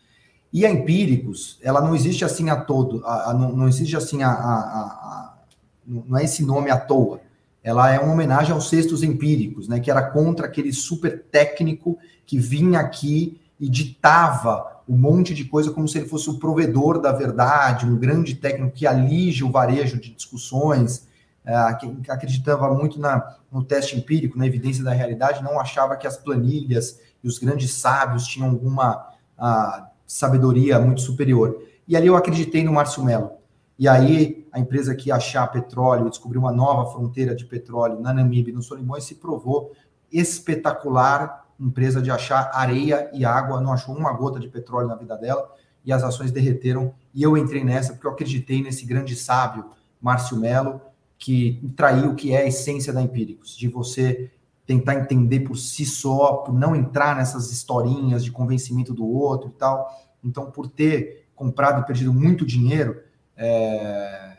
E 0.52 0.66
a 0.66 0.72
Empíricos, 0.72 1.60
ela 1.62 1.80
não 1.80 1.96
existe 1.96 2.26
assim 2.26 2.50
a 2.50 2.56
todo, 2.56 3.06
a, 3.06 3.30
a, 3.30 3.34
não, 3.34 3.52
não, 3.52 3.68
existe 3.68 3.96
assim 3.96 4.24
a, 4.24 4.32
a, 4.32 5.38
não 5.86 6.18
é 6.18 6.24
esse 6.24 6.44
nome 6.44 6.72
à 6.72 6.78
toa. 6.78 7.22
Ela 7.64 7.94
é 7.94 8.00
uma 8.00 8.14
homenagem 8.14 8.52
aos 8.52 8.70
cestos 8.70 9.04
empíricos, 9.04 9.68
né? 9.68 9.80
Que 9.80 9.92
era 9.92 10.02
contra 10.02 10.48
aquele 10.48 10.74
super 10.74 11.24
técnico 11.24 11.98
que 12.26 12.40
vinha 12.40 12.80
aqui 12.80 13.40
e 13.60 13.70
ditava 13.70 14.80
um 14.88 14.98
monte 14.98 15.34
de 15.36 15.46
coisa 15.46 15.72
como 15.72 15.88
se 15.88 15.98
ele 15.98 16.08
fosse 16.08 16.30
o 16.30 16.40
provedor 16.40 17.00
da 17.00 17.12
verdade, 17.12 17.86
um 17.86 17.98
grande 17.98 18.36
técnico 18.36 18.72
que 18.74 18.88
alige 18.88 19.44
o 19.44 19.52
varejo 19.52 20.00
de 20.00 20.10
discussões, 20.12 21.08
é, 21.46 21.74
que 21.76 22.12
acreditava 22.12 22.74
muito 22.74 23.00
na, 23.00 23.36
no 23.52 23.64
teste 23.64 23.98
empírico, 23.98 24.38
na 24.38 24.48
evidência 24.48 24.84
da 24.84 24.92
realidade, 24.92 25.44
não 25.44 25.60
achava 25.60 25.96
que 25.96 26.08
as 26.08 26.18
planilhas 26.18 27.00
e 27.24 27.28
os 27.28 27.38
grandes 27.38 27.74
sábios 27.74 28.26
tinham 28.26 28.50
alguma 28.50 29.08
a, 29.38 29.90
sabedoria 30.08 30.80
muito 30.80 31.02
superior. 31.02 31.62
E 31.88 31.96
ali 31.96 32.08
eu 32.08 32.16
acreditei 32.16 32.64
no 32.64 32.74
Márcio 32.74 33.04
Mello. 33.04 33.32
E 33.78 33.88
aí 33.88 34.48
a 34.52 34.60
empresa 34.60 34.96
que 34.96 35.10
ia 35.10 35.16
achar 35.16 35.46
petróleo, 35.48 36.10
descobriu 36.10 36.42
uma 36.42 36.52
nova 36.52 36.92
fronteira 36.92 37.36
de 37.36 37.46
petróleo 37.46 38.00
na 38.00 38.12
Namíbia 38.14 38.52
e 38.52 38.56
no 38.56 38.64
Solimões, 38.64 39.04
se 39.04 39.16
provou 39.16 39.72
espetacular 40.12 41.46
empresa 41.60 42.02
de 42.02 42.10
achar 42.10 42.50
areia 42.54 43.10
e 43.14 43.26
água, 43.26 43.60
não 43.60 43.74
achou 43.74 43.96
uma 43.96 44.14
gota 44.14 44.40
de 44.40 44.48
petróleo 44.48 44.88
na 44.88 44.96
vida 44.96 45.18
dela 45.18 45.54
e 45.84 45.92
as 45.92 46.04
ações 46.04 46.32
derreteram. 46.32 46.94
E 47.14 47.24
eu 47.24 47.38
entrei 47.38 47.64
nessa 47.64 47.94
porque 47.94 48.08
eu 48.08 48.12
acreditei 48.12 48.62
nesse 48.62 48.86
grande 48.86 49.16
sábio, 49.16 49.66
Márcio 50.02 50.38
Melo, 50.38 50.82
que 51.18 51.74
traiu 51.76 52.12
o 52.12 52.16
que 52.16 52.34
é 52.34 52.44
a 52.44 52.48
essência 52.48 52.94
da 52.94 53.02
Empíricos, 53.02 53.58
de 53.58 53.68
você 53.68 54.32
tentar 54.66 54.96
entender 54.96 55.42
por 55.42 55.58
si 55.58 55.84
só, 55.84 56.38
por 56.38 56.54
não 56.54 56.76
entrar 56.76 57.16
nessas 57.16 57.52
historinhas 57.52 58.24
de 58.24 58.32
convencimento 58.32 58.94
do 58.94 59.06
outro 59.06 59.50
e 59.50 59.54
tal. 59.54 59.90
Então, 60.24 60.50
por 60.52 60.68
ter 60.68 61.28
comprado 61.36 61.82
e 61.82 61.86
perdido 61.86 62.14
muito 62.14 62.46
dinheiro 62.46 63.02
é, 63.36 64.38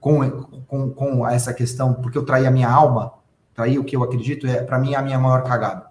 com, 0.00 0.28
com, 0.66 0.90
com 0.90 1.28
essa 1.28 1.54
questão, 1.54 1.94
porque 1.94 2.18
eu 2.18 2.24
traí 2.24 2.46
a 2.46 2.50
minha 2.50 2.68
alma, 2.68 3.14
traí 3.54 3.78
o 3.78 3.84
que 3.84 3.94
eu 3.94 4.02
acredito, 4.02 4.46
é 4.46 4.62
para 4.62 4.78
mim 4.78 4.94
é 4.94 4.96
a 4.96 5.02
minha 5.02 5.18
maior 5.18 5.44
cagada. 5.44 5.87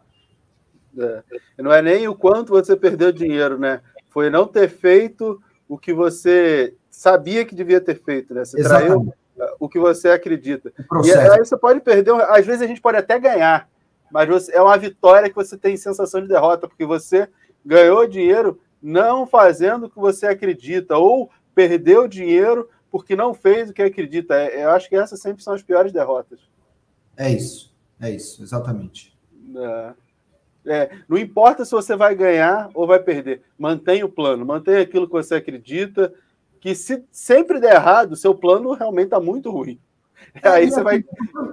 É. 0.98 1.24
Não 1.62 1.72
é 1.72 1.82
nem 1.82 2.08
o 2.08 2.16
quanto 2.16 2.50
você 2.50 2.76
perdeu 2.76 3.12
dinheiro, 3.12 3.58
né? 3.58 3.82
Foi 4.10 4.30
não 4.30 4.48
ter 4.48 4.70
feito 4.70 5.42
o 5.68 5.78
que 5.78 5.94
você 5.94 6.74
sabia 6.90 7.46
que 7.46 7.56
devia 7.56 7.82
ter 7.82 8.02
feito, 8.02 8.34
né? 8.34 8.44
Você 8.44 8.60
Exatamente. 8.60 8.88
traiu 8.88 9.14
o 9.60 9.70
que 9.70 9.80
você 9.80 10.10
acredita. 10.10 10.74
E 11.06 11.12
aí 11.12 11.38
você 11.38 11.56
pode 11.56 11.80
perder, 11.82 12.12
às 12.30 12.46
vezes 12.46 12.62
a 12.62 12.68
gente 12.68 12.82
pode 12.82 12.98
até 12.98 13.20
ganhar, 13.20 13.70
mas 14.12 14.28
você, 14.28 14.56
é 14.56 14.62
uma 14.62 14.78
vitória 14.78 15.30
que 15.30 15.36
você 15.36 15.58
tem 15.58 15.78
sensação 15.78 16.22
de 16.22 16.28
derrota, 16.28 16.68
porque 16.68 16.86
você 16.86 17.28
ganhou 17.64 18.08
dinheiro 18.08 18.60
não 18.82 19.28
fazendo 19.28 19.86
o 19.86 19.90
que 19.90 20.00
você 20.00 20.28
acredita, 20.28 20.98
ou 20.98 21.30
perdeu 21.54 22.08
dinheiro 22.08 22.70
porque 22.90 23.16
não 23.16 23.34
fez 23.34 23.70
o 23.70 23.74
que 23.74 23.82
acredita. 23.82 24.34
É, 24.36 24.64
eu 24.64 24.72
acho 24.72 24.88
que 24.90 24.96
essas 24.96 25.20
sempre 25.20 25.44
são 25.44 25.54
as 25.54 25.62
piores 25.62 25.92
derrotas. 25.92 26.40
É 27.16 27.30
isso, 27.32 27.76
é 28.00 28.10
isso, 28.10 28.42
exatamente. 28.42 29.18
É. 29.56 29.94
É, 30.68 30.92
não 31.08 31.18
importa 31.18 31.64
se 31.64 31.72
você 31.72 31.96
vai 31.96 32.14
ganhar 32.16 32.70
ou 32.74 32.86
vai 32.86 33.00
perder, 33.00 33.42
mantenha 33.58 34.06
o 34.06 34.10
plano, 34.10 34.46
mantenha 34.46 34.82
aquilo 34.82 35.08
que 35.08 35.14
você 35.14 35.36
acredita, 35.36 36.14
que 36.60 36.76
se 36.76 37.04
sempre 37.12 37.60
der 37.60 37.76
errado, 37.76 38.16
seu 38.16 38.36
plano 38.36 38.74
realmente 38.74 39.06
está 39.06 39.20
muito 39.20 39.50
ruim. 39.50 39.80
É, 40.42 40.50
Aí 40.50 40.70
você 40.70 40.84
vai 40.84 41.04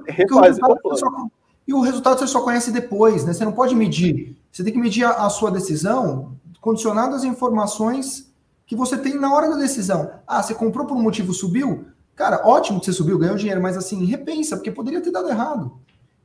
refazer 0.06 0.64
o 0.64 0.76
plano. 0.80 1.30
E 1.66 1.72
o 1.72 1.80
resultado 1.80 2.18
você 2.18 2.26
só 2.26 2.42
conhece 2.42 2.70
depois, 2.70 3.24
né? 3.24 3.32
Você 3.32 3.44
não 3.44 3.52
pode 3.52 3.74
medir. 3.74 4.36
Você 4.52 4.62
tem 4.62 4.72
que 4.72 4.78
medir 4.78 5.04
a, 5.04 5.26
a 5.26 5.30
sua 5.30 5.50
decisão 5.50 6.36
condicionado 6.60 7.14
às 7.14 7.24
informações 7.24 8.32
que 8.66 8.76
você 8.76 8.96
tem 8.96 9.14
na 9.18 9.32
hora 9.34 9.50
da 9.50 9.56
decisão. 9.56 10.10
Ah, 10.26 10.42
você 10.42 10.54
comprou 10.54 10.86
por 10.86 10.96
um 10.96 11.02
motivo, 11.02 11.32
subiu? 11.32 11.86
Cara, 12.14 12.46
ótimo 12.46 12.80
que 12.80 12.86
você 12.86 12.92
subiu, 12.92 13.18
ganhou 13.18 13.36
dinheiro, 13.36 13.60
mas 13.60 13.76
assim, 13.76 14.04
repensa, 14.04 14.56
porque 14.56 14.70
poderia 14.70 15.00
ter 15.00 15.10
dado 15.10 15.28
errado. 15.28 15.78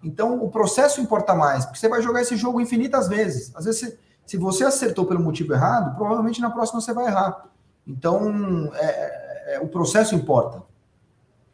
Então, 0.03 0.43
o 0.43 0.49
processo 0.49 1.01
importa 1.01 1.35
mais, 1.35 1.65
porque 1.65 1.79
você 1.79 1.89
vai 1.89 2.01
jogar 2.01 2.21
esse 2.21 2.37
jogo 2.37 2.61
infinitas 2.61 3.07
vezes. 3.07 3.53
Às 3.55 3.65
vezes, 3.65 3.97
se 4.25 4.37
você 4.37 4.63
acertou 4.63 5.05
pelo 5.05 5.19
motivo 5.19 5.53
errado, 5.53 5.95
provavelmente 5.95 6.39
na 6.39 6.49
próxima 6.49 6.79
você 6.79 6.93
vai 6.93 7.07
errar. 7.07 7.45
Então, 7.85 8.71
é, 8.75 9.55
é, 9.55 9.59
o 9.59 9.67
processo 9.67 10.15
importa. 10.15 10.63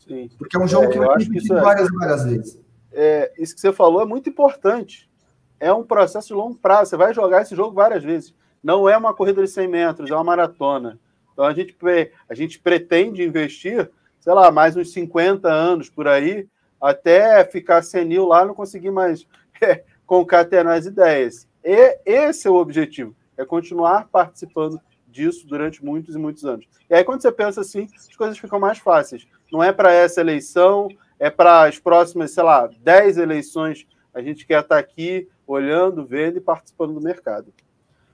Sim. 0.08 0.30
Porque 0.38 0.56
é 0.56 0.60
um 0.60 0.68
jogo 0.68 0.86
é, 0.86 0.90
que 0.90 1.00
vai 1.00 1.18
repetir 1.18 1.52
é 1.52 1.62
várias 1.62 1.90
várias 1.90 2.24
vezes 2.24 2.66
é, 2.96 3.34
isso 3.38 3.54
que 3.54 3.60
você 3.60 3.74
falou 3.74 4.02
é 4.02 4.06
muito 4.06 4.30
importante. 4.30 5.10
É 5.60 5.72
um 5.72 5.84
processo 5.84 6.30
de 6.30 6.34
longo 6.34 6.56
prazo. 6.56 6.90
Você 6.90 6.98
vai 6.98 7.14
jogar 7.14 7.42
esse 7.42 7.56
jogo 7.56 7.76
várias 7.76 8.04
vezes. 8.04 8.34
Não 8.64 8.90
é 8.90 8.98
uma 8.98 9.14
corrida 9.14 9.44
de 9.44 9.50
100 9.50 9.68
metros, 9.68 10.10
é 10.10 10.14
uma 10.16 10.24
maratona. 10.24 10.98
Então 11.34 11.46
a 11.46 11.54
gente, 11.54 11.76
a 12.30 12.34
gente 12.34 12.58
pretende 12.58 13.22
investir, 13.22 13.92
sei 14.20 14.34
lá, 14.34 14.50
mais 14.50 14.78
uns 14.78 14.94
50 14.94 15.52
anos 15.52 15.90
por 15.90 16.08
aí, 16.08 16.48
até 16.86 17.44
ficar 17.44 17.82
senil 17.82 18.26
lá, 18.28 18.46
não 18.46 18.54
conseguir 18.54 18.92
mais 18.92 19.28
é, 19.62 19.84
concatenar 20.06 20.78
as 20.78 20.86
ideias. 20.86 21.48
E 21.64 22.00
esse 22.06 22.48
é 22.48 22.52
o 22.52 22.56
objetivo, 22.56 23.16
é 23.38 23.44
continuar 23.44 24.08
participando 24.08 24.80
disso 25.08 25.48
durante 25.48 25.84
muitos 25.84 26.16
e 26.16 26.20
muitos 26.20 26.46
anos. 26.46 26.68
E 26.90 26.94
aí, 26.94 27.04
quando 27.04 27.22
você 27.22 27.32
pensa 27.32 27.62
assim, 27.62 27.88
as 27.96 28.16
coisas 28.16 28.38
ficam 28.38 28.60
mais 28.60 28.78
fáceis. 28.78 29.26
Não 29.52 29.64
é 29.64 29.72
para 29.72 29.92
essa 29.92 30.22
eleição, 30.22 30.90
é 31.20 31.30
para 31.30 31.64
as 31.64 31.80
próximas, 31.80 32.32
sei 32.32 32.44
lá, 32.44 32.70
10 32.82 33.18
eleições, 33.18 33.88
a 34.14 34.22
gente 34.22 34.46
quer 34.46 34.62
estar 34.62 34.78
aqui 34.78 35.28
olhando, 35.48 36.06
vendo 36.06 36.38
e 36.38 36.42
participando 36.42 36.94
do 36.94 37.02
mercado. 37.02 37.54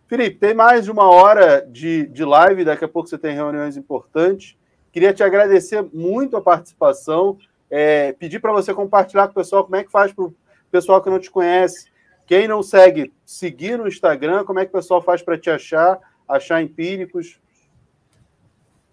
Felipe, 0.08 0.38
tem 0.38 0.54
mais 0.54 0.86
de 0.86 0.92
uma 0.92 1.10
hora 1.10 1.66
de, 1.66 2.06
de 2.08 2.26
live, 2.26 2.66
daqui 2.66 2.84
a 2.84 2.88
pouco 2.88 3.08
você 3.08 3.18
tem 3.18 3.34
reuniões 3.34 3.78
importantes. 3.78 4.58
Queria 4.92 5.14
te 5.14 5.24
agradecer 5.24 5.82
muito 5.94 6.36
a 6.36 6.42
participação, 6.42 7.38
é, 7.72 8.12
pedir 8.12 8.40
para 8.40 8.52
você 8.52 8.74
compartilhar 8.74 9.28
com 9.28 9.32
o 9.32 9.36
pessoal 9.36 9.64
como 9.64 9.78
é 9.78 9.84
que 9.84 9.92
faz 9.92 10.12
para 10.12 10.26
o 10.26 10.36
pessoal 10.70 11.02
que 11.02 11.10
não 11.10 11.20
te 11.20 11.32
conhece. 11.32 11.90
Quem 12.28 12.48
não 12.48 12.62
segue, 12.62 13.14
seguir 13.26 13.78
no 13.78 13.88
Instagram, 13.88 14.44
como 14.44 14.60
é 14.60 14.66
que 14.66 14.70
o 14.70 14.78
pessoal 14.78 15.02
faz 15.02 15.22
para 15.22 15.38
te 15.38 15.50
achar, 15.50 15.98
achar 16.28 16.62
empíricos? 16.62 17.40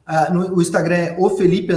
Ah, 0.07 0.33
no, 0.33 0.57
o 0.57 0.63
Instagram 0.63 0.97
é 0.97 1.17
o 1.19 1.29
Felipe 1.31 1.75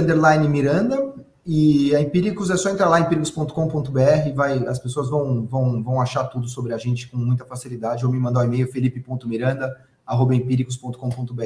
Miranda, 0.48 1.12
e 1.44 1.92
a 1.94 2.00
Empíricos 2.00 2.50
é 2.50 2.56
só 2.56 2.70
entrar 2.70 2.88
lá, 2.88 3.00
empíricos.com.br, 3.00 4.68
as 4.68 4.78
pessoas 4.78 5.10
vão, 5.10 5.44
vão, 5.44 5.82
vão 5.82 6.00
achar 6.00 6.22
tudo 6.24 6.48
sobre 6.48 6.72
a 6.72 6.78
gente 6.78 7.08
com 7.08 7.16
muita 7.16 7.44
facilidade, 7.44 8.06
ou 8.06 8.12
me 8.12 8.18
mandar 8.18 8.40
o 8.40 8.44
um 8.44 8.46
e-mail, 8.46 8.70
felipe.miranda.empíricos.com.br. 8.70 11.42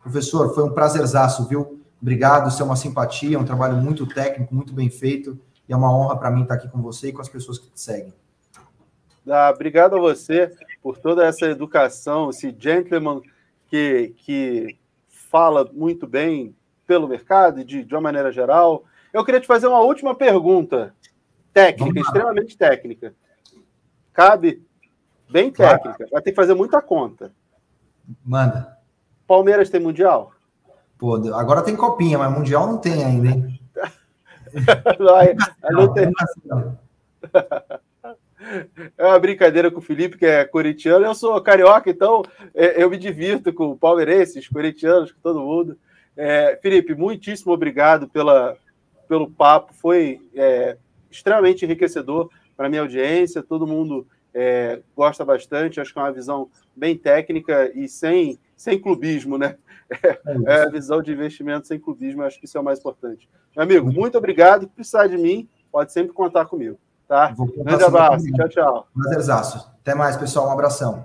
Professor, 0.00 0.54
foi 0.54 0.64
um 0.64 0.72
prazerzaço, 0.72 1.46
viu? 1.48 1.81
Obrigado, 2.02 2.48
isso 2.48 2.60
é 2.60 2.66
uma 2.66 2.74
simpatia, 2.74 3.36
é 3.36 3.38
um 3.38 3.44
trabalho 3.44 3.76
muito 3.76 4.04
técnico, 4.04 4.52
muito 4.52 4.72
bem 4.72 4.90
feito, 4.90 5.38
e 5.68 5.72
é 5.72 5.76
uma 5.76 5.96
honra 5.96 6.18
para 6.18 6.32
mim 6.32 6.42
estar 6.42 6.54
aqui 6.54 6.68
com 6.68 6.82
você 6.82 7.08
e 7.08 7.12
com 7.12 7.20
as 7.20 7.28
pessoas 7.28 7.60
que 7.60 7.70
te 7.70 7.80
seguem. 7.80 8.12
Ah, 9.30 9.52
obrigado 9.54 9.94
a 9.94 10.00
você 10.00 10.52
por 10.82 10.98
toda 10.98 11.24
essa 11.24 11.46
educação, 11.46 12.28
esse 12.30 12.52
gentleman 12.58 13.22
que, 13.68 14.12
que 14.16 14.76
fala 15.08 15.70
muito 15.72 16.04
bem 16.04 16.56
pelo 16.88 17.06
mercado 17.06 17.60
e 17.60 17.64
de, 17.64 17.84
de 17.84 17.94
uma 17.94 18.00
maneira 18.00 18.32
geral, 18.32 18.84
eu 19.12 19.24
queria 19.24 19.40
te 19.40 19.46
fazer 19.46 19.68
uma 19.68 19.80
última 19.80 20.12
pergunta, 20.12 20.92
técnica, 21.52 22.00
extremamente 22.00 22.56
técnica. 22.56 23.14
Cabe? 24.12 24.66
Bem 25.30 25.52
técnica. 25.52 26.08
Vai 26.10 26.20
ter 26.20 26.32
que 26.32 26.36
fazer 26.36 26.54
muita 26.54 26.82
conta. 26.82 27.32
Manda. 28.24 28.76
Palmeiras 29.24 29.70
tem 29.70 29.80
Mundial? 29.80 30.32
Pô, 31.02 31.16
agora 31.34 31.62
tem 31.62 31.74
copinha, 31.74 32.16
mas 32.16 32.32
Mundial 32.32 32.64
não 32.64 32.78
tem 32.78 33.02
ainda, 33.04 33.26
hein? 33.26 33.60
não, 35.00 35.86
não 35.86 35.92
tem. 35.92 36.12
É 38.96 39.04
uma 39.04 39.18
brincadeira 39.18 39.68
com 39.68 39.80
o 39.80 39.82
Felipe, 39.82 40.16
que 40.16 40.24
é 40.24 40.44
corintiano. 40.44 41.04
Eu 41.04 41.12
sou 41.12 41.40
carioca, 41.40 41.90
então 41.90 42.22
é, 42.54 42.80
eu 42.80 42.88
me 42.88 42.96
divirto 42.96 43.52
com 43.52 43.76
palmeirenses, 43.76 44.46
corintianos, 44.46 45.10
com 45.10 45.18
todo 45.20 45.40
mundo. 45.40 45.76
É, 46.16 46.56
Felipe, 46.62 46.94
muitíssimo 46.94 47.52
obrigado 47.52 48.08
pela, 48.08 48.56
pelo 49.08 49.28
papo, 49.28 49.74
foi 49.74 50.20
é, 50.36 50.76
extremamente 51.10 51.64
enriquecedor 51.64 52.30
para 52.56 52.66
a 52.66 52.68
minha 52.68 52.82
audiência. 52.82 53.42
Todo 53.42 53.66
mundo 53.66 54.06
é, 54.32 54.78
gosta 54.94 55.24
bastante, 55.24 55.80
acho 55.80 55.92
que 55.92 55.98
é 55.98 56.02
uma 56.02 56.12
visão 56.12 56.48
bem 56.76 56.96
técnica 56.96 57.72
e 57.74 57.88
sem, 57.88 58.38
sem 58.62 58.80
clubismo, 58.80 59.36
né? 59.36 59.56
É, 59.90 60.18
é 60.46 60.62
a 60.62 60.70
visão 60.70 61.02
de 61.02 61.12
investimento 61.12 61.66
sem 61.66 61.78
clubismo, 61.78 62.22
acho 62.22 62.38
que 62.38 62.46
isso 62.46 62.56
é 62.56 62.60
o 62.60 62.64
mais 62.64 62.78
importante. 62.78 63.28
Meu 63.54 63.64
amigo, 63.64 63.92
muito 63.92 64.16
obrigado. 64.16 64.62
Se 64.62 64.68
precisar 64.68 65.06
de 65.08 65.18
mim, 65.18 65.48
pode 65.70 65.92
sempre 65.92 66.14
contar 66.14 66.46
comigo. 66.46 66.78
Tá? 67.06 67.34
Grande 67.58 67.84
abraço. 67.84 68.24
Tchau, 68.32 68.48
tchau. 68.48 68.88
Prazerzaço. 68.94 69.70
Até 69.82 69.94
mais, 69.94 70.16
pessoal. 70.16 70.48
Um 70.48 70.52
abração. 70.52 71.04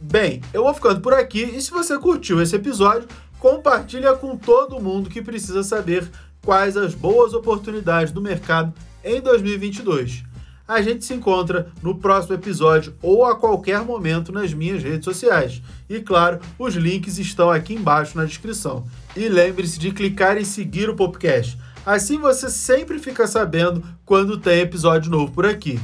Bem, 0.00 0.42
eu 0.52 0.62
vou 0.62 0.74
ficando 0.74 1.00
por 1.00 1.14
aqui 1.14 1.42
e 1.42 1.60
se 1.60 1.70
você 1.70 1.98
curtiu 1.98 2.40
esse 2.40 2.54
episódio, 2.54 3.08
compartilha 3.40 4.14
com 4.14 4.36
todo 4.36 4.80
mundo 4.80 5.08
que 5.08 5.22
precisa 5.22 5.62
saber 5.62 6.08
quais 6.44 6.76
as 6.76 6.94
boas 6.94 7.32
oportunidades 7.32 8.12
do 8.12 8.20
mercado 8.20 8.72
em 9.02 9.20
2022. 9.20 10.30
A 10.72 10.80
gente 10.80 11.04
se 11.04 11.12
encontra 11.12 11.66
no 11.82 11.96
próximo 11.96 12.34
episódio 12.34 12.94
ou 13.02 13.26
a 13.26 13.36
qualquer 13.36 13.82
momento 13.82 14.32
nas 14.32 14.54
minhas 14.54 14.82
redes 14.82 15.04
sociais. 15.04 15.60
E 15.86 16.00
claro, 16.00 16.40
os 16.58 16.74
links 16.74 17.18
estão 17.18 17.50
aqui 17.50 17.74
embaixo 17.74 18.16
na 18.16 18.24
descrição. 18.24 18.86
E 19.14 19.28
lembre-se 19.28 19.78
de 19.78 19.90
clicar 19.90 20.38
em 20.38 20.46
seguir 20.46 20.88
o 20.88 20.96
podcast. 20.96 21.58
Assim 21.84 22.16
você 22.16 22.48
sempre 22.48 22.98
fica 22.98 23.26
sabendo 23.26 23.84
quando 24.02 24.38
tem 24.38 24.60
episódio 24.60 25.10
novo 25.10 25.30
por 25.30 25.44
aqui. 25.44 25.78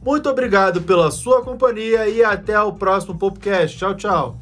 Muito 0.00 0.30
obrigado 0.30 0.82
pela 0.82 1.10
sua 1.10 1.42
companhia 1.42 2.08
e 2.08 2.22
até 2.22 2.60
o 2.60 2.72
próximo 2.72 3.18
podcast. 3.18 3.76
Tchau, 3.76 3.96
tchau. 3.96 4.40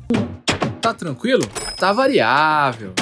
Tá 0.83 0.93
tranquilo? 0.93 1.49
Tá 1.79 1.91
variável. 1.95 2.93